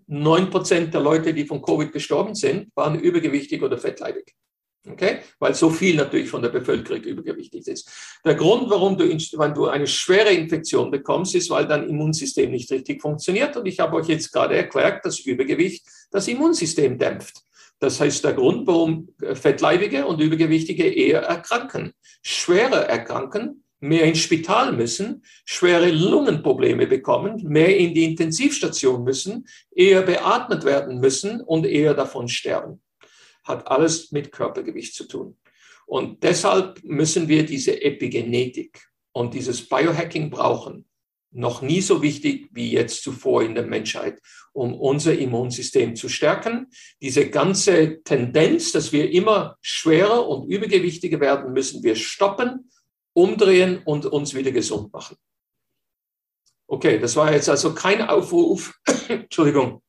99,9 0.10 0.46
Prozent 0.50 0.94
der 0.94 1.02
Leute, 1.02 1.34
die 1.34 1.46
von 1.46 1.62
Covid 1.62 1.92
gestorben 1.92 2.36
sind, 2.36 2.70
waren 2.76 3.00
übergewichtig 3.00 3.62
oder 3.62 3.78
fettleibig. 3.78 4.34
Okay? 4.88 5.20
Weil 5.40 5.54
so 5.54 5.70
viel 5.70 5.96
natürlich 5.96 6.30
von 6.30 6.42
der 6.42 6.50
Bevölkerung 6.50 7.04
übergewichtig 7.04 7.68
ist. 7.68 7.90
Der 8.26 8.36
Grund, 8.36 8.70
warum 8.70 8.98
du, 8.98 9.08
wenn 9.08 9.54
du 9.54 9.68
eine 9.68 9.88
schwere 9.88 10.32
Infektion 10.32 10.90
bekommst, 10.90 11.36
ist, 11.36 11.50
weil 11.50 11.68
dein 11.68 11.88
Immunsystem 11.88 12.50
nicht 12.50 12.72
richtig 12.72 13.02
funktioniert. 13.02 13.56
Und 13.58 13.66
ich 13.66 13.80
habe 13.80 13.98
euch 13.98 14.08
jetzt 14.08 14.32
gerade 14.32 14.56
erklärt, 14.56 15.06
dass 15.06 15.20
Übergewicht 15.20 15.86
das 16.12 16.28
Immunsystem 16.28 16.98
dämpft. 16.98 17.44
Das 17.80 18.00
heißt, 18.00 18.24
der 18.24 18.34
Grund, 18.34 18.68
warum 18.68 19.10
Fettleibige 19.36 20.06
und 20.06 20.20
Übergewichtige 20.20 20.88
eher 20.88 21.22
erkranken, 21.22 21.94
schwerer 22.22 22.86
erkranken, 22.86 23.64
mehr 23.80 24.04
ins 24.04 24.20
Spital 24.20 24.74
müssen, 24.74 25.24
schwere 25.46 25.90
Lungenprobleme 25.90 26.88
bekommen, 26.88 27.42
mehr 27.48 27.78
in 27.78 27.94
die 27.94 28.06
Intensivstation 28.06 29.04
müssen, 29.04 29.48
eher 29.72 30.02
beatmet 30.02 30.66
werden 30.66 31.00
müssen 31.00 31.42
und 31.42 31.66
eher 31.66 31.94
davon 31.94 32.28
sterben 32.28 32.82
hat 33.50 33.68
alles 33.68 34.12
mit 34.12 34.32
Körpergewicht 34.32 34.96
zu 34.96 35.06
tun. 35.06 35.38
Und 35.86 36.24
deshalb 36.24 36.82
müssen 36.84 37.28
wir 37.28 37.46
diese 37.46 37.82
Epigenetik 37.82 38.88
und 39.12 39.34
dieses 39.34 39.68
Biohacking 39.68 40.30
brauchen. 40.30 40.86
Noch 41.32 41.62
nie 41.62 41.82
so 41.82 42.02
wichtig 42.02 42.50
wie 42.54 42.72
jetzt 42.72 43.04
zuvor 43.04 43.44
in 43.44 43.56
der 43.56 43.66
Menschheit, 43.66 44.20
um 44.54 44.74
unser 44.74 45.18
Immunsystem 45.18 45.96
zu 45.96 46.10
stärken. 46.10 46.68
Diese 47.02 47.30
ganze 47.30 48.02
Tendenz, 48.04 48.72
dass 48.72 48.92
wir 48.92 49.12
immer 49.12 49.58
schwerer 49.62 50.28
und 50.28 50.50
übergewichtiger 50.50 51.20
werden, 51.20 51.54
müssen 51.54 51.84
wir 51.84 51.96
stoppen, 51.96 52.70
umdrehen 53.14 53.82
und 53.86 54.06
uns 54.06 54.34
wieder 54.34 54.52
gesund 54.52 54.92
machen. 54.94 55.18
Okay, 56.68 57.00
das 57.00 57.16
war 57.16 57.34
jetzt 57.34 57.50
also 57.50 57.74
kein 57.74 58.02
Aufruf, 58.02 58.74
Entschuldigung, 59.08 59.82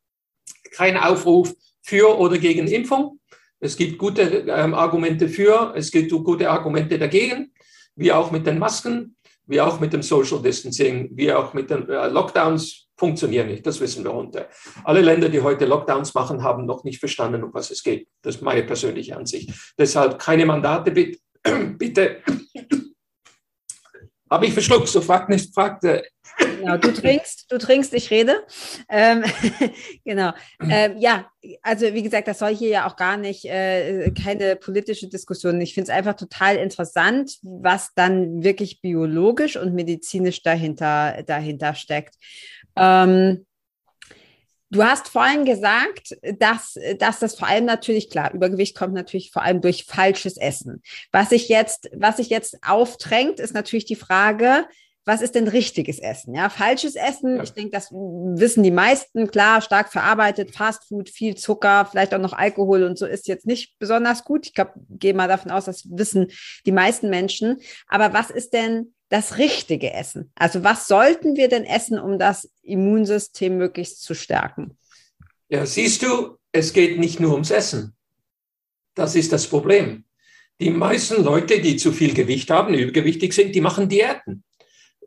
kein 0.72 0.96
Aufruf 0.96 1.54
für 1.82 2.18
oder 2.18 2.38
gegen 2.38 2.66
Impfung. 2.66 3.20
Es 3.58 3.76
gibt 3.76 3.98
gute 3.98 4.22
ähm, 4.22 4.72
Argumente 4.72 5.28
für, 5.28 5.74
es 5.76 5.90
gibt 5.90 6.10
gute 6.10 6.48
Argumente 6.48 6.98
dagegen, 6.98 7.52
wie 7.94 8.10
auch 8.10 8.30
mit 8.30 8.46
den 8.46 8.58
Masken, 8.58 9.16
wie 9.46 9.60
auch 9.60 9.78
mit 9.80 9.92
dem 9.92 10.02
Social 10.02 10.40
Distancing, 10.40 11.10
wie 11.12 11.32
auch 11.32 11.52
mit 11.52 11.68
den 11.68 11.86
äh, 11.88 12.08
Lockdowns 12.08 12.88
funktionieren 12.96 13.48
nicht. 13.48 13.66
Das 13.66 13.80
wissen 13.80 14.04
wir 14.04 14.14
heute. 14.14 14.48
Alle 14.84 15.02
Länder, 15.02 15.28
die 15.28 15.40
heute 15.40 15.66
Lockdowns 15.66 16.14
machen, 16.14 16.42
haben 16.42 16.64
noch 16.64 16.84
nicht 16.84 17.00
verstanden, 17.00 17.42
um 17.42 17.52
was 17.52 17.70
es 17.70 17.82
geht. 17.82 18.08
Das 18.22 18.36
ist 18.36 18.42
meine 18.42 18.62
persönliche 18.62 19.16
Ansicht. 19.16 19.50
Deshalb 19.78 20.18
keine 20.18 20.46
Mandate, 20.46 20.90
bitte. 20.92 21.18
bitte. 21.76 22.22
Habe 24.30 24.46
ich 24.46 24.52
verschluckt, 24.52 24.88
so 24.88 25.00
fragt 25.00 25.28
nicht, 25.28 25.52
fragt. 25.52 25.84
Äh, 25.84 26.02
Genau, 26.38 26.76
du 26.76 26.92
trinkst, 26.92 27.50
du 27.50 27.58
trinkst, 27.58 27.92
ich 27.94 28.10
rede. 28.10 28.44
Ähm, 28.88 29.24
genau. 30.04 30.32
Ähm, 30.68 30.96
ja, 30.98 31.30
also 31.62 31.92
wie 31.92 32.02
gesagt, 32.02 32.28
das 32.28 32.38
soll 32.38 32.54
hier 32.54 32.68
ja 32.68 32.86
auch 32.86 32.96
gar 32.96 33.16
nicht 33.16 33.44
äh, 33.44 34.10
keine 34.12 34.56
politische 34.56 35.08
Diskussion. 35.08 35.60
Ich 35.60 35.74
finde 35.74 35.90
es 35.90 35.96
einfach 35.96 36.14
total 36.14 36.56
interessant, 36.56 37.38
was 37.42 37.92
dann 37.94 38.42
wirklich 38.42 38.80
biologisch 38.80 39.56
und 39.56 39.74
medizinisch 39.74 40.42
dahinter, 40.42 41.22
dahinter 41.26 41.74
steckt. 41.74 42.14
Ähm, 42.76 43.46
Du 44.70 44.84
hast 44.84 45.08
vorhin 45.08 45.44
gesagt, 45.44 46.16
dass, 46.38 46.78
dass 46.98 47.18
das 47.18 47.34
vor 47.34 47.48
allem 47.48 47.64
natürlich 47.64 48.08
klar, 48.08 48.32
Übergewicht 48.32 48.76
kommt 48.76 48.94
natürlich 48.94 49.32
vor 49.32 49.42
allem 49.42 49.60
durch 49.60 49.84
falsches 49.84 50.36
Essen. 50.36 50.82
Was 51.10 51.30
sich 51.30 51.48
jetzt, 51.48 51.90
was 51.92 52.18
sich 52.18 52.28
jetzt 52.28 52.58
aufdrängt, 52.64 53.40
ist 53.40 53.52
natürlich 53.52 53.84
die 53.84 53.96
Frage, 53.96 54.66
was 55.04 55.22
ist 55.22 55.34
denn 55.34 55.48
richtiges 55.48 55.98
Essen? 55.98 56.34
Ja, 56.34 56.50
falsches 56.50 56.94
Essen, 56.94 57.36
ja. 57.36 57.42
ich 57.42 57.52
denke, 57.52 57.72
das 57.72 57.90
wissen 57.90 58.62
die 58.62 58.70
meisten, 58.70 59.28
klar, 59.28 59.60
stark 59.60 59.90
verarbeitet, 59.90 60.54
Fastfood, 60.54 61.08
viel 61.08 61.36
Zucker, 61.36 61.86
vielleicht 61.90 62.14
auch 62.14 62.20
noch 62.20 62.34
Alkohol 62.34 62.84
und 62.84 62.96
so 62.96 63.06
ist 63.06 63.26
jetzt 63.26 63.46
nicht 63.46 63.76
besonders 63.80 64.24
gut. 64.24 64.46
Ich 64.46 64.54
glaube, 64.54 64.74
gehe 64.88 65.14
mal 65.14 65.26
davon 65.26 65.50
aus, 65.50 65.64
das 65.64 65.88
wissen 65.90 66.28
die 66.64 66.72
meisten 66.72 67.10
Menschen. 67.10 67.60
Aber 67.88 68.12
was 68.12 68.30
ist 68.30 68.52
denn 68.52 68.94
das 69.10 69.36
richtige 69.38 69.92
Essen? 69.92 70.32
Also 70.34 70.64
was 70.64 70.88
sollten 70.88 71.36
wir 71.36 71.48
denn 71.48 71.64
essen, 71.64 71.98
um 71.98 72.18
das 72.18 72.50
Immunsystem 72.62 73.58
möglichst 73.58 74.02
zu 74.02 74.14
stärken? 74.14 74.78
Ja, 75.48 75.66
siehst 75.66 76.02
du, 76.02 76.38
es 76.52 76.72
geht 76.72 76.98
nicht 76.98 77.20
nur 77.20 77.32
ums 77.32 77.50
Essen. 77.50 77.94
Das 78.94 79.14
ist 79.14 79.32
das 79.32 79.46
Problem. 79.46 80.04
Die 80.60 80.70
meisten 80.70 81.22
Leute, 81.22 81.60
die 81.60 81.76
zu 81.76 81.92
viel 81.92 82.14
Gewicht 82.14 82.50
haben, 82.50 82.74
übergewichtig 82.74 83.32
sind, 83.32 83.54
die 83.54 83.60
machen 83.60 83.88
Diäten 83.88 84.44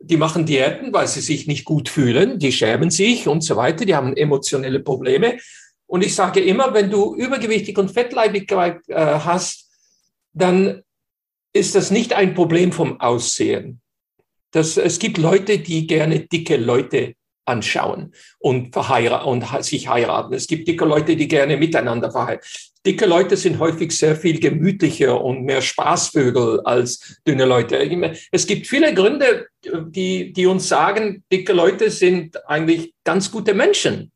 die 0.06 0.16
machen 0.16 0.44
Diäten, 0.44 0.92
weil 0.92 1.06
sie 1.08 1.20
sich 1.20 1.46
nicht 1.46 1.64
gut 1.64 1.88
fühlen, 1.88 2.38
die 2.38 2.52
schämen 2.52 2.90
sich 2.90 3.26
und 3.26 3.42
so 3.42 3.56
weiter, 3.56 3.84
die 3.84 3.94
haben 3.94 4.16
emotionelle 4.16 4.80
Probleme. 4.80 5.38
Und 5.86 6.04
ich 6.04 6.14
sage 6.14 6.40
immer, 6.40 6.74
wenn 6.74 6.90
du 6.90 7.14
übergewichtig 7.14 7.78
und 7.78 7.90
fettleibig 7.90 8.50
äh, 8.52 8.74
hast, 8.88 9.70
dann 10.32 10.82
ist 11.52 11.74
das 11.74 11.90
nicht 11.90 12.12
ein 12.12 12.34
Problem 12.34 12.72
vom 12.72 13.00
Aussehen. 13.00 13.80
Das, 14.54 14.76
es 14.76 15.00
gibt 15.00 15.18
Leute, 15.18 15.58
die 15.58 15.86
gerne 15.86 16.20
dicke 16.20 16.56
Leute 16.56 17.14
anschauen 17.44 18.14
und, 18.38 18.72
verheiraten 18.72 19.28
und 19.28 19.64
sich 19.64 19.88
heiraten. 19.88 20.32
Es 20.32 20.46
gibt 20.46 20.68
dicke 20.68 20.84
Leute, 20.84 21.16
die 21.16 21.26
gerne 21.26 21.56
miteinander 21.56 22.12
verheiraten. 22.12 22.48
Dicke 22.86 23.06
Leute 23.06 23.36
sind 23.36 23.58
häufig 23.58 23.90
sehr 23.90 24.14
viel 24.14 24.38
gemütlicher 24.38 25.20
und 25.20 25.42
mehr 25.42 25.60
Spaßvögel 25.60 26.60
als 26.60 27.18
dünne 27.26 27.46
Leute. 27.46 27.76
Es 28.30 28.46
gibt 28.46 28.68
viele 28.68 28.94
Gründe, 28.94 29.48
die, 29.88 30.32
die 30.32 30.46
uns 30.46 30.68
sagen, 30.68 31.24
dicke 31.32 31.52
Leute 31.52 31.90
sind 31.90 32.46
eigentlich 32.48 32.94
ganz 33.02 33.32
gute 33.32 33.54
Menschen. 33.54 34.12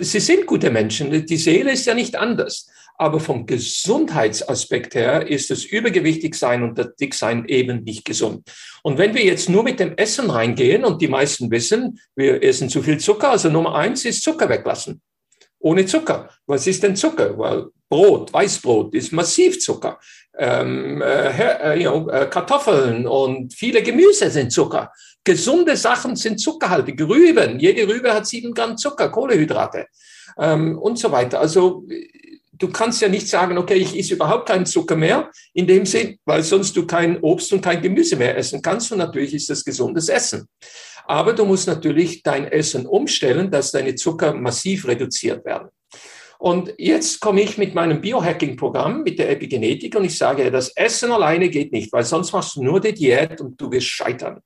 Sie 0.00 0.20
sind 0.20 0.46
gute 0.46 0.70
Menschen. 0.70 1.24
Die 1.24 1.36
Seele 1.38 1.72
ist 1.72 1.86
ja 1.86 1.94
nicht 1.94 2.16
anders. 2.16 2.68
Aber 2.96 3.20
vom 3.20 3.46
Gesundheitsaspekt 3.46 4.94
her 4.94 5.26
ist 5.26 5.50
das 5.50 5.64
Übergewichtigsein 5.64 6.62
und 6.62 6.78
das 6.78 6.94
Dicksein 6.96 7.46
eben 7.46 7.82
nicht 7.84 8.04
gesund. 8.04 8.48
Und 8.82 8.98
wenn 8.98 9.14
wir 9.14 9.24
jetzt 9.24 9.48
nur 9.48 9.62
mit 9.62 9.80
dem 9.80 9.96
Essen 9.96 10.30
reingehen 10.30 10.84
und 10.84 11.02
die 11.02 11.08
meisten 11.08 11.50
wissen, 11.50 12.00
wir 12.14 12.42
essen 12.42 12.68
zu 12.68 12.82
viel 12.82 12.98
Zucker, 12.98 13.30
also 13.30 13.48
Nummer 13.48 13.74
eins 13.74 14.04
ist 14.04 14.22
Zucker 14.22 14.48
weglassen. 14.48 15.00
Ohne 15.58 15.86
Zucker. 15.86 16.28
Was 16.46 16.66
ist 16.66 16.82
denn 16.82 16.96
Zucker? 16.96 17.38
Weil 17.38 17.66
Brot, 17.88 18.32
Weißbrot 18.32 18.94
ist 18.94 19.12
massiv 19.12 19.60
Zucker. 19.60 20.00
Ähm, 20.36 21.02
äh, 21.02 21.74
you 21.78 21.90
know, 21.90 22.08
äh, 22.08 22.26
Kartoffeln 22.26 23.06
und 23.06 23.52
viele 23.54 23.82
Gemüse 23.82 24.30
sind 24.30 24.50
Zucker. 24.50 24.90
Gesunde 25.24 25.76
Sachen 25.76 26.16
sind 26.16 26.40
zuckerhaltig. 26.40 27.00
Rüben, 27.00 27.60
jede 27.60 27.86
Rübe 27.86 28.12
hat 28.12 28.26
sieben 28.26 28.54
Gramm 28.54 28.76
Zucker, 28.76 29.08
Kohlehydrate 29.10 29.86
ähm, 30.38 30.78
und 30.78 30.98
so 30.98 31.12
weiter. 31.12 31.38
Also 31.38 31.86
du 32.62 32.68
kannst 32.68 33.02
ja 33.02 33.08
nicht 33.08 33.28
sagen, 33.28 33.58
okay, 33.58 33.74
ich 33.74 33.98
esse 33.98 34.14
überhaupt 34.14 34.46
keinen 34.46 34.66
Zucker 34.66 34.94
mehr, 34.94 35.30
in 35.52 35.66
dem 35.66 35.84
Sinn, 35.84 36.18
weil 36.24 36.42
sonst 36.42 36.76
du 36.76 36.86
kein 36.86 37.18
Obst 37.20 37.52
und 37.52 37.60
kein 37.60 37.82
Gemüse 37.82 38.16
mehr 38.16 38.36
essen 38.36 38.62
kannst. 38.62 38.92
Und 38.92 38.98
natürlich 38.98 39.34
ist 39.34 39.50
das 39.50 39.64
gesundes 39.64 40.08
Essen. 40.08 40.46
Aber 41.06 41.32
du 41.32 41.44
musst 41.44 41.66
natürlich 41.66 42.22
dein 42.22 42.46
Essen 42.46 42.86
umstellen, 42.86 43.50
dass 43.50 43.72
deine 43.72 43.96
Zucker 43.96 44.34
massiv 44.34 44.86
reduziert 44.86 45.44
werden. 45.44 45.68
Und 46.38 46.74
jetzt 46.78 47.20
komme 47.20 47.42
ich 47.42 47.58
mit 47.58 47.74
meinem 47.74 48.00
Biohacking-Programm, 48.00 49.02
mit 49.02 49.18
der 49.18 49.30
Epigenetik 49.30 49.94
und 49.94 50.04
ich 50.04 50.18
sage, 50.18 50.50
das 50.50 50.70
Essen 50.74 51.12
alleine 51.12 51.48
geht 51.48 51.70
nicht, 51.70 51.92
weil 51.92 52.04
sonst 52.04 52.32
machst 52.32 52.56
du 52.56 52.64
nur 52.64 52.80
die 52.80 52.92
Diät 52.92 53.40
und 53.40 53.60
du 53.60 53.70
wirst 53.70 53.86
scheitern. 53.86 54.40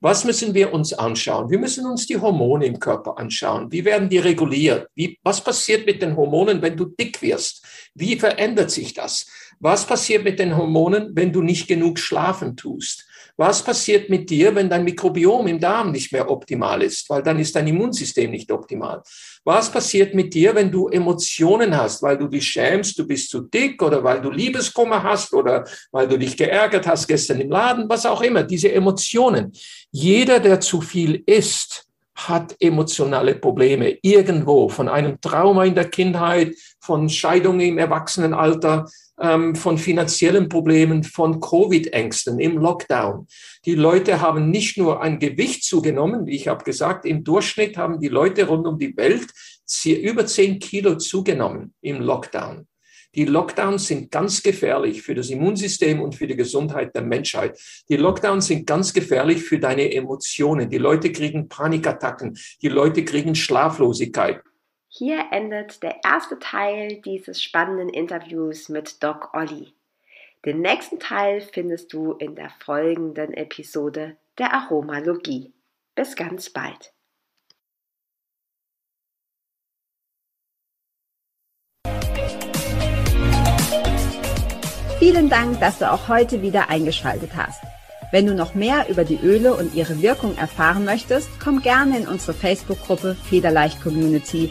Was 0.00 0.24
müssen 0.24 0.54
wir 0.54 0.72
uns 0.72 0.92
anschauen? 0.92 1.50
Wir 1.50 1.58
müssen 1.58 1.84
uns 1.84 2.06
die 2.06 2.18
Hormone 2.18 2.66
im 2.66 2.78
Körper 2.78 3.18
anschauen. 3.18 3.72
Wie 3.72 3.84
werden 3.84 4.08
die 4.08 4.18
reguliert? 4.18 4.88
Wie, 4.94 5.18
was 5.24 5.42
passiert 5.42 5.86
mit 5.86 6.00
den 6.00 6.16
Hormonen, 6.16 6.62
wenn 6.62 6.76
du 6.76 6.84
dick 6.84 7.20
wirst? 7.20 7.64
Wie 7.94 8.16
verändert 8.16 8.70
sich 8.70 8.94
das? 8.94 9.26
Was 9.58 9.84
passiert 9.84 10.22
mit 10.22 10.38
den 10.38 10.56
Hormonen, 10.56 11.10
wenn 11.14 11.32
du 11.32 11.42
nicht 11.42 11.66
genug 11.66 11.98
schlafen 11.98 12.56
tust? 12.56 13.08
Was 13.36 13.62
passiert 13.62 14.08
mit 14.08 14.30
dir, 14.30 14.54
wenn 14.54 14.68
dein 14.68 14.84
Mikrobiom 14.84 15.48
im 15.48 15.58
Darm 15.58 15.90
nicht 15.90 16.12
mehr 16.12 16.30
optimal 16.30 16.82
ist? 16.82 17.10
Weil 17.10 17.22
dann 17.22 17.40
ist 17.40 17.56
dein 17.56 17.66
Immunsystem 17.66 18.30
nicht 18.30 18.52
optimal. 18.52 19.02
Was 19.48 19.72
passiert 19.72 20.12
mit 20.12 20.34
dir, 20.34 20.54
wenn 20.54 20.70
du 20.70 20.88
Emotionen 20.88 21.74
hast, 21.74 22.02
weil 22.02 22.18
du 22.18 22.28
dich 22.28 22.46
schämst, 22.46 22.98
du 22.98 23.06
bist 23.06 23.30
zu 23.30 23.40
dick 23.40 23.82
oder 23.82 24.04
weil 24.04 24.20
du 24.20 24.30
Liebeskummer 24.30 25.02
hast 25.02 25.32
oder 25.32 25.64
weil 25.90 26.06
du 26.06 26.18
dich 26.18 26.36
geärgert 26.36 26.86
hast 26.86 27.08
gestern 27.08 27.40
im 27.40 27.50
Laden, 27.50 27.88
was 27.88 28.04
auch 28.04 28.20
immer, 28.20 28.42
diese 28.42 28.70
Emotionen. 28.70 29.50
Jeder, 29.90 30.38
der 30.38 30.60
zu 30.60 30.82
viel 30.82 31.22
isst, 31.24 31.86
hat 32.14 32.56
emotionale 32.60 33.36
Probleme 33.36 33.96
irgendwo, 34.02 34.68
von 34.68 34.86
einem 34.86 35.18
Trauma 35.18 35.64
in 35.64 35.74
der 35.74 35.88
Kindheit, 35.88 36.54
von 36.78 37.08
Scheidungen 37.08 37.62
im 37.62 37.78
Erwachsenenalter, 37.78 38.84
ähm, 39.20 39.54
von 39.54 39.78
finanziellen 39.78 40.48
Problemen, 40.48 41.02
von 41.02 41.40
Covid-Ängsten 41.40 42.38
im 42.38 42.58
Lockdown. 42.58 43.26
Die 43.64 43.74
Leute 43.74 44.20
haben 44.20 44.50
nicht 44.50 44.78
nur 44.78 45.02
ein 45.02 45.18
Gewicht 45.18 45.64
zugenommen, 45.64 46.26
wie 46.26 46.36
ich 46.36 46.48
habe 46.48 46.64
gesagt, 46.64 47.04
im 47.04 47.24
Durchschnitt 47.24 47.76
haben 47.76 48.00
die 48.00 48.08
Leute 48.08 48.46
rund 48.46 48.66
um 48.66 48.78
die 48.78 48.96
Welt 48.96 49.28
über 49.84 50.26
zehn 50.26 50.58
Kilo 50.58 50.96
zugenommen 50.96 51.74
im 51.82 52.00
Lockdown. 52.00 52.66
Die 53.14 53.24
Lockdowns 53.24 53.86
sind 53.86 54.10
ganz 54.10 54.42
gefährlich 54.42 55.02
für 55.02 55.14
das 55.14 55.30
Immunsystem 55.30 56.00
und 56.00 56.14
für 56.14 56.26
die 56.26 56.36
Gesundheit 56.36 56.94
der 56.94 57.02
Menschheit. 57.02 57.58
Die 57.88 57.96
Lockdowns 57.96 58.46
sind 58.46 58.66
ganz 58.66 58.92
gefährlich 58.92 59.42
für 59.42 59.58
deine 59.58 59.92
Emotionen. 59.92 60.68
Die 60.68 60.78
Leute 60.78 61.10
kriegen 61.10 61.48
Panikattacken. 61.48 62.38
Die 62.62 62.68
Leute 62.68 63.04
kriegen 63.04 63.34
Schlaflosigkeit. 63.34 64.42
Hier 64.98 65.26
endet 65.30 65.84
der 65.84 66.00
erste 66.02 66.40
Teil 66.40 67.00
dieses 67.02 67.40
spannenden 67.40 67.88
Interviews 67.88 68.68
mit 68.68 69.00
Doc 69.00 69.32
Olli. 69.32 69.72
Den 70.44 70.60
nächsten 70.60 70.98
Teil 70.98 71.40
findest 71.40 71.92
du 71.92 72.14
in 72.14 72.34
der 72.34 72.50
folgenden 72.58 73.32
Episode 73.32 74.16
der 74.38 74.52
Aromalogie. 74.52 75.52
Bis 75.94 76.16
ganz 76.16 76.50
bald. 76.50 76.92
Vielen 84.98 85.30
Dank, 85.30 85.60
dass 85.60 85.78
du 85.78 85.92
auch 85.92 86.08
heute 86.08 86.42
wieder 86.42 86.70
eingeschaltet 86.70 87.36
hast. 87.36 87.62
Wenn 88.10 88.26
du 88.26 88.34
noch 88.34 88.56
mehr 88.56 88.88
über 88.88 89.04
die 89.04 89.20
Öle 89.22 89.54
und 89.54 89.76
ihre 89.76 90.02
Wirkung 90.02 90.36
erfahren 90.36 90.84
möchtest, 90.84 91.28
komm 91.38 91.62
gerne 91.62 91.98
in 91.98 92.08
unsere 92.08 92.34
Facebook-Gruppe 92.34 93.14
Federleicht 93.14 93.80
Community 93.80 94.50